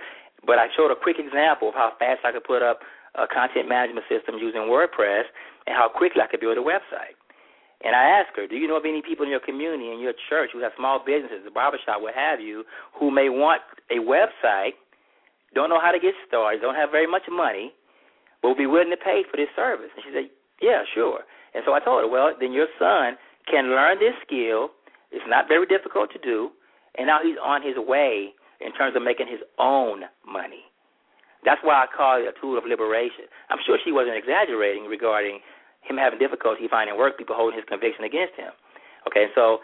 But 0.49 0.57
I 0.57 0.73
showed 0.73 0.91
a 0.91 0.97
quick 0.97 1.21
example 1.21 1.69
of 1.69 1.77
how 1.77 1.93
fast 2.01 2.25
I 2.25 2.33
could 2.33 2.49
put 2.49 2.65
up 2.65 2.81
a 3.15 3.29
content 3.29 3.69
management 3.69 4.09
system 4.09 4.41
using 4.41 4.67
WordPress, 4.67 5.29
and 5.69 5.77
how 5.77 5.93
quickly 5.93 6.25
I 6.25 6.27
could 6.27 6.41
build 6.41 6.57
a 6.57 6.65
website. 6.65 7.21
And 7.85 7.95
I 7.95 8.09
asked 8.09 8.37
her, 8.37 8.47
Do 8.47 8.57
you 8.57 8.69
know 8.69 8.77
of 8.77 8.85
any 8.87 9.03
people 9.03 9.25
in 9.25 9.31
your 9.31 9.41
community, 9.41 9.93
in 9.93 10.01
your 10.01 10.15
church, 10.29 10.51
who 10.53 10.63
have 10.63 10.73
small 10.77 11.03
businesses, 11.05 11.45
a 11.47 11.51
barbershop, 11.51 12.01
what 12.01 12.15
have 12.15 12.41
you, 12.41 12.65
who 12.99 13.11
may 13.11 13.29
want 13.29 13.61
a 13.91 14.01
website, 14.01 14.81
don't 15.55 15.69
know 15.69 15.81
how 15.81 15.93
to 15.93 16.01
get 16.01 16.15
started, 16.27 16.61
don't 16.61 16.75
have 16.75 16.91
very 16.91 17.07
much 17.07 17.23
money, 17.31 17.73
but 18.41 18.49
will 18.49 18.57
be 18.57 18.67
willing 18.67 18.91
to 18.91 18.97
pay 18.97 19.23
for 19.31 19.37
this 19.37 19.53
service? 19.55 19.91
And 19.95 20.05
she 20.05 20.11
said, 20.13 20.31
Yeah, 20.63 20.83
sure. 20.95 21.21
And 21.55 21.63
so 21.67 21.75
I 21.75 21.81
told 21.81 22.03
her, 22.03 22.09
Well, 22.09 22.33
then 22.41 22.53
your 22.53 22.69
son 22.79 23.21
can 23.51 23.69
learn 23.69 23.99
this 24.01 24.17
skill. 24.25 24.73
It's 25.13 25.25
not 25.29 25.49
very 25.49 25.67
difficult 25.67 26.11
to 26.13 26.19
do. 26.19 26.51
And 26.97 27.07
now 27.07 27.21
he's 27.23 27.37
on 27.43 27.63
his 27.63 27.77
way 27.77 28.33
in 28.61 28.73
terms 28.73 28.97
of 28.97 29.03
making 29.05 29.29
his 29.29 29.41
own 29.59 30.09
money. 30.25 30.65
That's 31.45 31.61
why 31.63 31.85
I 31.85 31.87
call 31.87 32.19
it 32.19 32.27
a 32.27 32.35
tool 32.41 32.59
of 32.59 32.65
liberation. 32.67 33.31
I'm 33.51 33.63
sure 33.65 33.79
she 33.85 33.93
wasn't 33.93 34.17
exaggerating 34.17 34.91
regarding 34.91 35.39
him 35.89 35.97
having 35.97 36.19
difficulty 36.19 36.69
finding 36.69 36.97
work, 36.99 37.19
people 37.19 37.37
holding 37.39 37.59
his 37.59 37.69
conviction 37.69 38.05
against 38.05 38.35
him. 38.35 38.53
Okay, 39.07 39.27
so 39.35 39.63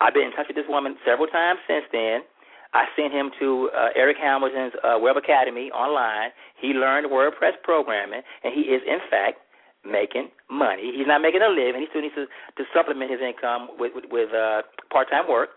I've 0.00 0.14
been 0.14 0.32
in 0.32 0.34
touch 0.34 0.48
with 0.48 0.56
this 0.56 0.68
woman 0.68 0.96
several 1.04 1.28
times 1.28 1.60
since 1.68 1.84
then. 1.92 2.24
I 2.72 2.88
sent 2.96 3.12
him 3.12 3.30
to 3.38 3.68
uh, 3.76 3.92
Eric 3.94 4.16
Hamilton's 4.16 4.72
uh, 4.80 4.96
Web 4.96 5.16
Academy 5.20 5.68
online. 5.70 6.32
He 6.56 6.72
learned 6.72 7.12
WordPress 7.12 7.60
programming, 7.62 8.22
and 8.42 8.50
he 8.54 8.72
is, 8.72 8.80
in 8.88 8.98
fact, 9.12 9.44
making 9.84 10.32
money. 10.50 10.92
He's 10.96 11.06
not 11.06 11.20
making 11.20 11.42
a 11.42 11.52
living. 11.52 11.84
He 11.84 11.88
still 11.90 12.00
needs 12.00 12.16
to, 12.16 12.24
to 12.24 12.64
supplement 12.72 13.10
his 13.10 13.20
income 13.20 13.76
with, 13.76 13.92
with, 13.94 14.04
with 14.10 14.30
uh, 14.32 14.62
part-time 14.90 15.28
work. 15.28 15.50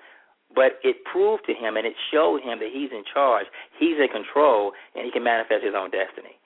But 0.54 0.78
it 0.84 1.04
proved 1.10 1.44
to 1.48 1.54
him 1.54 1.76
and 1.76 1.88
it 1.88 1.96
showed 2.12 2.42
him 2.42 2.60
that 2.60 2.70
he's 2.72 2.92
in 2.92 3.04
charge, 3.12 3.48
he's 3.80 3.98
in 3.98 4.08
control, 4.08 4.72
and 4.94 5.04
he 5.04 5.12
can 5.12 5.24
manifest 5.24 5.66
his 5.66 5.74
own 5.76 5.90
destiny. 5.90 6.38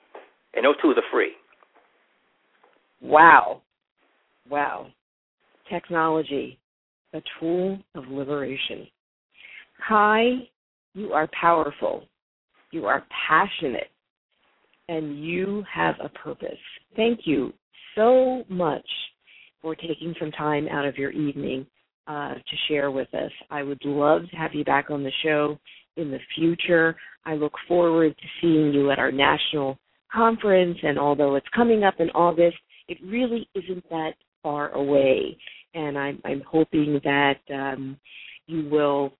And 0.54 0.64
those 0.64 0.80
tools 0.80 0.96
are 0.96 1.08
free. 1.12 1.36
Wow. 3.00 3.62
Wow. 4.48 4.88
Technology, 5.70 6.58
a 7.12 7.22
tool 7.38 7.78
of 7.94 8.08
liberation. 8.08 8.86
Kai, 9.88 10.48
you 10.94 11.12
are 11.12 11.28
powerful. 11.40 12.04
You 12.72 12.86
are 12.86 13.04
passionate. 13.28 13.90
And 14.88 15.24
you 15.24 15.64
have 15.72 15.94
a 16.02 16.08
purpose. 16.08 16.58
Thank 16.96 17.20
you 17.24 17.52
so 17.94 18.44
much 18.48 18.86
for 19.62 19.74
taking 19.74 20.14
some 20.18 20.32
time 20.32 20.66
out 20.68 20.84
of 20.84 20.96
your 20.96 21.10
evening 21.10 21.66
uh, 22.06 22.34
to 22.34 22.56
share 22.68 22.90
with 22.90 23.12
us. 23.14 23.30
I 23.50 23.62
would 23.62 23.84
love 23.84 24.22
to 24.30 24.36
have 24.36 24.52
you 24.54 24.64
back 24.64 24.90
on 24.90 25.04
the 25.04 25.12
show 25.22 25.58
in 25.96 26.10
the 26.10 26.18
future. 26.34 26.96
I 27.24 27.34
look 27.34 27.52
forward 27.68 28.16
to 28.16 28.26
seeing 28.40 28.72
you 28.72 28.90
at 28.90 28.98
our 28.98 29.12
national 29.12 29.78
conference, 30.12 30.78
and 30.82 30.98
although 30.98 31.36
it's 31.36 31.46
coming 31.54 31.84
up 31.84 31.94
in 32.00 32.10
August, 32.10 32.56
it 32.90 32.98
really 33.04 33.48
isn't 33.54 33.88
that 33.88 34.14
far 34.42 34.70
away. 34.70 35.38
And 35.74 35.96
I'm, 35.96 36.20
I'm 36.24 36.42
hoping 36.46 37.00
that 37.04 37.38
um, 37.54 37.96
you 38.46 38.68
will 38.68 39.12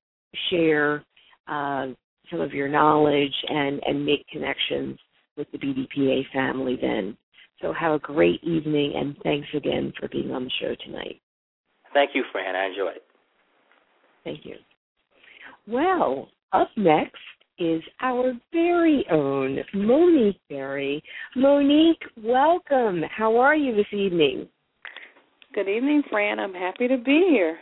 share 0.51 1.05
uh, 1.47 1.87
some 2.31 2.41
of 2.41 2.53
your 2.53 2.69
knowledge 2.69 3.33
and, 3.49 3.81
and 3.87 4.05
make 4.05 4.27
connections 4.27 4.99
with 5.37 5.47
the 5.53 5.59
BDPA 5.59 6.23
family 6.33 6.77
then. 6.81 7.17
So 7.63 7.73
have 7.73 7.93
a 7.93 7.99
great 8.01 8.43
evening, 8.43 8.95
and 8.97 9.15
thanks 9.23 9.49
again 9.55 9.93
for 10.01 10.09
being 10.09 10.33
on 10.33 10.45
the 10.45 10.51
show 10.61 10.75
tonight. 10.85 11.21
Thank 11.95 12.11
you, 12.15 12.25
Fran. 12.33 12.57
I 12.57 12.67
enjoyed 12.67 12.97
it. 12.97 13.05
Thank 14.25 14.45
you. 14.45 14.57
Well, 15.69 16.29
up 16.53 16.71
next 16.77 17.17
is 17.61 17.83
our 18.01 18.33
very 18.53 19.05
own 19.11 19.59
Monique 19.75 20.41
Berry. 20.49 21.03
Monique, 21.37 22.03
welcome. 22.23 23.03
How 23.15 23.37
are 23.37 23.55
you 23.55 23.77
this 23.77 23.93
evening? 23.93 24.49
Good 25.55 25.69
evening, 25.69 26.03
Fran. 26.11 26.39
I'm 26.39 26.55
happy 26.55 26.89
to 26.89 26.97
be 26.97 27.27
here. 27.31 27.59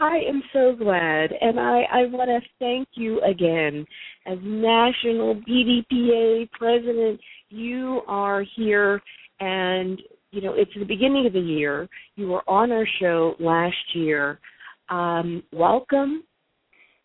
I 0.00 0.16
am 0.28 0.42
so 0.52 0.74
glad, 0.76 1.30
and 1.40 1.60
I, 1.60 1.82
I 1.92 2.06
want 2.06 2.28
to 2.28 2.40
thank 2.58 2.88
you 2.94 3.20
again. 3.22 3.86
As 4.26 4.38
National 4.42 5.36
BDPA 5.48 6.50
President, 6.50 7.20
you 7.50 8.00
are 8.08 8.44
here, 8.56 9.00
and 9.38 10.02
you 10.32 10.40
know 10.40 10.54
it's 10.54 10.72
the 10.76 10.84
beginning 10.84 11.26
of 11.26 11.34
the 11.34 11.40
year. 11.40 11.88
You 12.16 12.28
were 12.28 12.42
on 12.48 12.72
our 12.72 12.86
show 13.00 13.36
last 13.38 13.76
year. 13.94 14.40
Um, 14.88 15.44
welcome, 15.52 16.24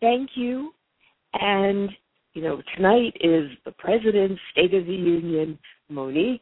thank 0.01 0.31
you, 0.35 0.71
and, 1.39 1.89
you 2.33 2.41
know, 2.41 2.61
tonight 2.75 3.15
is 3.21 3.49
the 3.65 3.71
President's 3.77 4.41
State 4.51 4.73
of 4.73 4.85
the 4.85 4.93
Union. 4.93 5.57
Monique, 5.89 6.41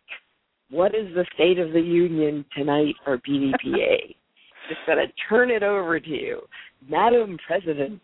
what 0.70 0.96
is 0.96 1.14
the 1.14 1.26
State 1.36 1.60
of 1.60 1.72
the 1.72 1.82
Union 1.82 2.46
tonight 2.56 2.96
for 3.04 3.18
BDPA? 3.20 4.16
Just 4.70 4.82
going 4.88 4.98
to 4.98 5.14
turn 5.30 5.52
it 5.52 5.62
over 5.62 6.00
to 6.00 6.10
you, 6.10 6.42
Madam 6.90 7.38
President. 7.46 8.02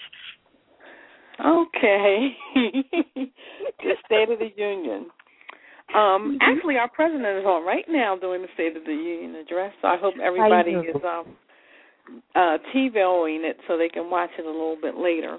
Okay. 1.43 2.29
the 2.55 3.95
State 4.05 4.29
of 4.29 4.37
the 4.37 4.51
Union. 4.55 5.07
Um, 5.93 5.97
mm-hmm. 5.97 6.37
actually, 6.41 6.77
our 6.77 6.89
president 6.89 7.39
is 7.39 7.45
on 7.45 7.65
right 7.65 7.85
now 7.89 8.15
doing 8.15 8.41
the 8.41 8.47
State 8.53 8.77
of 8.77 8.85
the 8.85 8.91
Union 8.91 9.35
address, 9.35 9.73
so 9.81 9.87
I 9.87 9.97
hope 9.97 10.13
everybody 10.23 10.75
I 10.75 10.79
is 10.79 10.95
um, 11.03 11.35
uh, 12.35 12.57
TiVoing 12.73 13.43
it 13.43 13.57
so 13.67 13.77
they 13.77 13.89
can 13.89 14.09
watch 14.09 14.29
it 14.37 14.45
a 14.45 14.49
little 14.49 14.77
bit 14.81 14.95
later. 14.95 15.37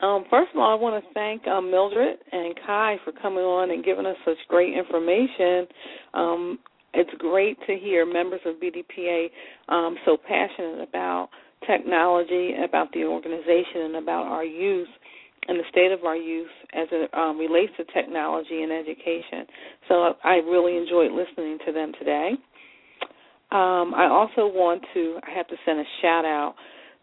Um, 0.00 0.24
first 0.28 0.50
of 0.52 0.60
all, 0.60 0.70
I 0.70 0.80
want 0.80 1.02
to 1.02 1.14
thank 1.14 1.46
um, 1.46 1.70
Mildred 1.70 2.18
and 2.32 2.54
Kai 2.66 2.96
for 3.04 3.12
coming 3.12 3.44
on 3.44 3.70
and 3.70 3.84
giving 3.84 4.06
us 4.06 4.16
such 4.24 4.36
great 4.48 4.76
information. 4.76 5.66
Um, 6.12 6.58
it's 6.92 7.10
great 7.18 7.58
to 7.66 7.76
hear 7.76 8.04
members 8.04 8.40
of 8.44 8.56
BDPA 8.56 9.26
um, 9.68 9.96
so 10.04 10.16
passionate 10.16 10.86
about 10.88 11.28
technology, 11.66 12.54
about 12.64 12.92
the 12.92 13.04
organization, 13.04 13.82
and 13.82 13.96
about 13.96 14.26
our 14.26 14.44
youth 14.44 14.88
and 15.46 15.58
the 15.58 15.64
state 15.70 15.92
of 15.92 16.04
our 16.04 16.16
youth 16.16 16.50
as 16.72 16.88
it 16.90 17.12
um, 17.14 17.38
relates 17.38 17.72
to 17.76 17.84
technology 17.92 18.62
and 18.62 18.72
education. 18.72 19.46
So 19.88 20.14
I 20.24 20.36
really 20.36 20.76
enjoyed 20.76 21.12
listening 21.12 21.58
to 21.66 21.72
them 21.72 21.92
today. 21.98 22.30
Um, 23.50 23.94
I 23.94 24.08
also 24.10 24.50
want 24.52 24.82
to, 24.94 25.18
I 25.22 25.36
have 25.36 25.46
to 25.48 25.56
send 25.64 25.78
a 25.78 25.84
shout 26.02 26.24
out 26.24 26.54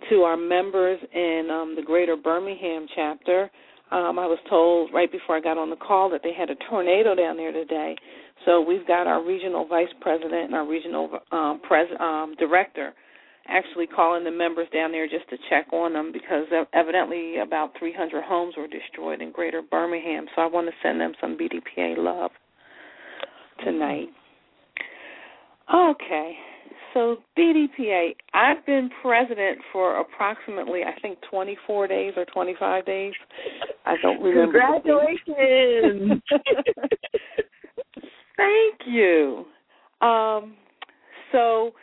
to 0.10 0.24
our 0.24 0.38
members 0.38 1.00
in 1.14 1.50
um, 1.52 1.76
the 1.76 1.82
Greater 1.82 2.16
Birmingham 2.16 2.88
chapter. 2.96 3.50
Um, 3.92 4.18
I 4.18 4.26
was 4.26 4.40
told 4.50 4.94
right 4.94 5.12
before 5.12 5.36
I 5.38 5.42
got 5.42 5.58
on 5.58 5.70
the 5.70 5.76
call 5.76 6.10
that 6.12 6.22
they 6.24 6.34
had 6.34 6.50
a 6.50 6.56
tornado 6.70 7.14
down 7.14 7.38
there 7.38 7.52
today. 7.52 7.96
So 8.46 8.62
we've 8.62 8.88
got 8.88 9.06
our 9.06 9.24
regional 9.24 9.68
vice 9.68 9.94
president 10.00 10.46
and 10.46 10.56
our 10.56 10.68
regional 10.68 11.20
um, 11.32 11.62
pres- 11.68 12.00
um, 12.00 12.36
director 12.40 12.94
actually 13.48 13.88
calling 13.88 14.24
the 14.24 14.32
members 14.32 14.68
down 14.74 14.92
there 14.92 15.08
just 15.08 15.30
to 15.30 15.38
check 15.50 15.72
on 15.74 15.94
them 15.94 16.12
because 16.12 16.46
evidently 16.74 17.38
about 17.38 17.72
300 17.80 18.24
homes 18.24 18.54
were 18.58 18.68
destroyed 18.68 19.22
in 19.22 19.32
Greater 19.32 19.62
Birmingham. 19.62 20.26
So 20.36 20.42
I 20.42 20.46
want 20.46 20.68
to 20.68 20.74
send 20.84 21.02
them 21.02 21.14
some 21.20 21.38
BDPA 21.38 21.98
love 21.98 22.32
tonight. 23.64 24.08
Okay, 25.74 26.34
so 26.94 27.18
BDPA, 27.38 28.16
I've 28.34 28.66
been 28.66 28.90
president 29.02 29.60
for 29.72 30.00
approximately, 30.00 30.84
I 30.84 31.00
think, 31.02 31.20
24 31.30 31.88
days 31.88 32.14
or 32.18 32.26
25 32.26 32.86
days. 32.86 33.14
I 33.86 33.96
don't 34.02 34.22
remember. 34.22 34.60
Congratulations! 34.60 36.22
Thank 38.38 38.82
you. 38.88 39.46
Um, 40.02 40.56
so 41.32 41.74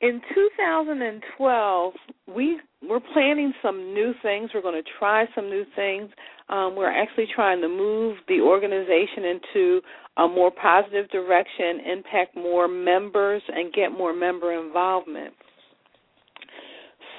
in 0.00 0.20
2012, 0.34 1.94
we 2.34 2.60
we're 2.82 3.00
planning 3.12 3.52
some 3.62 3.94
new 3.94 4.12
things. 4.22 4.50
We're 4.54 4.62
going 4.62 4.80
to 4.80 4.90
try 4.98 5.24
some 5.34 5.48
new 5.48 5.64
things. 5.74 6.10
Um, 6.48 6.76
we're 6.76 6.90
actually 6.92 7.26
trying 7.34 7.60
to 7.62 7.68
move 7.68 8.18
the 8.28 8.40
organization 8.40 9.24
into 9.24 9.80
a 10.18 10.28
more 10.28 10.50
positive 10.50 11.08
direction, 11.10 11.80
impact 11.90 12.36
more 12.36 12.68
members, 12.68 13.42
and 13.48 13.72
get 13.72 13.90
more 13.90 14.14
member 14.14 14.52
involvement. 14.52 15.34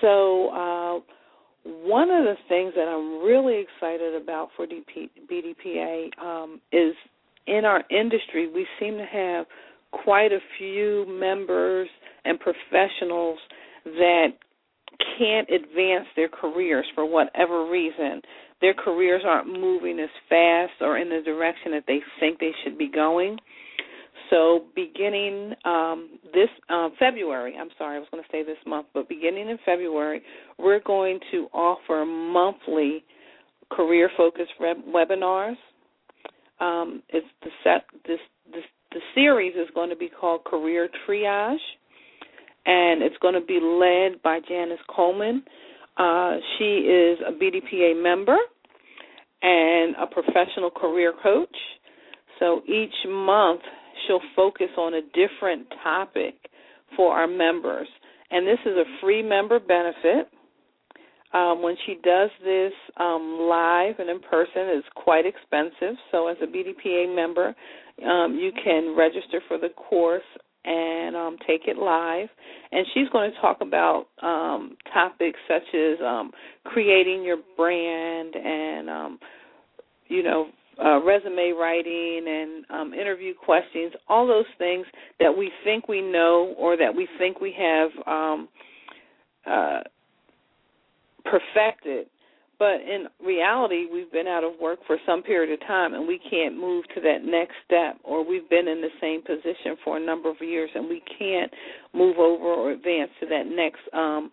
So, 0.01 0.49
uh, 0.49 0.99
one 1.63 2.09
of 2.09 2.23
the 2.23 2.35
things 2.47 2.73
that 2.75 2.87
I'm 2.87 3.25
really 3.25 3.59
excited 3.59 4.21
about 4.21 4.49
for 4.55 4.65
DP, 4.65 5.09
BDPA 5.29 6.17
um, 6.23 6.61
is 6.71 6.93
in 7.45 7.65
our 7.65 7.83
industry, 7.89 8.49
we 8.49 8.65
seem 8.79 8.97
to 8.97 9.05
have 9.05 9.45
quite 9.91 10.31
a 10.31 10.39
few 10.57 11.05
members 11.07 11.89
and 12.27 12.39
professionals 12.39 13.39
that 13.85 14.27
can't 15.17 15.49
advance 15.49 16.07
their 16.15 16.29
careers 16.29 16.85
for 16.95 17.05
whatever 17.05 17.69
reason. 17.69 18.21
Their 18.61 18.73
careers 18.73 19.21
aren't 19.25 19.47
moving 19.47 19.99
as 19.99 20.09
fast 20.29 20.73
or 20.81 20.97
in 20.97 21.09
the 21.09 21.21
direction 21.23 21.71
that 21.71 21.83
they 21.87 21.99
think 22.19 22.39
they 22.39 22.51
should 22.63 22.77
be 22.77 22.89
going. 22.89 23.37
So, 24.29 24.65
beginning 24.75 25.53
um, 25.63 26.19
this 26.33 26.49
uh, 26.69 26.89
February, 26.99 27.55
I'm 27.57 27.69
sorry, 27.77 27.95
I 27.95 27.99
was 27.99 28.07
going 28.11 28.23
to 28.23 28.29
say 28.31 28.43
this 28.43 28.57
month, 28.65 28.87
but 28.93 29.07
beginning 29.07 29.49
in 29.49 29.57
February, 29.63 30.21
we're 30.57 30.81
going 30.81 31.19
to 31.31 31.47
offer 31.53 32.03
monthly 32.05 33.05
career 33.71 34.09
focused 34.17 34.51
webinars. 34.59 35.55
Um, 36.59 37.03
it's 37.09 37.27
the 37.43 37.49
set 37.63 37.85
this 38.07 38.19
this 38.51 38.63
the 38.91 38.99
series 39.13 39.53
is 39.53 39.67
going 39.75 39.89
to 39.89 39.95
be 39.95 40.09
called 40.09 40.43
Career 40.45 40.89
Triage, 41.07 41.57
and 42.67 43.01
it's 43.01 43.15
going 43.21 43.33
to 43.33 43.41
be 43.41 43.59
led 43.61 44.21
by 44.21 44.39
Janice 44.47 44.79
Coleman. 44.93 45.41
Uh, 45.95 46.35
she 46.57 46.65
is 46.65 47.17
a 47.25 47.31
BDPA 47.31 48.01
member 48.01 48.35
and 49.41 49.95
a 49.95 50.05
professional 50.05 50.69
career 50.69 51.13
coach. 51.23 51.55
So 52.39 52.61
each 52.67 52.93
month 53.07 53.61
she'll 54.05 54.21
focus 54.35 54.67
on 54.77 54.95
a 54.95 55.01
different 55.01 55.67
topic 55.81 56.35
for 56.95 57.13
our 57.13 57.27
members. 57.27 57.87
And 58.29 58.45
this 58.45 58.59
is 58.65 58.73
a 58.75 58.83
free 59.01 59.23
member 59.23 59.59
benefit. 59.59 60.29
Um, 61.33 61.61
when 61.61 61.75
she 61.85 61.95
does 62.03 62.29
this 62.43 62.73
um, 62.99 63.47
live 63.49 63.95
and 63.99 64.09
in 64.09 64.19
person, 64.19 64.63
it's 64.75 64.87
quite 64.95 65.25
expensive. 65.25 65.95
So, 66.11 66.27
as 66.27 66.37
a 66.41 66.45
BDPA 66.45 67.13
member, 67.13 67.53
um, 68.05 68.35
you 68.35 68.51
can 68.63 68.95
register 68.97 69.41
for 69.47 69.57
the 69.57 69.69
course 69.69 70.23
and 70.67 71.15
um, 71.15 71.37
take 71.47 71.61
it 71.67 71.77
live. 71.77 72.27
And 72.71 72.85
she's 72.93 73.07
going 73.09 73.31
to 73.31 73.41
talk 73.41 73.57
about 73.61 74.07
um, 74.21 74.77
topics 74.93 75.39
such 75.47 75.73
as 75.73 75.97
um, 76.05 76.31
creating 76.65 77.23
your 77.23 77.37
brand 77.55 78.35
and, 78.35 78.89
um, 78.89 79.19
you 80.07 80.23
know, 80.23 80.47
uh, 80.83 81.01
resume 81.03 81.53
writing 81.57 82.25
and 82.27 82.65
um, 82.69 82.93
interview 82.93 83.33
questions, 83.33 83.93
all 84.07 84.27
those 84.27 84.45
things 84.57 84.85
that 85.19 85.35
we 85.35 85.51
think 85.63 85.87
we 85.87 86.01
know 86.01 86.53
or 86.57 86.77
that 86.77 86.93
we 86.95 87.07
think 87.17 87.41
we 87.41 87.55
have 87.57 87.89
um, 88.05 88.47
uh, 89.49 89.79
perfected 91.25 92.07
but 92.59 92.81
in 92.81 93.07
reality, 93.23 93.85
we've 93.91 94.11
been 94.11 94.27
out 94.27 94.43
of 94.43 94.53
work 94.59 94.79
for 94.87 94.97
some 95.05 95.21
period 95.21 95.53
of 95.53 95.65
time 95.67 95.93
and 95.93 96.07
we 96.07 96.19
can't 96.29 96.57
move 96.57 96.85
to 96.95 97.01
that 97.01 97.23
next 97.23 97.53
step, 97.65 97.97
or 98.03 98.27
we've 98.27 98.49
been 98.49 98.67
in 98.67 98.81
the 98.81 98.89
same 98.99 99.21
position 99.21 99.77
for 99.83 99.97
a 99.97 99.99
number 99.99 100.29
of 100.29 100.37
years 100.41 100.69
and 100.73 100.89
we 100.89 101.01
can't 101.19 101.51
move 101.93 102.17
over 102.17 102.45
or 102.45 102.71
advance 102.71 103.11
to 103.19 103.27
that 103.27 103.43
next 103.47 103.81
um, 103.93 104.31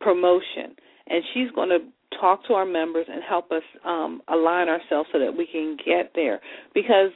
promotion. 0.00 0.76
And 1.06 1.22
she's 1.32 1.50
going 1.54 1.70
to 1.70 1.78
talk 2.20 2.46
to 2.46 2.54
our 2.54 2.66
members 2.66 3.06
and 3.08 3.22
help 3.26 3.50
us 3.50 3.62
um, 3.84 4.20
align 4.28 4.68
ourselves 4.68 5.08
so 5.12 5.18
that 5.18 5.34
we 5.36 5.46
can 5.50 5.76
get 5.84 6.12
there. 6.14 6.40
Because 6.74 7.10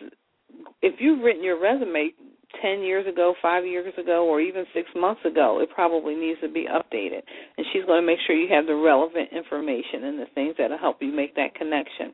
if 0.80 0.94
you've 0.98 1.22
written 1.22 1.44
your 1.44 1.60
resume 1.60 2.12
10 2.60 2.80
years 2.80 3.06
ago, 3.06 3.34
5 3.40 3.64
years 3.66 3.92
ago, 3.98 4.26
or 4.26 4.40
even 4.40 4.64
6 4.74 4.88
months 4.96 5.20
ago, 5.24 5.60
it 5.60 5.70
probably 5.74 6.14
needs 6.14 6.40
to 6.40 6.48
be 6.48 6.66
updated. 6.66 7.22
And 7.56 7.66
she's 7.72 7.84
going 7.84 8.00
to 8.00 8.06
make 8.06 8.18
sure 8.26 8.36
you 8.36 8.52
have 8.52 8.66
the 8.66 8.74
relevant 8.74 9.30
information 9.32 10.04
and 10.04 10.18
the 10.18 10.26
things 10.34 10.54
that 10.58 10.70
will 10.70 10.78
help 10.78 10.98
you 11.00 11.12
make 11.12 11.34
that 11.36 11.54
connection. 11.54 12.12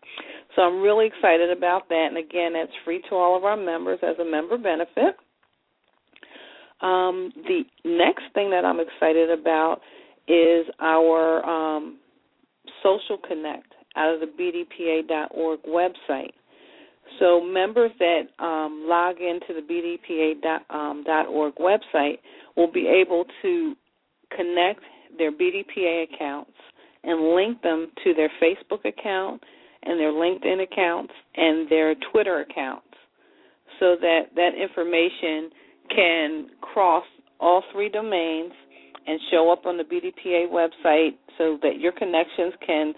So 0.54 0.62
I'm 0.62 0.80
really 0.80 1.06
excited 1.06 1.50
about 1.50 1.88
that. 1.88 2.06
And 2.08 2.18
again, 2.18 2.52
that's 2.52 2.72
free 2.84 3.02
to 3.08 3.14
all 3.14 3.36
of 3.36 3.44
our 3.44 3.56
members 3.56 3.98
as 4.02 4.18
a 4.18 4.24
member 4.24 4.58
benefit. 4.58 5.16
Um, 6.80 7.32
the 7.34 7.62
next 7.84 8.24
thing 8.34 8.50
that 8.50 8.64
I'm 8.64 8.78
excited 8.80 9.30
about 9.30 9.80
is 10.28 10.66
our 10.78 11.44
um, 11.44 11.98
Social 12.82 13.18
Connect 13.26 13.72
out 13.96 14.14
of 14.14 14.20
the 14.20 14.26
BDPA.org 14.26 15.60
website. 15.62 16.32
So 17.18 17.40
members 17.40 17.90
that 17.98 18.22
um, 18.38 18.84
log 18.86 19.16
into 19.20 19.54
the 19.54 19.62
BDPA.org 19.62 20.64
um, 20.70 21.04
website 21.58 22.18
will 22.56 22.70
be 22.70 22.86
able 22.86 23.24
to 23.42 23.74
connect 24.36 24.80
their 25.16 25.32
BDPA 25.32 26.04
accounts 26.12 26.52
and 27.04 27.34
link 27.34 27.62
them 27.62 27.88
to 28.04 28.14
their 28.14 28.30
Facebook 28.42 28.84
account 28.84 29.42
and 29.82 29.98
their 29.98 30.12
LinkedIn 30.12 30.62
accounts 30.62 31.12
and 31.36 31.70
their 31.70 31.94
Twitter 32.12 32.40
accounts 32.40 32.84
so 33.80 33.96
that 34.00 34.22
that 34.34 34.50
information 34.60 35.50
can 35.94 36.48
cross 36.60 37.04
all 37.40 37.62
three 37.72 37.88
domains 37.88 38.52
and 39.06 39.18
show 39.30 39.50
up 39.50 39.64
on 39.64 39.78
the 39.78 39.84
BDPA 39.84 40.48
website 40.50 41.16
so 41.38 41.58
that 41.62 41.78
your 41.78 41.92
connections 41.92 42.52
can 42.66 42.92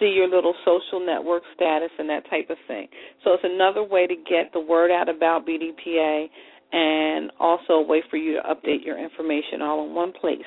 see 0.00 0.06
your 0.06 0.28
little 0.28 0.54
social 0.64 1.04
network 1.04 1.42
status 1.54 1.90
and 1.98 2.08
that 2.08 2.28
type 2.30 2.50
of 2.50 2.56
thing. 2.66 2.88
So 3.22 3.34
it's 3.34 3.44
another 3.44 3.84
way 3.84 4.06
to 4.06 4.14
get 4.16 4.52
the 4.52 4.60
word 4.60 4.90
out 4.90 5.08
about 5.08 5.46
BDPA 5.46 6.26
and 6.72 7.30
also 7.38 7.74
a 7.74 7.86
way 7.86 8.02
for 8.10 8.16
you 8.16 8.34
to 8.34 8.42
update 8.42 8.84
your 8.84 8.98
information 8.98 9.62
all 9.62 9.86
in 9.86 9.94
one 9.94 10.12
place. 10.12 10.40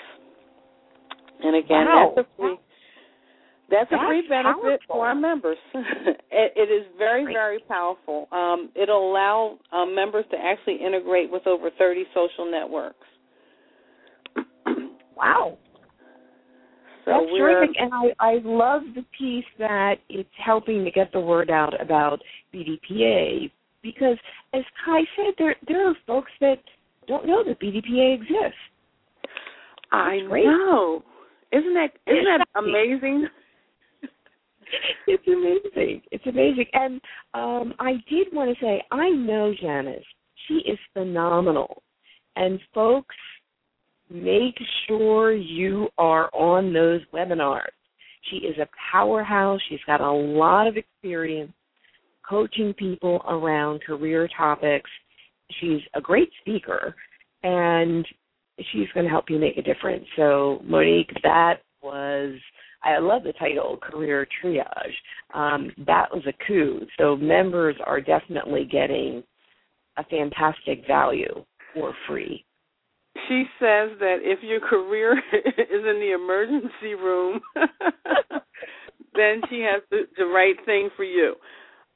And 1.41 1.56
again, 1.56 1.86
wow. 1.86 2.14
that's 2.16 2.28
a 2.28 2.38
free 2.38 2.58
that's, 3.70 3.89
that's 3.89 4.04
a 4.04 4.08
free 4.08 4.22
benefit 4.28 4.62
powerful. 4.62 4.78
for 4.88 5.08
our 5.08 5.16
members. 5.16 5.58
it, 5.74 6.54
it 6.56 6.72
is 6.72 6.86
very, 6.97 7.24
very 7.26 7.60
powerful. 7.68 8.28
Um, 8.32 8.70
it'll 8.76 9.10
allow 9.12 9.58
um, 9.72 9.95
members 9.95 10.26
to 10.32 10.38
actually 10.38 10.76
integrate 10.86 11.32
with 11.32 11.47
over 11.47 11.70
30 11.78 12.04
social 12.14 12.51
networks. 12.51 13.08
wow. 15.18 15.58
So 17.06 17.12
That's 17.12 17.38
terrific, 17.38 17.76
and 17.80 17.91
I 17.93 18.14
I 18.20 18.39
love 18.43 18.84
the 18.95 19.06
piece 19.18 19.45
that 19.60 19.95
it's 20.10 20.30
helping 20.43 20.86
to 20.86 20.91
get 20.91 21.12
the 21.12 21.20
word 21.20 21.49
out 21.49 21.80
about 21.82 22.20
BDPA 22.54 23.51
because, 23.82 24.18
as 24.54 24.64
Kai 24.86 25.01
said, 25.16 25.34
there 25.38 25.56
there 25.68 25.89
are 25.89 25.95
folks 26.08 26.32
that 26.39 26.60
don't 27.08 27.28
know 27.28 27.43
that 27.43 27.60
BDPA 27.60 28.16
exists. 28.16 28.58
I 29.91 30.20
great. 30.28 30.45
know. 30.45 31.04
Isn't 31.51 31.74
that 31.74 31.91
isn't 32.08 32.24
that 32.24 32.45
amazing? 32.56 33.28
it's 35.08 35.28
amazing. 35.28 36.01
It's 36.12 36.26
amazing. 36.26 36.66
And 36.74 37.01
um, 37.34 37.74
I 37.80 37.93
did 38.10 38.28
want 38.32 38.58
to 38.58 38.66
say, 38.66 38.84
I 38.91 39.10
know 39.10 39.54
Janice. 39.60 40.04
She 40.47 40.56
is 40.70 40.80
phenomenal. 40.93 41.84
And 42.36 42.60
folks, 42.74 43.16
make 44.14 44.55
sure 44.88 45.34
you 45.34 45.88
are 45.97 46.30
on 46.34 46.72
those 46.72 47.01
webinars. 47.14 47.72
She 48.30 48.38
is 48.38 48.57
a 48.57 48.68
powerhouse. 48.91 49.59
She's 49.68 49.80
got 49.86 49.99
a 49.99 50.11
lot 50.11 50.68
of 50.68 50.78
experience 50.78 51.51
coaching 52.28 52.74
people 52.74 53.22
around 53.28 53.82
career 53.84 54.30
topics. 54.38 54.89
She's 55.59 55.82
a 55.93 55.99
great 55.99 56.30
speaker, 56.39 56.95
and 57.43 58.07
she's 58.72 58.88
going 58.93 59.05
to 59.05 59.09
help 59.09 59.30
you 59.30 59.39
make 59.39 59.57
a 59.57 59.61
difference. 59.61 60.05
So, 60.16 60.61
Monique, 60.64 61.11
that 61.24 61.55
was 61.82 62.36
I 62.84 62.97
love 62.99 63.24
the 63.24 63.34
title, 63.34 63.78
Career 63.78 64.28
Triage. 64.43 64.66
Um, 65.34 65.72
that 65.86 66.07
was 66.14 66.24
a 66.28 66.34
coup. 66.45 66.82
So 66.99 67.16
members 67.16 67.76
are 67.86 68.01
definitely 68.01 68.68
getting 68.70 69.24
a 69.97 70.03
fantastic 70.05 70.86
value 70.86 71.45
for 71.74 71.93
free. 72.07 72.43
She 73.28 73.43
says 73.59 73.91
that 73.99 74.18
if 74.22 74.39
your 74.41 74.59
career 74.59 75.14
is 75.34 75.53
in 75.72 75.99
the 75.99 76.14
emergency 76.14 76.95
room, 76.95 77.39
then 79.16 79.41
she 79.49 79.61
has 79.61 79.82
the, 79.91 80.03
the 80.18 80.26
right 80.26 80.55
thing 80.66 80.89
for 80.95 81.03
you. 81.03 81.36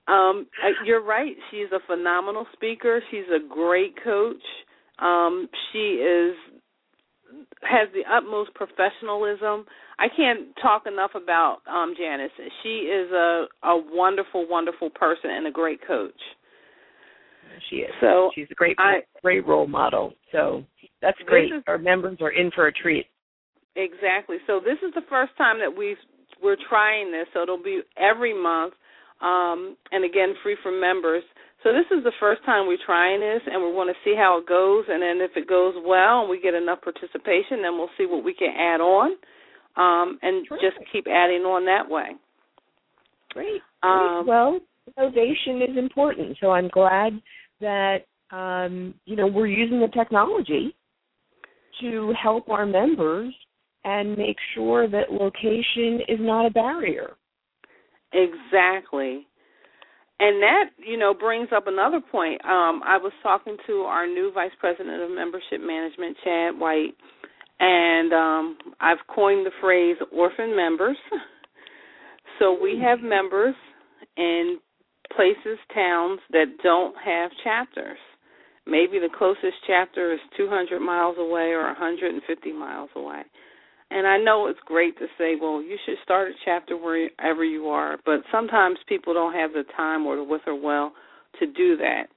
Um, 0.07 0.47
you're 0.85 1.03
right. 1.03 1.35
She's 1.51 1.71
a 1.73 1.79
phenomenal 1.85 2.45
speaker. 2.53 3.01
She's 3.11 3.25
a 3.35 3.45
great 3.45 3.95
coach. 4.03 4.43
Um, 4.99 5.49
she 5.71 5.95
is 5.99 6.35
has 7.61 7.89
the 7.93 8.03
utmost 8.09 8.53
professionalism. 8.53 9.65
I 9.99 10.07
can't 10.15 10.55
talk 10.61 10.83
enough 10.87 11.11
about 11.15 11.57
um 11.69 11.93
Janice. 11.97 12.31
She 12.63 12.87
is 12.87 13.11
a 13.11 13.45
a 13.63 13.77
wonderful, 13.91 14.47
wonderful 14.49 14.89
person 14.91 15.31
and 15.31 15.47
a 15.47 15.51
great 15.51 15.85
coach. 15.85 16.19
She 17.69 17.77
is. 17.77 17.91
So 18.01 18.31
she's 18.35 18.47
a 18.51 18.55
great 18.55 18.75
I, 18.79 18.99
great 19.21 19.45
role 19.45 19.67
model. 19.67 20.13
So 20.31 20.63
that's 21.01 21.17
great. 21.25 21.51
Is, 21.53 21.63
Our 21.67 21.77
members 21.77 22.17
are 22.21 22.31
in 22.31 22.51
for 22.51 22.67
a 22.67 22.73
treat. 22.73 23.05
Exactly. 23.75 24.37
So 24.47 24.59
this 24.59 24.77
is 24.87 24.93
the 24.95 25.05
first 25.09 25.31
time 25.37 25.59
that 25.59 25.75
we 25.75 25.95
we're 26.41 26.57
trying 26.69 27.11
this. 27.11 27.27
So 27.33 27.43
it'll 27.43 27.61
be 27.61 27.81
every 27.97 28.33
month, 28.33 28.73
um, 29.21 29.77
and 29.91 30.03
again 30.05 30.33
free 30.43 30.57
for 30.63 30.71
members. 30.71 31.23
So 31.63 31.73
this 31.73 31.85
is 31.91 32.03
the 32.03 32.13
first 32.19 32.45
time 32.45 32.67
we're 32.67 32.77
trying 32.85 33.19
this, 33.19 33.41
and 33.45 33.61
we 33.61 33.71
want 33.71 33.89
to 33.89 33.97
see 34.05 34.15
how 34.15 34.37
it 34.39 34.47
goes. 34.47 34.85
And 34.87 35.01
then 35.01 35.17
if 35.21 35.31
it 35.35 35.49
goes 35.49 35.73
well 35.85 36.21
and 36.21 36.29
we 36.29 36.39
get 36.39 36.53
enough 36.53 36.81
participation, 36.81 37.61
then 37.63 37.77
we'll 37.77 37.89
see 37.97 38.05
what 38.05 38.23
we 38.23 38.33
can 38.33 38.53
add 38.55 38.79
on, 38.79 39.11
um, 39.75 40.19
and 40.21 40.47
just 40.61 40.77
keep 40.91 41.07
adding 41.07 41.41
on 41.41 41.65
that 41.65 41.89
way. 41.89 42.09
Great. 43.33 43.61
Um, 43.83 44.25
well, 44.27 44.59
innovation 44.97 45.61
is 45.61 45.77
important, 45.77 46.37
so 46.39 46.51
I'm 46.51 46.69
glad 46.69 47.19
that 47.61 47.99
um, 48.31 48.93
you 49.05 49.15
know 49.15 49.27
we're 49.27 49.47
using 49.47 49.79
the 49.79 49.87
technology 49.87 50.75
to 51.81 52.13
help 52.21 52.49
our 52.49 52.65
members 52.65 53.33
and 53.83 54.17
make 54.17 54.37
sure 54.53 54.89
that 54.89 55.11
location 55.11 56.01
is 56.07 56.19
not 56.19 56.45
a 56.45 56.49
barrier. 56.49 57.15
Exactly. 58.11 59.27
And 60.19 60.41
that, 60.41 60.63
you 60.77 60.97
know, 60.97 61.13
brings 61.13 61.49
up 61.55 61.67
another 61.67 62.01
point. 62.01 62.43
Um, 62.43 62.81
I 62.83 62.97
was 62.97 63.11
talking 63.21 63.55
to 63.67 63.73
our 63.81 64.07
new 64.07 64.31
Vice 64.33 64.51
President 64.59 65.01
of 65.03 65.11
Membership 65.11 65.61
Management, 65.61 66.17
Chad 66.23 66.59
White, 66.59 66.95
and 67.59 68.13
um, 68.13 68.57
I've 68.79 68.97
coined 69.13 69.45
the 69.45 69.51
phrase 69.61 69.97
orphan 70.11 70.55
members. 70.55 70.97
so 72.39 72.57
we 72.59 72.81
have 72.83 72.99
members 72.99 73.55
in 74.17 74.57
places, 75.15 75.59
towns 75.73 76.19
that 76.31 76.57
don't 76.63 76.95
have 77.03 77.31
chapters. 77.43 77.97
Maybe 78.65 78.99
the 78.99 79.09
closest 79.17 79.55
chapter 79.65 80.13
is 80.13 80.19
200 80.35 80.79
miles 80.79 81.15
away 81.17 81.51
or 81.51 81.63
150 81.63 82.53
miles 82.53 82.89
away. 82.95 83.21
And 83.89 84.05
I 84.05 84.17
know 84.17 84.47
it's 84.47 84.59
great 84.65 84.97
to 84.99 85.05
say, 85.17 85.35
well, 85.39 85.61
you 85.61 85.77
should 85.85 85.95
start 86.03 86.29
a 86.29 86.33
chapter 86.43 86.75
wherever 86.75 87.45
you 87.45 87.67
are, 87.67 87.97
but 88.05 88.19
sometimes 88.31 88.77
people 88.87 89.13
don't 89.13 89.33
have 89.33 89.53
the 89.53 89.63
time 89.77 90.05
or 90.05 90.17
the 90.17 90.23
wherewithal 90.23 90.91
to 91.39 91.45
do 91.45 91.77
that. 91.77 92.07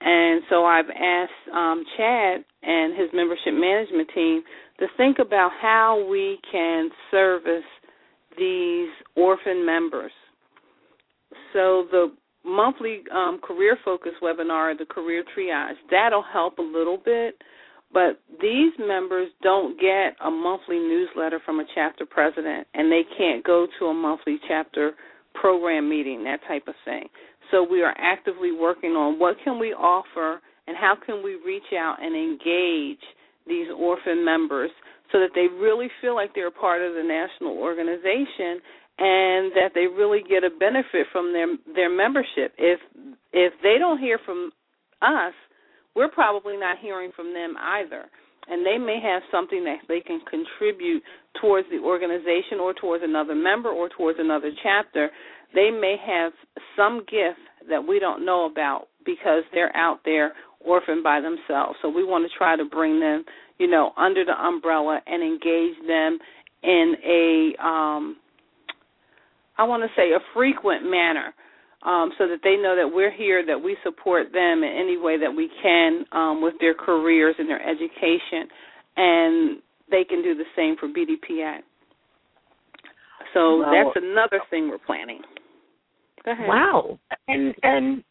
And 0.00 0.42
so 0.48 0.64
I've 0.64 0.88
asked 0.88 1.54
um, 1.54 1.84
Chad 1.96 2.44
and 2.62 2.98
his 2.98 3.10
membership 3.12 3.52
management 3.52 4.08
team 4.14 4.42
to 4.80 4.86
think 4.96 5.18
about 5.18 5.50
how 5.60 6.04
we 6.10 6.38
can 6.50 6.90
service 7.10 7.62
these 8.36 8.88
orphan 9.14 9.64
members. 9.64 10.12
So 11.52 11.86
the 11.90 12.12
monthly 12.44 13.02
um, 13.14 13.40
career 13.42 13.76
focus 13.84 14.12
webinar, 14.22 14.76
the 14.76 14.86
career 14.86 15.24
triage, 15.36 15.74
that'll 15.90 16.24
help 16.32 16.58
a 16.58 16.62
little 16.62 16.98
bit 17.04 17.36
but 17.92 18.20
these 18.40 18.72
members 18.78 19.30
don't 19.42 19.78
get 19.80 20.14
a 20.24 20.30
monthly 20.30 20.78
newsletter 20.78 21.40
from 21.44 21.58
a 21.60 21.64
chapter 21.74 22.06
president, 22.06 22.66
and 22.74 22.90
they 22.90 23.02
can't 23.18 23.44
go 23.44 23.66
to 23.78 23.86
a 23.86 23.94
monthly 23.94 24.38
chapter 24.46 24.92
program 25.34 25.88
meeting, 25.88 26.22
that 26.24 26.40
type 26.46 26.68
of 26.68 26.74
thing. 26.84 27.08
So 27.50 27.66
we 27.68 27.82
are 27.82 27.94
actively 27.98 28.52
working 28.52 28.92
on 28.92 29.18
what 29.18 29.36
can 29.42 29.58
we 29.58 29.72
offer 29.72 30.40
and 30.68 30.76
how 30.76 30.94
can 31.04 31.22
we 31.24 31.36
reach 31.44 31.74
out 31.76 31.96
and 32.00 32.14
engage 32.14 33.02
these 33.48 33.66
orphan 33.76 34.24
members 34.24 34.70
so 35.10 35.18
that 35.18 35.30
they 35.34 35.48
really 35.52 35.88
feel 36.00 36.14
like 36.14 36.32
they're 36.34 36.52
part 36.52 36.82
of 36.82 36.94
the 36.94 37.02
national 37.02 37.58
organization 37.58 38.62
and 39.00 39.50
that 39.56 39.72
they 39.74 39.86
really 39.86 40.20
get 40.28 40.44
a 40.44 40.50
benefit 40.50 41.08
from 41.10 41.32
their 41.32 41.48
their 41.74 41.90
membership. 41.90 42.52
If 42.58 42.78
if 43.32 43.54
they 43.62 43.76
don't 43.78 43.98
hear 43.98 44.18
from 44.24 44.52
us, 45.00 45.32
we're 45.96 46.10
probably 46.10 46.56
not 46.56 46.78
hearing 46.80 47.10
from 47.16 47.32
them 47.32 47.54
either. 47.58 48.04
And 48.48 48.66
they 48.66 48.78
may 48.78 49.00
have 49.02 49.22
something 49.30 49.64
that 49.64 49.78
they 49.88 50.00
can 50.00 50.20
contribute 50.28 51.02
towards 51.40 51.68
the 51.70 51.78
organization 51.78 52.58
or 52.60 52.74
towards 52.74 53.04
another 53.04 53.34
member 53.34 53.68
or 53.70 53.88
towards 53.88 54.18
another 54.18 54.50
chapter. 54.62 55.10
They 55.54 55.70
may 55.70 55.96
have 56.04 56.32
some 56.76 57.00
gift 57.00 57.40
that 57.68 57.86
we 57.86 57.98
don't 58.00 58.24
know 58.24 58.46
about 58.46 58.88
because 59.04 59.44
they're 59.52 59.74
out 59.76 60.00
there 60.04 60.32
orphaned 60.60 61.04
by 61.04 61.20
themselves. 61.20 61.78
So 61.80 61.88
we 61.88 62.04
want 62.04 62.30
to 62.30 62.36
try 62.36 62.56
to 62.56 62.64
bring 62.64 63.00
them, 63.00 63.24
you 63.58 63.68
know, 63.68 63.92
under 63.96 64.24
the 64.24 64.32
umbrella 64.32 65.00
and 65.06 65.22
engage 65.22 65.76
them 65.86 66.18
in 66.62 66.94
a 67.06 67.64
um 67.64 68.16
I 69.60 69.64
want 69.64 69.82
to 69.82 69.90
say 69.94 70.12
a 70.12 70.20
frequent 70.32 70.90
manner 70.90 71.34
um, 71.82 72.12
so 72.16 72.26
that 72.26 72.38
they 72.42 72.56
know 72.56 72.74
that 72.74 72.90
we're 72.90 73.12
here, 73.12 73.44
that 73.44 73.60
we 73.62 73.76
support 73.84 74.32
them 74.32 74.64
in 74.64 74.72
any 74.72 74.96
way 74.96 75.18
that 75.18 75.30
we 75.30 75.50
can 75.62 76.06
um, 76.12 76.40
with 76.42 76.54
their 76.60 76.72
careers 76.72 77.34
and 77.38 77.46
their 77.46 77.60
education, 77.60 78.48
and 78.96 79.58
they 79.90 80.02
can 80.02 80.22
do 80.22 80.34
the 80.34 80.44
same 80.56 80.76
for 80.80 80.88
BDPA. 80.88 81.58
So 83.34 83.62
that's 83.70 83.96
another 83.96 84.40
thing 84.48 84.70
we're 84.70 84.78
planning. 84.78 85.20
Go 86.24 86.32
ahead. 86.32 86.48
Wow, 86.48 86.98
and 87.28 87.54
and 87.62 88.02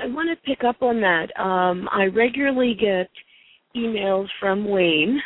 I 0.00 0.06
want 0.06 0.28
to 0.30 0.36
pick 0.46 0.62
up 0.64 0.80
on 0.80 1.00
that. 1.00 1.28
Um, 1.40 1.88
I 1.92 2.04
regularly 2.04 2.76
get 2.80 3.10
emails 3.76 4.28
from 4.38 4.68
Wayne, 4.68 5.20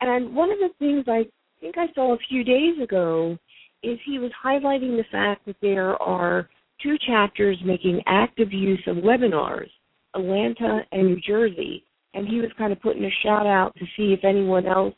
and 0.00 0.34
one 0.34 0.50
of 0.50 0.58
the 0.58 0.70
things 0.78 1.04
I 1.08 1.26
think 1.60 1.76
I 1.76 1.92
saw 1.94 2.14
a 2.14 2.18
few 2.28 2.42
days 2.42 2.80
ago 2.82 3.38
is 3.84 3.98
he 4.04 4.18
was 4.18 4.30
highlighting 4.44 4.96
the 4.96 5.04
fact 5.10 5.46
that 5.46 5.56
there 5.60 6.00
are 6.02 6.48
two 6.82 6.96
chapters 7.06 7.58
making 7.64 8.02
active 8.06 8.52
use 8.52 8.82
of 8.86 8.96
webinars, 8.96 9.68
Atlanta 10.14 10.80
and 10.92 11.06
New 11.06 11.20
Jersey. 11.20 11.84
And 12.14 12.28
he 12.28 12.40
was 12.40 12.50
kind 12.56 12.72
of 12.72 12.80
putting 12.80 13.04
a 13.04 13.10
shout 13.22 13.46
out 13.46 13.74
to 13.76 13.84
see 13.96 14.12
if 14.12 14.24
anyone 14.24 14.66
else 14.66 14.94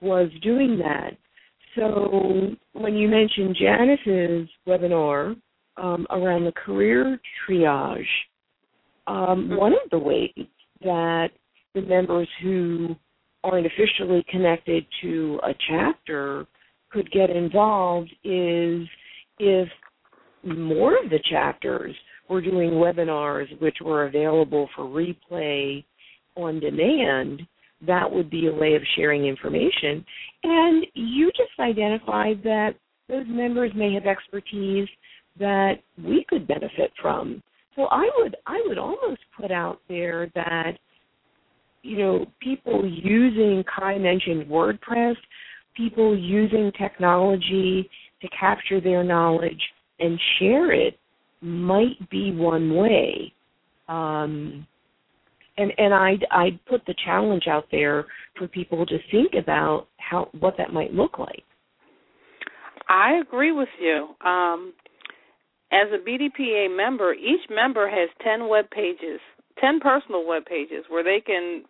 was 0.00 0.30
doing 0.42 0.78
that. 0.78 1.12
So 1.76 2.56
when 2.72 2.94
you 2.94 3.08
mentioned 3.08 3.56
Janice's 3.58 4.48
webinar 4.66 5.36
um, 5.76 6.06
around 6.10 6.44
the 6.44 6.52
career 6.52 7.18
triage, 7.48 8.04
um, 9.06 9.16
mm-hmm. 9.16 9.56
one 9.56 9.72
of 9.72 9.90
the 9.90 9.98
ways 9.98 10.32
that 10.82 11.28
the 11.74 11.82
members 11.82 12.28
who 12.42 12.96
aren't 13.44 13.66
officially 13.66 14.24
connected 14.28 14.84
to 15.02 15.40
a 15.44 15.52
chapter 15.68 16.46
could 16.90 17.10
get 17.10 17.30
involved 17.30 18.10
is 18.24 18.86
if 19.38 19.68
more 20.44 21.02
of 21.02 21.10
the 21.10 21.20
chapters 21.30 21.94
were 22.28 22.40
doing 22.40 22.70
webinars 22.70 23.46
which 23.60 23.76
were 23.84 24.06
available 24.06 24.68
for 24.74 24.84
replay 24.84 25.84
on 26.36 26.60
demand, 26.60 27.42
that 27.86 28.10
would 28.10 28.30
be 28.30 28.46
a 28.46 28.54
way 28.54 28.74
of 28.74 28.82
sharing 28.96 29.26
information. 29.26 30.04
And 30.44 30.86
you 30.94 31.30
just 31.36 31.58
identified 31.58 32.42
that 32.44 32.74
those 33.08 33.26
members 33.26 33.72
may 33.74 33.92
have 33.94 34.06
expertise 34.06 34.88
that 35.38 35.76
we 36.02 36.24
could 36.28 36.46
benefit 36.46 36.92
from. 37.00 37.42
So 37.76 37.86
I 37.90 38.08
would 38.18 38.36
I 38.46 38.62
would 38.66 38.78
almost 38.78 39.20
put 39.38 39.50
out 39.50 39.80
there 39.88 40.30
that 40.34 40.72
you 41.82 41.98
know 41.98 42.26
people 42.40 42.84
using 42.86 43.64
Kai 43.74 43.98
mentioned 43.98 44.46
WordPress, 44.46 45.16
people 45.80 46.16
using 46.16 46.70
technology 46.78 47.88
to 48.20 48.28
capture 48.38 48.80
their 48.80 49.02
knowledge 49.02 49.60
and 49.98 50.18
share 50.38 50.72
it 50.72 50.98
might 51.40 52.10
be 52.10 52.32
one 52.32 52.74
way. 52.74 53.32
Um, 53.88 54.66
and 55.56 55.72
and 55.78 55.94
I'd 55.94 56.26
I'd 56.30 56.64
put 56.66 56.84
the 56.86 56.94
challenge 57.04 57.44
out 57.48 57.64
there 57.72 58.06
for 58.36 58.46
people 58.46 58.84
to 58.86 58.98
think 59.10 59.32
about 59.38 59.88
how 59.96 60.28
what 60.38 60.54
that 60.58 60.72
might 60.72 60.92
look 60.92 61.18
like. 61.18 61.42
I 62.88 63.20
agree 63.20 63.52
with 63.52 63.68
you. 63.80 64.08
Um, 64.24 64.72
as 65.72 65.88
a 65.92 66.08
BDPA 66.08 66.76
member, 66.76 67.14
each 67.14 67.48
member 67.48 67.88
has 67.88 68.08
ten 68.22 68.48
web 68.48 68.70
pages, 68.70 69.20
ten 69.60 69.80
personal 69.80 70.26
web 70.26 70.44
pages 70.44 70.84
where 70.88 71.04
they 71.04 71.22
can 71.24 71.64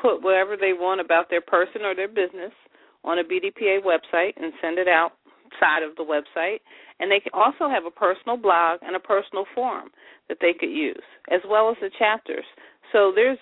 put 0.00 0.22
whatever 0.22 0.56
they 0.56 0.72
want 0.72 1.00
about 1.00 1.30
their 1.30 1.40
person 1.40 1.82
or 1.82 1.94
their 1.94 2.08
business 2.08 2.52
on 3.06 3.18
a 3.18 3.24
BDPA 3.24 3.78
website 3.82 4.32
and 4.36 4.52
send 4.60 4.78
it 4.78 4.88
out 4.88 5.12
side 5.60 5.82
of 5.82 5.96
the 5.96 6.02
website, 6.02 6.58
and 7.00 7.10
they 7.10 7.20
can 7.20 7.32
also 7.32 7.68
have 7.68 7.86
a 7.86 7.90
personal 7.90 8.36
blog 8.36 8.80
and 8.82 8.96
a 8.96 9.00
personal 9.00 9.44
forum 9.54 9.88
that 10.28 10.38
they 10.40 10.52
could 10.52 10.70
use, 10.70 11.02
as 11.30 11.40
well 11.48 11.70
as 11.70 11.76
the 11.80 11.90
chapters. 11.98 12.44
So 12.92 13.12
there's 13.14 13.38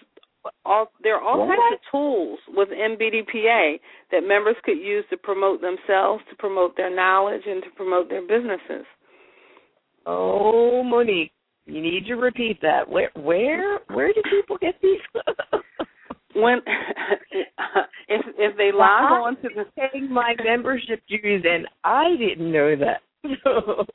all 0.64 0.92
there 1.02 1.16
are 1.16 1.22
all 1.22 1.46
what? 1.46 1.56
kinds 1.56 1.74
of 1.74 1.80
tools 1.90 2.38
within 2.56 2.96
BDPA 3.00 3.80
that 4.12 4.26
members 4.26 4.56
could 4.64 4.78
use 4.78 5.04
to 5.10 5.16
promote 5.16 5.60
themselves, 5.60 6.22
to 6.30 6.36
promote 6.36 6.76
their 6.76 6.94
knowledge, 6.94 7.42
and 7.46 7.62
to 7.62 7.70
promote 7.70 8.08
their 8.08 8.22
businesses. 8.22 8.86
Oh, 10.06 10.82
Monique, 10.82 11.32
you 11.66 11.80
need 11.80 12.04
to 12.06 12.14
repeat 12.14 12.60
that. 12.60 12.88
Where 12.88 13.10
where 13.14 13.78
where 13.88 14.12
do 14.12 14.22
people 14.30 14.58
get 14.58 14.74
these? 14.82 15.00
when 16.34 16.58
if 18.08 18.24
if 18.36 18.56
they 18.56 18.70
log 18.72 19.10
well, 19.10 19.22
on 19.24 19.36
to 19.36 19.48
the 19.54 19.64
paying 19.76 20.12
my 20.12 20.34
membership 20.44 21.02
dues 21.08 21.44
and 21.48 21.66
I 21.84 22.16
didn't 22.18 22.50
know 22.50 22.74
that. 22.76 23.00
So 23.42 23.86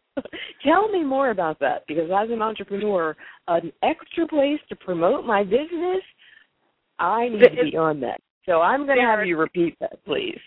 tell 0.63 0.89
me 0.89 1.03
more 1.03 1.29
about 1.29 1.59
that 1.59 1.83
because 1.87 2.09
as 2.09 2.31
an 2.31 2.41
entrepreneur, 2.41 3.15
an 3.47 3.71
extra 3.83 4.27
place 4.27 4.59
to 4.69 4.75
promote 4.75 5.23
my 5.23 5.43
business, 5.43 6.01
I 6.97 7.29
need 7.29 7.39
to 7.39 7.63
be 7.71 7.77
on 7.77 7.99
that. 8.01 8.21
So 8.45 8.61
I'm 8.61 8.87
going 8.87 8.97
to 8.97 9.05
have 9.05 9.25
you 9.27 9.37
repeat 9.37 9.77
that, 9.79 10.03
please. 10.05 10.39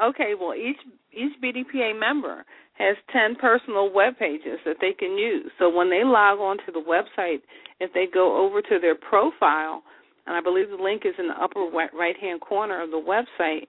Okay, 0.00 0.34
well 0.40 0.54
each 0.54 0.78
each 1.12 1.32
BDPA 1.42 1.98
member 1.98 2.44
has 2.74 2.96
10 3.12 3.34
personal 3.40 3.92
web 3.92 4.16
pages 4.18 4.60
that 4.64 4.76
they 4.80 4.92
can 4.92 5.18
use. 5.18 5.50
So 5.58 5.68
when 5.68 5.90
they 5.90 6.04
log 6.04 6.38
on 6.38 6.58
to 6.58 6.72
the 6.72 6.80
website, 6.80 7.40
if 7.80 7.92
they 7.92 8.06
go 8.12 8.46
over 8.46 8.62
to 8.62 8.78
their 8.80 8.94
profile, 8.94 9.82
and 10.28 10.36
I 10.36 10.42
believe 10.42 10.68
the 10.68 10.76
link 10.76 11.02
is 11.06 11.14
in 11.18 11.28
the 11.28 11.42
upper 11.42 11.60
right 11.72 12.16
hand 12.20 12.42
corner 12.42 12.82
of 12.82 12.90
the 12.90 13.00
website. 13.00 13.66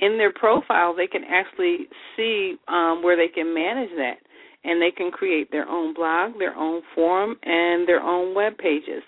In 0.00 0.16
their 0.18 0.32
profile, 0.32 0.94
they 0.96 1.06
can 1.06 1.22
actually 1.24 1.86
see 2.16 2.56
um, 2.68 3.02
where 3.02 3.16
they 3.16 3.32
can 3.32 3.54
manage 3.54 3.90
that, 3.96 4.16
and 4.64 4.80
they 4.80 4.90
can 4.90 5.10
create 5.10 5.52
their 5.52 5.68
own 5.68 5.94
blog, 5.94 6.38
their 6.38 6.54
own 6.56 6.82
forum, 6.94 7.36
and 7.42 7.86
their 7.86 8.00
own 8.00 8.34
web 8.34 8.56
pages. 8.56 9.02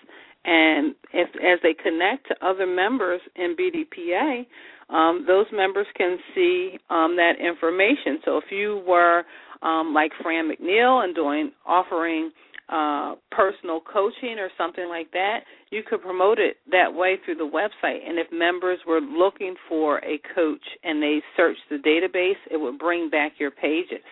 And 0.45 0.95
if, 1.13 1.27
as 1.35 1.59
they 1.63 1.73
connect 1.73 2.27
to 2.27 2.45
other 2.45 2.65
members 2.65 3.19
in 3.35 3.55
BDPA, 3.59 4.45
um, 4.89 5.25
those 5.27 5.47
members 5.51 5.87
can 5.97 6.17
see 6.33 6.77
um, 6.89 7.17
that 7.17 7.33
information. 7.41 8.19
So 8.23 8.37
if 8.37 8.45
you 8.51 8.81
were 8.87 9.23
um, 9.61 9.93
like 9.93 10.11
Fran 10.21 10.49
McNeal 10.49 11.03
and 11.03 11.13
doing 11.13 11.51
offering 11.65 12.31
uh, 12.69 13.15
personal 13.31 13.79
coaching 13.81 14.37
or 14.39 14.49
something 14.57 14.87
like 14.89 15.11
that, 15.11 15.39
you 15.69 15.83
could 15.87 16.01
promote 16.01 16.37
it 16.37 16.57
that 16.69 16.93
way 16.93 17.15
through 17.23 17.35
the 17.35 17.49
website. 17.49 18.07
And 18.07 18.19
if 18.19 18.27
members 18.31 18.79
were 18.85 18.99
looking 18.99 19.55
for 19.69 19.99
a 19.99 20.19
coach 20.35 20.63
and 20.83 21.01
they 21.01 21.21
searched 21.35 21.61
the 21.69 21.77
database, 21.77 22.39
it 22.51 22.57
would 22.57 22.77
bring 22.77 23.09
back 23.09 23.33
your 23.39 23.51
pages. 23.51 24.03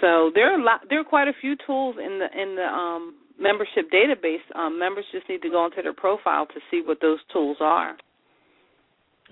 So 0.00 0.30
there 0.34 0.52
are 0.52 0.60
a 0.60 0.62
lot, 0.62 0.80
there 0.88 1.00
are 1.00 1.04
quite 1.04 1.28
a 1.28 1.32
few 1.40 1.56
tools 1.66 1.96
in 1.98 2.18
the 2.18 2.40
in 2.40 2.56
the 2.56 2.62
um, 2.62 3.14
membership 3.38 3.90
database. 3.92 4.44
Um, 4.54 4.78
members 4.78 5.04
just 5.12 5.28
need 5.28 5.42
to 5.42 5.50
go 5.50 5.64
into 5.66 5.82
their 5.82 5.94
profile 5.94 6.46
to 6.46 6.60
see 6.70 6.82
what 6.84 6.98
those 7.00 7.18
tools 7.32 7.58
are. 7.60 7.96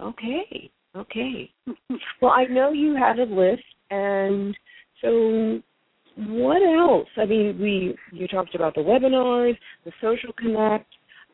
Okay, 0.01 0.71
okay. 0.95 1.51
well, 2.21 2.33
I 2.33 2.45
know 2.45 2.73
you 2.73 2.95
had 2.95 3.19
a 3.19 3.25
list, 3.25 3.65
and 3.91 4.57
so 5.01 5.63
what 6.17 6.63
else? 6.63 7.09
I 7.17 7.27
mean, 7.27 7.59
we 7.61 7.97
you 8.13 8.27
talked 8.27 8.55
about 8.55 8.75
the 8.75 8.81
webinars, 8.81 9.57
the 9.85 9.93
social 10.01 10.33
connect, 10.39 10.87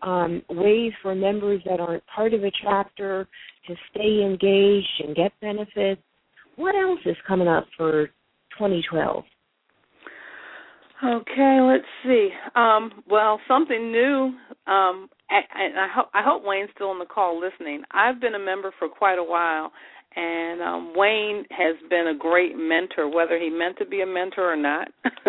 um, 0.02 0.42
ways 0.50 0.92
for 1.02 1.14
members 1.14 1.62
that 1.66 1.80
aren't 1.80 2.02
part 2.06 2.34
of 2.34 2.42
a 2.42 2.50
chapter 2.62 3.28
to 3.68 3.74
stay 3.90 4.22
engaged 4.22 5.04
and 5.06 5.14
get 5.14 5.32
benefits. 5.40 6.02
What 6.56 6.74
else 6.74 7.00
is 7.06 7.16
coming 7.26 7.48
up 7.48 7.66
for 7.76 8.06
2012? 8.58 9.24
Okay, 11.04 11.58
let's 11.60 11.84
see. 12.04 12.30
Um, 12.54 13.02
well, 13.08 13.40
something 13.48 13.90
new. 13.90 14.34
Um, 14.66 15.08
I, 15.30 15.40
I, 15.54 15.88
hope 15.92 16.08
I 16.14 16.22
hope 16.22 16.44
Wayne's 16.44 16.70
still 16.74 16.90
on 16.90 16.98
the 17.00 17.06
call 17.06 17.40
listening. 17.40 17.82
I've 17.90 18.20
been 18.20 18.34
a 18.34 18.38
member 18.38 18.72
for 18.78 18.88
quite 18.88 19.18
a 19.18 19.24
while, 19.24 19.72
and 20.16 20.60
um, 20.60 20.92
Wayne 20.94 21.44
has 21.50 21.76
been 21.88 22.08
a 22.08 22.18
great 22.18 22.56
mentor, 22.56 23.08
whether 23.08 23.38
he 23.38 23.50
meant 23.50 23.78
to 23.78 23.86
be 23.86 24.02
a 24.02 24.06
mentor 24.06 24.52
or 24.52 24.56
not. 24.56 24.88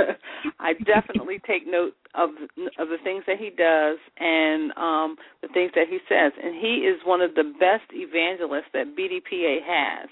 I 0.59 0.73
definitely 0.85 1.39
take 1.47 1.65
note 1.67 1.93
of 2.15 2.29
of 2.77 2.89
the 2.89 2.97
things 3.03 3.23
that 3.27 3.37
he 3.37 3.49
does 3.49 3.97
and 4.19 4.71
um, 4.77 5.15
the 5.41 5.47
things 5.53 5.71
that 5.75 5.87
he 5.89 5.99
says, 6.09 6.31
and 6.41 6.55
he 6.55 6.85
is 6.87 6.99
one 7.05 7.21
of 7.21 7.33
the 7.35 7.53
best 7.59 7.89
evangelists 7.91 8.71
that 8.73 8.95
BDPA 8.97 9.57
has. 9.65 10.09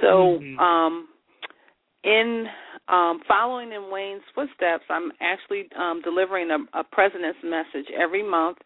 So, 0.00 0.38
mm-hmm. 0.40 0.58
um, 0.58 1.08
in 2.02 2.46
um, 2.88 3.20
following 3.26 3.72
in 3.72 3.90
Wayne's 3.90 4.22
footsteps, 4.34 4.84
I'm 4.90 5.12
actually 5.20 5.68
um, 5.78 6.02
delivering 6.02 6.50
a, 6.50 6.80
a 6.80 6.84
president's 6.84 7.38
message 7.42 7.86
every 7.98 8.28
month. 8.28 8.58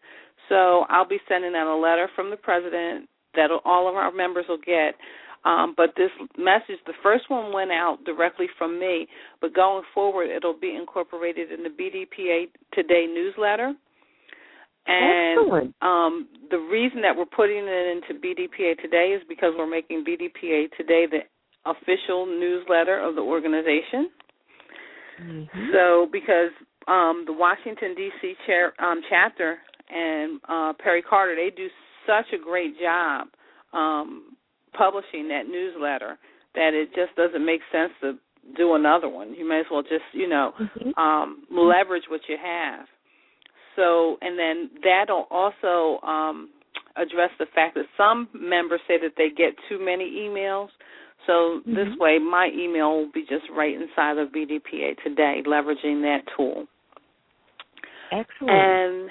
So 0.49 0.85
I'll 0.89 1.07
be 1.07 1.19
sending 1.29 1.53
out 1.55 1.73
a 1.73 1.79
letter 1.79 2.09
from 2.15 2.29
the 2.29 2.37
president 2.37 3.07
that 3.35 3.49
all 3.65 3.87
of 3.87 3.95
our 3.95 4.11
members 4.11 4.45
will 4.47 4.57
get. 4.57 4.95
Um, 5.45 5.73
but 5.77 5.91
this 5.95 6.11
message, 6.37 6.83
the 6.85 6.93
first 7.01 7.29
one 7.29 7.53
went 7.53 7.71
out 7.71 7.99
directly 8.05 8.47
from 8.57 8.79
me, 8.79 9.07
but 9.39 9.55
going 9.55 9.83
forward, 9.93 10.29
it'll 10.29 10.59
be 10.59 10.75
incorporated 10.75 11.51
in 11.51 11.63
the 11.63 11.69
BDPA 11.69 12.49
Today 12.73 13.05
newsletter. 13.07 13.73
And 14.87 15.73
um, 15.81 16.27
the 16.49 16.57
reason 16.57 17.01
that 17.01 17.15
we're 17.15 17.25
putting 17.25 17.63
it 17.67 18.03
into 18.11 18.19
BDPA 18.19 18.81
Today 18.81 19.15
is 19.15 19.21
because 19.29 19.53
we're 19.57 19.69
making 19.69 20.03
BDPA 20.03 20.71
Today 20.75 21.05
the 21.09 21.19
official 21.65 22.25
newsletter 22.25 22.99
of 22.99 23.15
the 23.15 23.21
organization. 23.21 24.09
Mm-hmm. 25.21 25.71
So, 25.73 26.07
because 26.11 26.51
um, 26.87 27.23
the 27.27 27.33
Washington 27.33 27.93
D.C. 27.95 28.33
Chair, 28.45 28.73
um, 28.81 29.01
chapter 29.09 29.57
and 29.89 30.39
uh, 30.47 30.73
Perry 30.81 31.01
Carter, 31.01 31.35
they 31.35 31.55
do 31.55 31.67
such 32.09 32.33
a 32.33 32.43
great 32.43 32.73
job 32.79 33.27
um, 33.73 34.35
publishing 34.73 35.27
that 35.29 35.43
newsletter 35.47 36.17
that 36.55 36.73
it 36.73 36.89
just 36.95 37.15
doesn't 37.15 37.45
make 37.45 37.61
sense 37.71 37.91
to 38.01 38.13
do 38.57 38.73
another 38.73 39.07
one. 39.07 39.35
You 39.35 39.47
may 39.47 39.59
as 39.59 39.65
well 39.71 39.83
just, 39.83 40.09
you 40.13 40.27
know, 40.27 40.53
mm-hmm. 40.59 40.99
um, 40.99 41.43
leverage 41.51 42.03
what 42.09 42.21
you 42.27 42.37
have. 42.43 42.85
So, 43.75 44.17
and 44.21 44.37
then 44.37 44.69
that'll 44.83 45.27
also 45.29 46.05
um, 46.05 46.49
address 46.95 47.29
the 47.37 47.45
fact 47.53 47.75
that 47.75 47.85
some 47.95 48.27
members 48.33 48.81
say 48.87 48.95
that 49.01 49.13
they 49.17 49.29
get 49.29 49.53
too 49.69 49.83
many 49.83 50.05
emails. 50.05 50.69
So 51.27 51.61
mm-hmm. 51.61 51.75
this 51.75 51.87
way, 51.99 52.17
my 52.19 52.49
email 52.53 52.97
will 52.97 53.11
be 53.13 53.21
just 53.21 53.45
right 53.55 53.75
inside 53.75 54.17
of 54.17 54.29
BDPA 54.29 54.97
today, 55.03 55.43
leveraging 55.45 56.01
that 56.01 56.21
tool. 56.35 56.65
Excellent. 58.11 58.49
And 58.49 59.09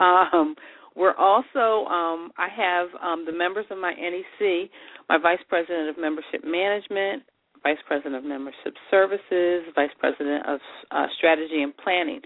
um, 0.00 0.54
we're 0.96 1.14
also, 1.16 1.86
um, 1.90 2.30
I 2.38 2.48
have 2.56 2.88
um, 3.02 3.24
the 3.26 3.32
members 3.32 3.66
of 3.70 3.78
my 3.78 3.92
NEC, 3.92 4.70
my 5.08 5.18
Vice 5.18 5.42
President 5.48 5.88
of 5.88 5.98
Membership 5.98 6.44
Management, 6.44 7.24
Vice 7.64 7.78
President 7.86 8.14
of 8.14 8.24
Membership 8.24 8.74
Services, 8.90 9.64
Vice 9.74 9.90
President 9.98 10.46
of 10.46 10.60
uh, 10.90 11.06
Strategy 11.18 11.62
and 11.62 11.76
Planning. 11.78 12.20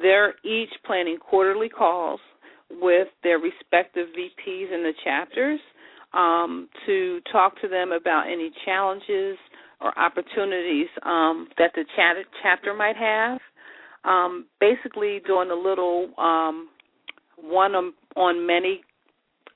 They're 0.00 0.34
each 0.44 0.70
planning 0.84 1.18
quarterly 1.18 1.68
calls 1.68 2.20
with 2.70 3.08
their 3.22 3.38
respective 3.38 4.08
VPs 4.08 4.72
in 4.74 4.82
the 4.82 4.92
chapters 5.04 5.60
um, 6.12 6.68
to 6.86 7.20
talk 7.30 7.60
to 7.60 7.68
them 7.68 7.92
about 7.92 8.26
any 8.26 8.50
challenges 8.64 9.36
or 9.80 9.96
opportunities 9.98 10.88
um, 11.04 11.48
that 11.58 11.70
the 11.74 11.84
chapter 12.42 12.74
might 12.74 12.96
have. 12.96 13.38
Um, 14.04 14.46
basically, 14.60 15.20
doing 15.26 15.50
a 15.50 15.54
little 15.54 16.10
um, 16.18 16.68
one 17.36 17.74
on 18.18 18.46
many 18.46 18.82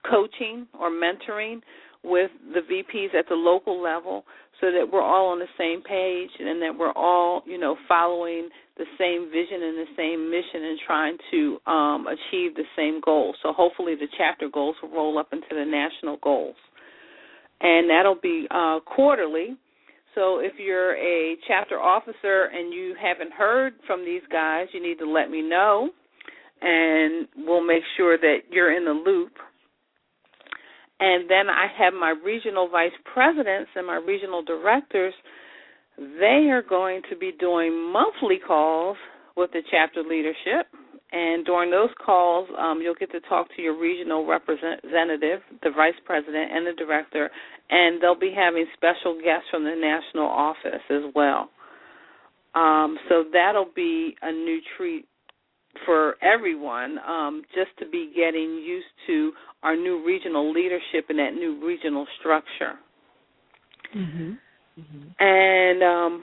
coaching 0.09 0.67
or 0.79 0.91
mentoring 0.91 1.61
with 2.05 2.31
the 2.53 2.61
VPs 2.61 3.15
at 3.15 3.29
the 3.29 3.35
local 3.35 3.81
level 3.81 4.25
so 4.61 4.71
that 4.71 4.87
we're 4.93 5.03
all 5.03 5.29
on 5.29 5.39
the 5.39 5.47
same 5.59 5.83
page 5.83 6.31
and 6.39 6.61
that 6.63 6.77
we're 6.77 6.93
all, 6.93 7.43
you 7.47 7.59
know, 7.59 7.77
following 7.89 8.49
the 8.77 8.85
same 8.99 9.31
vision 9.31 9.63
and 9.63 9.79
the 9.79 9.91
same 9.97 10.31
mission 10.31 10.69
and 10.69 10.79
trying 10.87 11.17
to 11.31 11.59
um, 11.71 12.07
achieve 12.07 12.55
the 12.55 12.65
same 12.77 13.01
goals. 13.05 13.37
So 13.43 13.53
hopefully 13.53 13.95
the 13.95 14.09
chapter 14.17 14.49
goals 14.49 14.77
will 14.83 14.91
roll 14.91 15.19
up 15.19 15.29
into 15.33 15.47
the 15.51 15.65
national 15.65 16.19
goals. 16.23 16.57
And 17.61 17.89
that'll 17.91 18.21
be 18.21 18.47
uh, 18.51 18.81
quarterly. 18.81 19.57
So 20.15 20.39
if 20.39 20.55
you're 20.59 20.97
a 20.97 21.37
chapter 21.47 21.79
officer 21.81 22.51
and 22.53 22.73
you 22.73 22.95
haven't 23.01 23.33
heard 23.33 23.75
from 23.87 24.05
these 24.05 24.23
guys, 24.31 24.67
you 24.73 24.83
need 24.83 24.99
to 24.99 25.11
let 25.11 25.31
me 25.31 25.43
know 25.43 25.91
and 26.63 27.29
we'll 27.37 27.67
make 27.67 27.83
sure 27.97 28.17
that 28.17 28.37
you're 28.51 28.77
in 28.77 28.85
the 28.85 28.93
loop. 28.93 29.33
And 31.01 31.29
then 31.29 31.51
I 31.51 31.67
have 31.79 31.93
my 31.95 32.15
regional 32.25 32.69
vice 32.69 32.93
presidents 33.13 33.71
and 33.75 33.87
my 33.87 33.97
regional 33.97 34.43
directors. 34.43 35.15
They 35.99 36.49
are 36.51 36.63
going 36.63 37.03
to 37.11 37.17
be 37.17 37.33
doing 37.39 37.93
monthly 37.93 38.39
calls 38.39 38.97
with 39.37 39.51
the 39.53 39.63
chapter 39.71 40.03
leadership, 40.03 40.67
And 41.13 41.45
during 41.45 41.71
those 41.71 41.91
calls, 42.05 42.49
um, 42.59 42.81
you'll 42.81 42.95
get 42.95 43.13
to 43.13 43.21
talk 43.21 43.47
to 43.57 43.63
your 43.63 43.79
regional 43.79 44.27
representative, 44.27 45.41
the 45.63 45.71
vice 45.77 45.99
president, 46.07 46.51
and 46.53 46.67
the 46.67 46.73
director, 46.73 47.31
and 47.69 48.03
they'll 48.03 48.19
be 48.19 48.33
having 48.35 48.65
special 48.75 49.21
guests 49.23 49.47
from 49.51 49.65
the 49.65 49.75
national 49.77 50.27
office 50.27 50.83
as 50.89 51.03
well. 51.15 51.51
Um, 52.55 52.99
so 53.09 53.25
that'll 53.33 53.71
be 53.75 54.17
a 54.23 54.33
new 54.33 54.61
treat 54.77 55.07
for 55.87 56.15
everyone, 56.23 56.99
um, 57.07 57.43
just 57.55 57.71
to 57.79 57.89
be 57.91 58.13
getting 58.15 58.63
used 58.65 58.87
to 59.07 59.33
our 59.63 59.77
new 59.77 60.05
regional 60.05 60.53
leadership 60.53 61.07
and 61.09 61.19
that 61.19 61.35
new 61.35 61.65
regional 61.65 62.07
structure. 62.19 62.79
Mm-hmm. 63.97 64.33
Mm-hmm. 64.81 65.09
And 65.19 65.83
um, 65.83 66.23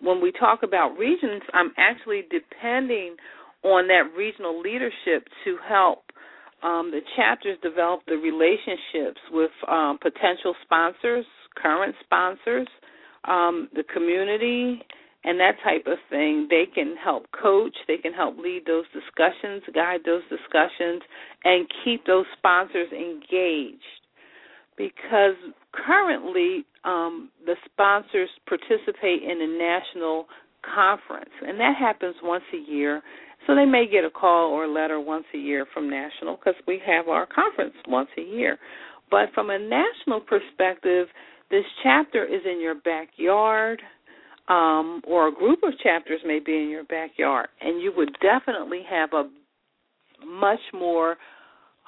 when 0.00 0.20
we 0.20 0.32
talk 0.32 0.60
about 0.62 0.96
regions, 0.98 1.42
I'm 1.52 1.72
actually 1.78 2.22
depending 2.30 3.16
on 3.62 3.88
that 3.88 4.16
regional 4.16 4.60
leadership 4.60 5.26
to 5.44 5.56
help 5.68 6.04
um, 6.62 6.90
the 6.90 7.00
chapters 7.16 7.58
develop 7.62 8.00
the 8.06 8.16
relationships 8.16 9.20
with 9.30 9.50
um, 9.68 9.98
potential 10.00 10.54
sponsors, 10.64 11.24
current 11.56 11.94
sponsors, 12.04 12.68
um, 13.24 13.68
the 13.74 13.84
community, 13.92 14.82
and 15.26 15.40
that 15.40 15.56
type 15.62 15.86
of 15.86 15.98
thing. 16.08 16.46
They 16.48 16.64
can 16.72 16.94
help 17.02 17.26
coach, 17.32 17.76
they 17.88 17.98
can 17.98 18.14
help 18.14 18.38
lead 18.38 18.62
those 18.64 18.84
discussions, 18.94 19.62
guide 19.74 20.00
those 20.06 20.22
discussions, 20.30 21.02
and 21.44 21.66
keep 21.84 22.06
those 22.06 22.24
sponsors 22.38 22.90
engaged. 22.92 23.82
Because 24.78 25.34
currently, 25.72 26.64
um, 26.84 27.30
the 27.44 27.56
sponsors 27.64 28.28
participate 28.46 29.22
in 29.24 29.42
a 29.42 29.58
national 29.58 30.26
conference, 30.74 31.30
and 31.42 31.58
that 31.58 31.74
happens 31.76 32.14
once 32.22 32.44
a 32.54 32.70
year. 32.70 33.02
So 33.46 33.54
they 33.54 33.64
may 33.64 33.86
get 33.90 34.04
a 34.04 34.10
call 34.10 34.50
or 34.50 34.64
a 34.64 34.72
letter 34.72 35.00
once 35.00 35.24
a 35.34 35.38
year 35.38 35.66
from 35.74 35.90
national 35.90 36.36
because 36.36 36.60
we 36.66 36.80
have 36.86 37.08
our 37.08 37.26
conference 37.26 37.74
once 37.88 38.08
a 38.16 38.22
year. 38.22 38.58
But 39.10 39.30
from 39.34 39.50
a 39.50 39.58
national 39.58 40.20
perspective, 40.20 41.08
this 41.50 41.64
chapter 41.82 42.24
is 42.24 42.42
in 42.44 42.60
your 42.60 42.74
backyard 42.74 43.80
um, 44.48 45.02
or 45.06 45.28
a 45.28 45.32
group 45.34 45.60
of 45.62 45.72
chapters 45.82 46.20
may 46.24 46.38
be 46.38 46.56
in 46.56 46.68
your 46.68 46.84
backyard, 46.84 47.48
and 47.60 47.80
you 47.80 47.92
would 47.96 48.16
definitely 48.20 48.82
have 48.88 49.12
a 49.12 49.28
much 50.24 50.60
more 50.72 51.16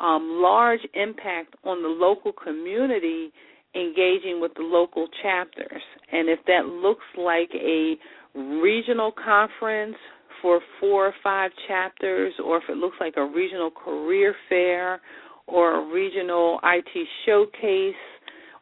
um, 0.01 0.41
large 0.43 0.81
impact 0.95 1.55
on 1.65 1.83
the 1.83 1.89
local 1.89 2.33
community 2.33 3.33
engaging 3.75 4.41
with 4.41 4.53
the 4.55 4.63
local 4.63 5.09
chapters. 5.23 5.83
And 6.13 6.29
if 6.29 6.41
that 6.47 6.67
looks 6.67 7.05
like 7.17 7.51
a 7.55 7.95
regional 8.35 9.13
conference 9.13 9.97
for 10.41 10.61
four 10.81 11.09
or 11.09 11.15
five 11.23 11.51
chapters, 11.67 12.33
or 12.45 12.59
if 12.59 12.65
it 12.69 12.77
looks 12.77 12.97
like 13.01 13.15
a 13.17 13.25
regional 13.25 13.71
career 13.71 14.35
fair 14.49 15.01
or 15.47 15.81
a 15.81 15.93
regional 15.93 16.61
IT 16.63 17.09
showcase 17.27 17.95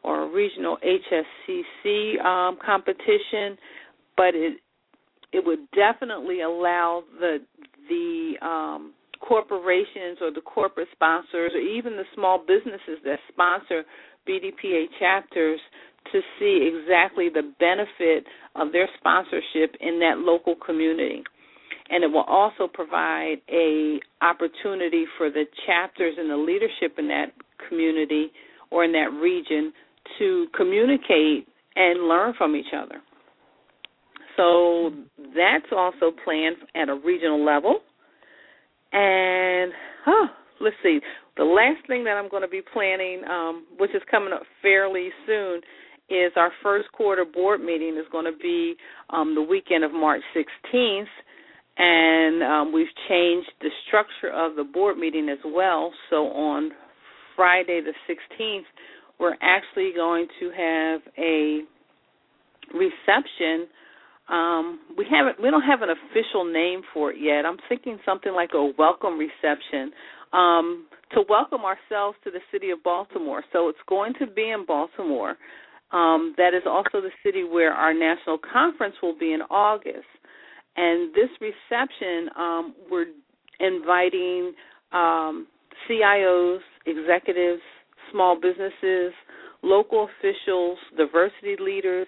or 0.03 0.23
a 0.23 0.33
regional 0.33 0.77
HSCC 0.83 2.23
um, 2.23 2.57
competition, 2.65 3.57
but 4.17 4.35
it 4.35 4.57
it 5.31 5.45
would 5.45 5.69
definitely 5.71 6.41
allow 6.41 7.03
the 7.19 7.37
the 7.89 8.45
um, 8.45 8.93
corporations 9.19 10.17
or 10.21 10.31
the 10.31 10.41
corporate 10.41 10.87
sponsors 10.91 11.51
or 11.53 11.59
even 11.59 11.95
the 11.95 12.03
small 12.15 12.39
businesses 12.39 12.99
that 13.05 13.19
sponsor 13.31 13.83
BDPA 14.27 14.85
chapters 14.99 15.59
to 16.11 16.21
see 16.39 16.69
exactly 16.71 17.29
the 17.29 17.53
benefit 17.59 18.25
of 18.55 18.71
their 18.71 18.87
sponsorship 18.97 19.75
in 19.79 19.99
that 19.99 20.17
local 20.17 20.55
community. 20.65 21.23
And 21.89 22.03
it 22.03 22.07
will 22.07 22.25
also 22.27 22.67
provide 22.67 23.37
a 23.49 23.99
opportunity 24.21 25.05
for 25.17 25.29
the 25.29 25.45
chapters 25.65 26.15
and 26.17 26.29
the 26.29 26.37
leadership 26.37 26.97
in 26.97 27.07
that 27.07 27.27
community 27.67 28.31
or 28.71 28.83
in 28.83 28.91
that 28.93 29.11
region 29.21 29.71
to 30.19 30.47
communicate 30.55 31.47
and 31.75 32.07
learn 32.07 32.33
from 32.37 32.55
each 32.55 32.73
other. 32.75 33.01
So 34.37 34.91
that's 35.35 35.65
also 35.75 36.15
planned 36.23 36.57
at 36.75 36.89
a 36.89 36.95
regional 36.95 37.43
level. 37.43 37.79
And 38.93 39.73
let's 40.61 40.75
see. 40.83 40.99
The 41.35 41.43
last 41.43 41.85
thing 41.87 42.03
that 42.05 42.11
I'm 42.11 42.29
going 42.29 42.41
to 42.41 42.47
be 42.47 42.61
planning, 42.73 43.23
um, 43.29 43.65
which 43.77 43.91
is 43.91 44.01
coming 44.09 44.33
up 44.33 44.43
fairly 44.61 45.09
soon, 45.25 45.61
is 46.09 46.31
our 46.35 46.51
first 46.63 46.91
quarter 46.93 47.25
board 47.25 47.61
meeting 47.61 47.97
is 47.97 48.05
going 48.11 48.25
to 48.25 48.37
be 48.41 48.75
um, 49.09 49.35
the 49.35 49.41
weekend 49.41 49.83
of 49.83 49.91
March 49.91 50.21
16th, 50.35 51.03
and 51.77 52.43
um, 52.43 52.73
we've 52.73 52.87
changed 53.09 53.49
the 53.61 53.69
structure 53.87 54.31
of 54.33 54.55
the 54.55 54.63
board 54.63 54.97
meeting 54.97 55.29
as 55.29 55.37
well. 55.45 55.91
So 56.09 56.27
on 56.27 56.71
Friday 57.35 57.81
the 57.81 57.93
16th, 58.11 58.61
we're 59.19 59.35
actually 59.41 59.91
going 59.95 60.27
to 60.39 60.49
have 60.51 61.01
a 61.17 61.59
reception 62.73 63.67
um, 64.29 64.79
we 64.97 65.05
haven't 65.09 65.41
we 65.41 65.49
don't 65.49 65.63
have 65.63 65.81
an 65.81 65.89
official 65.89 66.43
name 66.45 66.81
for 66.93 67.11
it 67.11 67.17
yet. 67.19 67.45
I'm 67.45 67.57
thinking 67.69 67.97
something 68.05 68.33
like 68.33 68.51
a 68.53 68.71
welcome 68.77 69.17
reception 69.17 69.91
um, 70.33 70.87
to 71.13 71.23
welcome 71.29 71.61
ourselves 71.61 72.17
to 72.23 72.31
the 72.31 72.39
city 72.51 72.71
of 72.71 72.83
Baltimore. 72.83 73.43
So 73.53 73.69
it's 73.69 73.79
going 73.87 74.13
to 74.19 74.27
be 74.27 74.49
in 74.49 74.65
Baltimore. 74.65 75.37
Um, 75.91 76.33
that 76.37 76.53
is 76.53 76.63
also 76.67 76.99
the 76.99 77.11
city 77.23 77.45
where 77.45 77.71
our 77.71 77.93
national 77.93 78.37
conference 78.39 78.95
will 79.01 79.17
be 79.17 79.31
in 79.31 79.41
August. 79.43 80.07
And 80.75 81.13
this 81.15 81.29
reception, 81.39 82.29
um, 82.37 82.75
we're 82.91 83.05
inviting 83.59 84.53
um, 84.91 85.47
CIOs, 85.89 86.59
executives, 86.85 87.61
small 88.11 88.35
businesses, 88.39 89.13
local 89.63 90.09
officials, 90.19 90.77
diversity 90.97 91.55
leaders, 91.59 92.07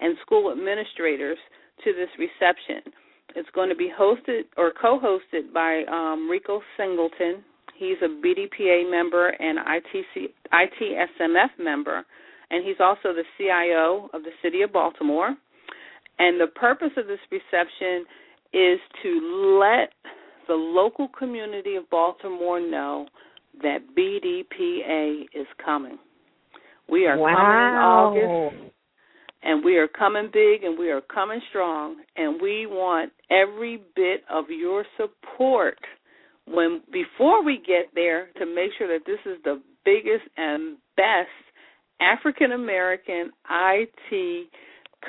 and 0.00 0.16
school 0.22 0.52
administrators 0.52 1.38
to 1.84 1.92
this 1.92 2.08
reception. 2.18 2.92
It's 3.36 3.48
going 3.54 3.68
to 3.68 3.76
be 3.76 3.90
hosted 3.90 4.42
or 4.56 4.72
co-hosted 4.80 5.52
by 5.52 5.82
um, 5.90 6.28
Rico 6.28 6.60
Singleton. 6.76 7.44
He's 7.76 7.98
a 8.02 8.08
BDPA 8.08 8.90
member 8.90 9.28
and 9.28 9.58
ITC, 9.58 10.28
ITSMF 10.52 11.62
member, 11.62 12.04
and 12.50 12.66
he's 12.66 12.78
also 12.80 13.12
the 13.14 13.24
CIO 13.36 14.08
of 14.12 14.22
the 14.22 14.30
City 14.42 14.62
of 14.62 14.72
Baltimore. 14.72 15.34
And 16.18 16.40
the 16.40 16.48
purpose 16.48 16.90
of 16.96 17.06
this 17.06 17.20
reception 17.30 18.04
is 18.52 18.80
to 19.02 19.60
let 19.60 19.92
the 20.48 20.54
local 20.54 21.08
community 21.16 21.76
of 21.76 21.88
Baltimore 21.90 22.60
know 22.60 23.06
that 23.62 23.78
BDPA 23.96 25.26
is 25.34 25.46
coming. 25.64 25.98
We 26.90 27.06
are 27.06 27.18
wow. 27.18 28.14
coming 28.14 28.22
in 28.22 28.28
August 28.28 28.67
and 29.48 29.64
we 29.64 29.78
are 29.78 29.88
coming 29.88 30.28
big 30.30 30.62
and 30.62 30.78
we 30.78 30.90
are 30.90 31.00
coming 31.00 31.40
strong 31.48 31.96
and 32.16 32.40
we 32.40 32.66
want 32.66 33.10
every 33.30 33.80
bit 33.96 34.20
of 34.30 34.44
your 34.50 34.84
support 34.98 35.78
when 36.46 36.82
before 36.92 37.42
we 37.42 37.56
get 37.56 37.86
there 37.94 38.28
to 38.38 38.44
make 38.44 38.70
sure 38.76 38.86
that 38.88 39.06
this 39.06 39.18
is 39.24 39.38
the 39.44 39.62
biggest 39.86 40.28
and 40.36 40.76
best 40.96 41.30
African 41.98 42.52
American 42.52 43.30
IT 43.50 44.48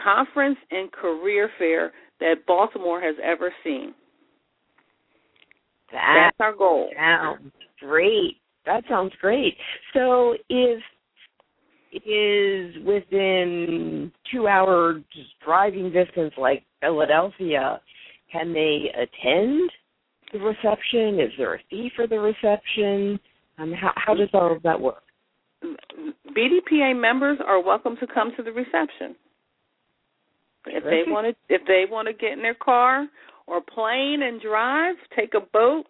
conference 0.02 0.58
and 0.72 0.90
career 0.90 1.50
fair 1.58 1.92
that 2.22 2.36
Baltimore 2.48 3.02
has 3.02 3.16
ever 3.22 3.54
seen. 3.62 3.94
That 5.92 6.32
That's 6.32 6.38
our 6.40 6.56
goal. 6.56 6.90
Sounds 6.96 7.52
great. 7.82 8.38
That 8.66 8.84
sounds 8.88 9.12
great. 9.20 9.56
So 9.94 10.36
is 10.50 10.82
is 11.92 12.76
within 12.86 14.12
two 14.32 14.48
hour 14.48 15.02
driving 15.44 15.92
distance 15.92 16.34
like 16.38 16.64
Philadelphia, 16.82 17.82
can 18.32 18.54
they 18.54 18.92
attend 18.94 19.72
the 20.32 20.40
reception? 20.40 21.20
Is 21.20 21.32
there 21.38 21.56
a 21.56 21.60
fee 21.70 21.92
for 21.96 22.08
the 22.08 22.20
reception? 22.20 23.20
Um, 23.58 23.74
how, 23.74 23.92
how 23.96 24.14
does 24.14 24.30
all 24.34 24.56
of 24.56 24.62
that 24.64 24.80
work? 24.80 25.04
BDPA 25.64 27.00
members 27.00 27.40
are 27.46 27.62
welcome 27.62 27.98
to 28.00 28.08
come 28.08 28.32
to 28.38 28.44
the 28.44 28.52
reception. 28.52 29.16
If 30.68 30.84
they 30.84 31.10
want 31.10 31.28
to, 31.28 31.54
if 31.54 31.62
they 31.68 31.86
want 31.90 32.08
to 32.08 32.14
get 32.14 32.34
in 32.34 32.42
their 32.42 32.54
car 32.54 33.08
or 33.48 33.62
plane 33.62 34.22
and 34.24 34.40
drive, 34.42 34.96
take 35.16 35.34
a 35.34 35.40
boat, 35.40 35.86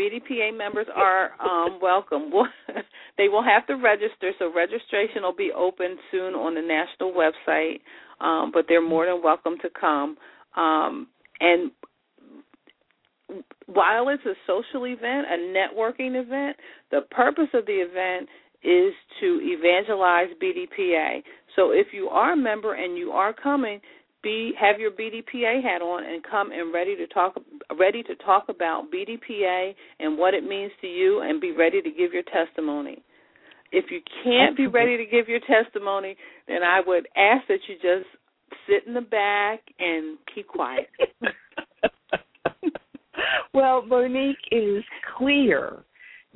BDPA 0.00 0.56
members 0.56 0.86
are 0.94 1.32
um, 1.40 1.78
welcome. 1.82 2.30
they 3.18 3.28
will 3.28 3.42
have 3.42 3.66
to 3.66 3.74
register, 3.74 4.32
so 4.38 4.52
registration 4.52 5.22
will 5.22 5.36
be 5.36 5.50
open 5.54 5.98
soon 6.10 6.34
on 6.34 6.54
the 6.54 6.62
national 6.62 7.12
website. 7.12 7.80
Um, 8.20 8.50
but 8.52 8.66
they're 8.68 8.86
more 8.86 9.06
than 9.06 9.22
welcome 9.22 9.54
to 9.62 9.68
come. 9.78 10.16
Um, 10.56 11.08
and 11.40 11.70
while 13.66 14.08
it's 14.08 14.24
a 14.26 14.34
social 14.46 14.86
event, 14.86 15.26
a 15.30 15.38
networking 15.38 16.20
event, 16.20 16.56
the 16.90 17.02
purpose 17.10 17.48
of 17.54 17.66
the 17.66 17.72
event 17.72 18.28
is 18.62 18.92
to 19.20 19.40
evangelize 19.42 20.28
BDPA. 20.42 21.22
So 21.56 21.70
if 21.72 21.88
you 21.92 22.08
are 22.08 22.32
a 22.32 22.36
member 22.36 22.74
and 22.74 22.98
you 22.98 23.10
are 23.12 23.32
coming, 23.32 23.80
be 24.22 24.52
have 24.60 24.78
your 24.78 24.90
BDPA 24.90 25.62
hat 25.62 25.82
on 25.82 26.04
and 26.04 26.22
come 26.28 26.52
and 26.52 26.72
ready 26.72 26.96
to 26.96 27.06
talk 27.08 27.40
ready 27.78 28.02
to 28.02 28.14
talk 28.16 28.46
about 28.48 28.90
BDPA 28.92 29.74
and 29.98 30.18
what 30.18 30.34
it 30.34 30.44
means 30.44 30.72
to 30.80 30.86
you 30.86 31.20
and 31.20 31.40
be 31.40 31.52
ready 31.52 31.80
to 31.82 31.90
give 31.90 32.12
your 32.12 32.24
testimony. 32.24 33.02
If 33.72 33.86
you 33.90 34.00
can't 34.24 34.56
be 34.56 34.66
ready 34.66 34.96
to 34.96 35.04
give 35.04 35.28
your 35.28 35.40
testimony, 35.40 36.16
then 36.48 36.62
I 36.62 36.80
would 36.84 37.06
ask 37.16 37.46
that 37.48 37.60
you 37.68 37.76
just 37.76 38.08
sit 38.68 38.86
in 38.86 38.94
the 38.94 39.00
back 39.00 39.60
and 39.78 40.18
keep 40.34 40.48
quiet. 40.48 40.88
well, 43.54 43.82
Monique, 43.86 44.36
it 44.50 44.56
is 44.56 44.84
clear 45.16 45.84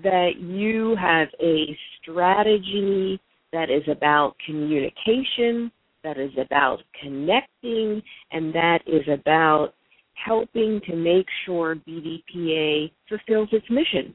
that 0.03 0.33
you 0.39 0.97
have 1.01 1.29
a 1.41 1.77
strategy 2.01 3.21
that 3.53 3.71
is 3.71 3.83
about 3.89 4.35
communication, 4.45 5.71
that 6.05 6.19
is 6.19 6.31
about 6.39 6.79
connecting, 7.03 8.01
and 8.31 8.55
that 8.55 8.81
is 8.87 9.03
about 9.09 9.75
helping 10.15 10.81
to 10.87 10.95
make 10.95 11.27
sure 11.45 11.75
BDPA 11.75 12.93
fulfills 13.09 13.49
its 13.51 13.67
mission 13.69 14.15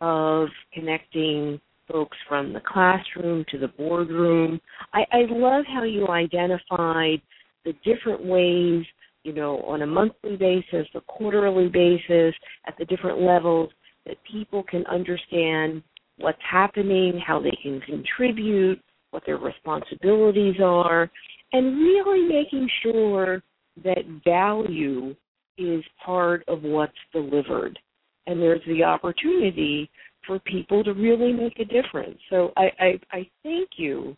of 0.00 0.48
connecting 0.74 1.58
folks 1.90 2.16
from 2.28 2.52
the 2.52 2.60
classroom 2.60 3.44
to 3.50 3.58
the 3.58 3.68
boardroom. 3.68 4.60
I, 4.92 5.04
I 5.12 5.22
love 5.30 5.64
how 5.72 5.84
you 5.84 6.08
identified 6.08 7.22
the 7.64 7.72
different 7.84 8.24
ways, 8.24 8.84
you 9.22 9.32
know, 9.32 9.62
on 9.62 9.82
a 9.82 9.86
monthly 9.86 10.36
basis, 10.36 10.86
a 10.94 11.00
quarterly 11.02 11.68
basis, 11.68 12.34
at 12.66 12.76
the 12.78 12.84
different 12.84 13.20
levels 13.20 13.70
that 14.04 14.16
people 14.30 14.62
can 14.62 14.84
understand 14.86 15.82
what's 16.18 16.38
happening, 16.48 17.20
how 17.24 17.40
they 17.40 17.56
can 17.62 17.80
contribute, 17.80 18.80
what 19.16 19.24
their 19.24 19.38
responsibilities 19.38 20.56
are, 20.62 21.10
and 21.54 21.78
really 21.78 22.28
making 22.28 22.68
sure 22.82 23.42
that 23.82 24.04
value 24.26 25.16
is 25.56 25.82
part 26.04 26.44
of 26.48 26.62
what's 26.62 26.92
delivered. 27.12 27.78
And 28.26 28.42
there's 28.42 28.60
the 28.66 28.84
opportunity 28.84 29.88
for 30.26 30.38
people 30.40 30.84
to 30.84 30.92
really 30.92 31.32
make 31.32 31.58
a 31.58 31.64
difference. 31.64 32.18
So 32.28 32.52
I, 32.58 32.68
I, 32.78 33.00
I 33.10 33.30
thank 33.42 33.70
you 33.78 34.14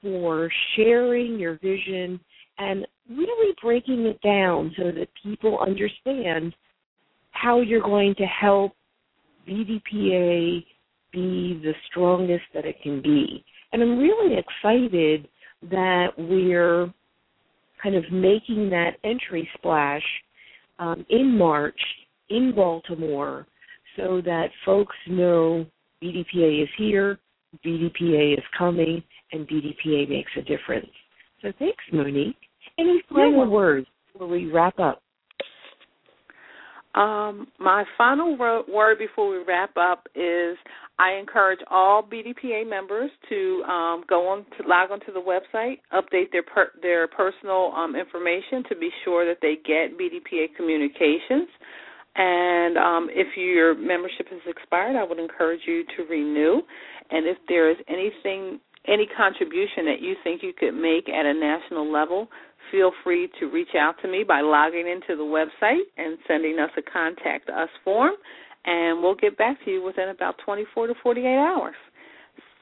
for 0.00 0.48
sharing 0.76 1.40
your 1.40 1.58
vision 1.58 2.20
and 2.58 2.86
really 3.10 3.52
breaking 3.60 4.06
it 4.06 4.20
down 4.22 4.72
so 4.76 4.92
that 4.92 5.08
people 5.24 5.58
understand 5.58 6.54
how 7.32 7.62
you're 7.62 7.82
going 7.82 8.14
to 8.14 8.26
help 8.26 8.74
BDPA 9.48 10.64
be 11.12 11.60
the 11.64 11.72
strongest 11.90 12.44
that 12.54 12.64
it 12.64 12.80
can 12.80 13.02
be. 13.02 13.44
And 13.72 13.82
I'm 13.82 13.98
really 13.98 14.36
excited 14.36 15.28
that 15.70 16.08
we're 16.16 16.92
kind 17.82 17.94
of 17.94 18.04
making 18.10 18.70
that 18.70 18.92
entry 19.04 19.48
splash 19.56 20.02
um, 20.78 21.04
in 21.10 21.36
March 21.36 21.78
in 22.30 22.52
Baltimore 22.54 23.46
so 23.96 24.20
that 24.24 24.48
folks 24.64 24.96
know 25.08 25.66
BDPA 26.02 26.62
is 26.62 26.68
here, 26.76 27.18
BDPA 27.64 28.34
is 28.34 28.44
coming, 28.56 29.02
and 29.32 29.48
BDPA 29.48 30.08
makes 30.08 30.30
a 30.36 30.42
difference. 30.42 30.90
So 31.42 31.52
thanks, 31.58 31.82
Monique. 31.92 32.36
Any 32.78 33.02
final 33.08 33.44
yeah. 33.44 33.50
words 33.50 33.86
before 34.12 34.28
we 34.28 34.50
wrap 34.50 34.78
up? 34.78 35.02
Um, 36.94 37.48
my 37.58 37.84
final 37.98 38.36
word 38.36 38.98
before 38.98 39.30
we 39.30 39.44
wrap 39.44 39.76
up 39.76 40.06
is 40.14 40.56
I 40.98 41.12
encourage 41.12 41.60
all 41.70 42.02
BDPA 42.02 42.68
members 42.68 43.10
to 43.28 43.62
um, 43.64 44.04
go 44.08 44.28
on 44.28 44.46
to 44.56 44.66
log 44.66 44.90
onto 44.90 45.12
the 45.12 45.20
website, 45.20 45.78
update 45.92 46.32
their 46.32 46.42
per, 46.42 46.70
their 46.80 47.06
personal 47.06 47.72
um, 47.76 47.94
information 47.94 48.64
to 48.70 48.76
be 48.76 48.88
sure 49.04 49.26
that 49.26 49.38
they 49.42 49.56
get 49.56 49.98
BDPA 49.98 50.56
communications. 50.56 51.48
And 52.14 52.78
um, 52.78 53.08
if 53.10 53.36
your 53.36 53.74
membership 53.74 54.28
has 54.30 54.40
expired, 54.46 54.96
I 54.96 55.04
would 55.04 55.18
encourage 55.18 55.60
you 55.66 55.84
to 55.96 56.04
renew. 56.04 56.62
And 57.10 57.26
if 57.26 57.36
there 57.46 57.70
is 57.70 57.76
anything, 57.88 58.58
any 58.88 59.06
contribution 59.14 59.84
that 59.84 60.00
you 60.00 60.14
think 60.24 60.42
you 60.42 60.54
could 60.58 60.72
make 60.72 61.10
at 61.10 61.26
a 61.26 61.34
national 61.34 61.92
level, 61.92 62.28
feel 62.72 62.90
free 63.04 63.28
to 63.38 63.46
reach 63.46 63.74
out 63.78 63.96
to 64.00 64.08
me 64.08 64.24
by 64.26 64.40
logging 64.40 64.88
into 64.88 65.14
the 65.14 65.22
website 65.22 65.84
and 65.98 66.16
sending 66.26 66.58
us 66.58 66.70
a 66.78 66.82
contact 66.90 67.50
us 67.50 67.68
form, 67.84 68.12
and 68.66 69.02
we'll 69.02 69.14
get 69.14 69.38
back 69.38 69.56
to 69.64 69.70
you 69.70 69.82
within 69.82 70.10
about 70.10 70.36
24 70.44 70.88
to 70.88 70.94
48 71.02 71.26
hours. 71.26 71.74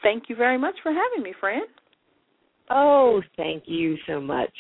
Thank 0.02 0.24
you 0.28 0.36
very 0.36 0.58
much 0.58 0.74
for 0.82 0.92
having 0.92 1.22
me, 1.22 1.34
Franne. 1.42 1.62
Oh, 2.70 3.22
thank 3.36 3.64
you 3.66 3.96
so 4.06 4.20
much. 4.20 4.52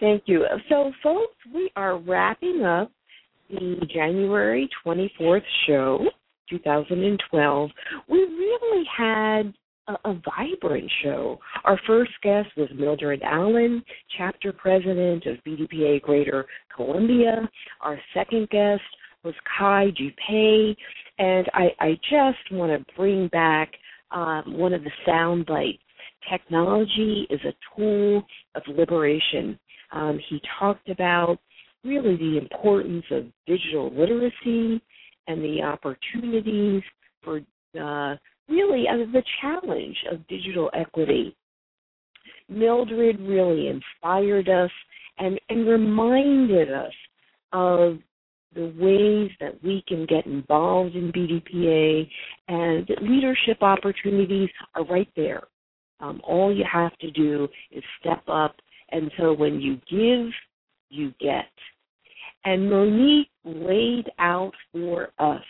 Thank 0.00 0.24
you. 0.26 0.44
So, 0.68 0.92
folks, 1.02 1.34
we 1.54 1.70
are 1.76 1.98
wrapping 1.98 2.62
up 2.64 2.90
the 3.50 3.86
January 3.92 4.68
24th 4.84 5.42
show, 5.66 6.06
2012, 6.50 7.70
we 8.08 8.18
really 8.18 8.84
had 8.96 9.54
a, 9.88 10.10
a, 10.10 10.20
vibrant 10.24 10.90
show. 11.02 11.38
Our 11.64 11.80
first 11.86 12.10
guest 12.22 12.48
was 12.56 12.68
Mildred 12.74 13.22
Allen, 13.22 13.82
chapter 14.16 14.52
president 14.52 15.26
of 15.26 15.36
BDPA 15.46 16.02
Greater 16.02 16.46
Columbia. 16.74 17.48
Our 17.80 17.98
second 18.14 18.48
guest 18.50 18.82
was 19.24 19.34
Kai 19.58 19.90
Dupé, 19.90 20.76
and 21.18 21.48
I, 21.52 21.68
I 21.80 21.98
just 22.08 22.52
want 22.52 22.72
to 22.72 22.94
bring 22.94 23.28
back 23.28 23.72
um, 24.10 24.42
one 24.56 24.72
of 24.72 24.84
the 24.84 24.90
sound 25.04 25.46
bites. 25.46 25.78
Technology 26.30 27.26
is 27.30 27.40
a 27.44 27.54
tool 27.76 28.22
of 28.54 28.62
liberation. 28.68 29.58
Um, 29.92 30.18
he 30.28 30.40
talked 30.58 30.88
about 30.88 31.38
really 31.84 32.16
the 32.16 32.38
importance 32.38 33.04
of 33.10 33.26
digital 33.46 33.90
literacy 33.94 34.82
and 35.26 35.42
the 35.42 35.62
opportunities 35.62 36.82
for 37.22 37.38
uh, 37.80 38.16
really 38.48 38.86
uh, 38.88 38.96
the 39.12 39.22
challenge 39.40 39.96
of 40.10 40.26
digital 40.28 40.70
equity. 40.74 41.36
Mildred 42.48 43.20
really 43.20 43.68
inspired 43.68 44.48
us 44.48 44.70
and, 45.18 45.38
and 45.48 45.66
reminded 45.66 46.72
us 46.72 46.92
of 47.52 47.98
the 48.58 48.74
ways 48.76 49.30
that 49.38 49.62
we 49.62 49.84
can 49.86 50.04
get 50.06 50.26
involved 50.26 50.96
in 50.96 51.12
BDPA 51.12 52.08
and 52.48 52.90
leadership 53.00 53.62
opportunities 53.62 54.50
are 54.74 54.84
right 54.86 55.08
there. 55.14 55.44
Um, 56.00 56.20
all 56.24 56.52
you 56.52 56.64
have 56.70 56.96
to 56.98 57.10
do 57.12 57.46
is 57.70 57.84
step 58.00 58.22
up. 58.26 58.56
And 58.90 59.12
so 59.16 59.32
when 59.32 59.60
you 59.60 59.80
give, 59.88 60.32
you 60.90 61.14
get. 61.20 61.46
And 62.44 62.68
Monique 62.68 63.30
laid 63.44 64.10
out 64.18 64.52
for 64.72 65.10
us 65.20 65.44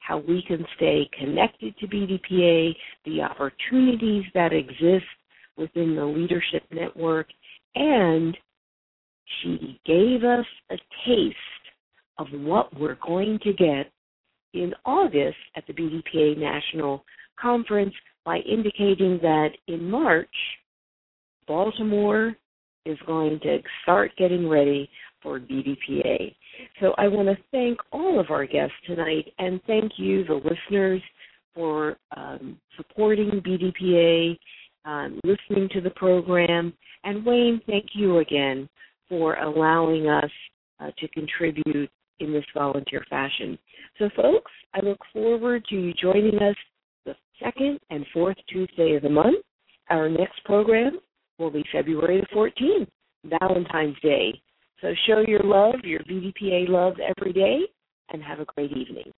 how 0.00 0.18
we 0.18 0.42
can 0.48 0.64
stay 0.76 1.08
connected 1.18 1.76
to 1.78 1.86
BDPA, 1.86 2.74
the 3.04 3.20
opportunities 3.20 4.24
that 4.34 4.54
exist 4.54 5.04
within 5.58 5.96
the 5.96 6.04
leadership 6.04 6.62
network, 6.70 7.26
and 7.74 8.36
she 9.42 9.80
gave 9.84 10.24
us 10.24 10.46
a 10.70 10.76
taste 11.06 11.36
of 12.18 12.26
what 12.32 12.78
we're 12.78 12.98
going 13.06 13.38
to 13.42 13.52
get 13.52 13.90
in 14.54 14.74
August 14.84 15.36
at 15.56 15.66
the 15.66 15.72
BDPA 15.72 16.36
National 16.36 17.04
Conference 17.40 17.94
by 18.24 18.38
indicating 18.38 19.18
that 19.22 19.50
in 19.66 19.90
March, 19.90 20.34
Baltimore 21.46 22.36
is 22.84 22.98
going 23.06 23.40
to 23.40 23.58
start 23.82 24.12
getting 24.16 24.48
ready 24.48 24.88
for 25.22 25.38
BDPA. 25.38 26.34
So 26.80 26.94
I 26.98 27.08
want 27.08 27.28
to 27.28 27.36
thank 27.50 27.78
all 27.92 28.20
of 28.20 28.30
our 28.30 28.46
guests 28.46 28.74
tonight 28.86 29.32
and 29.38 29.60
thank 29.66 29.92
you, 29.96 30.24
the 30.24 30.34
listeners, 30.34 31.00
for 31.54 31.96
um, 32.16 32.58
supporting 32.76 33.30
BDPA, 33.46 34.38
um, 34.84 35.20
listening 35.24 35.68
to 35.72 35.80
the 35.80 35.90
program. 35.90 36.72
And 37.04 37.24
Wayne, 37.24 37.60
thank 37.66 37.86
you 37.94 38.18
again 38.18 38.68
for 39.08 39.36
allowing 39.36 40.08
us 40.08 40.30
uh, 40.80 40.90
to 40.98 41.08
contribute 41.08 41.90
in 42.22 42.32
this 42.32 42.44
volunteer 42.54 43.04
fashion. 43.10 43.58
So, 43.98 44.08
folks, 44.16 44.50
I 44.74 44.80
look 44.80 45.00
forward 45.12 45.64
to 45.68 45.74
you 45.74 45.92
joining 45.94 46.36
us 46.36 46.56
the 47.04 47.14
second 47.42 47.78
and 47.90 48.06
fourth 48.12 48.36
Tuesday 48.48 48.94
of 48.94 49.02
the 49.02 49.10
month. 49.10 49.44
Our 49.90 50.08
next 50.08 50.42
program 50.44 50.98
will 51.38 51.50
be 51.50 51.64
February 51.72 52.20
the 52.20 52.34
14th, 52.34 52.88
Valentine's 53.40 53.96
Day. 54.02 54.40
So 54.80 54.92
show 55.06 55.22
your 55.26 55.42
love, 55.44 55.76
your 55.84 56.00
BDPA 56.00 56.68
love 56.68 56.94
every 56.98 57.32
day, 57.32 57.60
and 58.12 58.22
have 58.22 58.40
a 58.40 58.44
great 58.44 58.72
evening. 58.72 59.12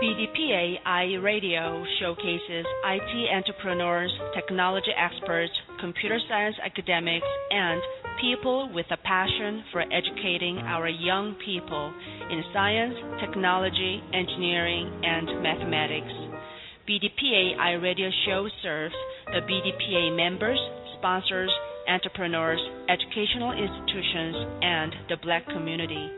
BDPA 0.00 0.76
iRadio 0.86 1.84
showcases 1.98 2.64
IT 2.84 3.34
entrepreneurs, 3.34 4.12
technology 4.32 4.92
experts, 4.96 5.52
computer 5.80 6.20
science 6.28 6.54
academics, 6.64 7.26
and 7.50 7.82
people 8.20 8.70
with 8.72 8.86
a 8.90 8.96
passion 8.98 9.64
for 9.72 9.82
educating 9.82 10.58
our 10.58 10.88
young 10.88 11.34
people 11.44 11.92
in 12.30 12.42
science, 12.52 12.94
technology, 13.20 14.02
engineering, 14.12 14.90
and 15.02 15.42
mathematics. 15.42 16.12
BDPA 16.88 17.56
iRadio 17.58 18.10
show 18.26 18.48
serves 18.62 18.94
the 19.26 19.40
BDPA 19.44 20.16
members 20.16 20.58
sponsors, 20.98 21.50
entrepreneurs, 21.88 22.60
educational 22.88 23.52
institutions, 23.52 24.36
and 24.62 24.92
the 25.08 25.16
black 25.22 25.46
community. 25.46 26.10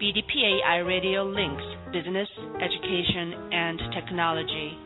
BDPA 0.00 0.60
iRadio 0.66 1.24
links 1.34 1.64
business, 1.92 2.28
education, 2.60 3.52
and 3.52 3.78
technology. 3.94 4.76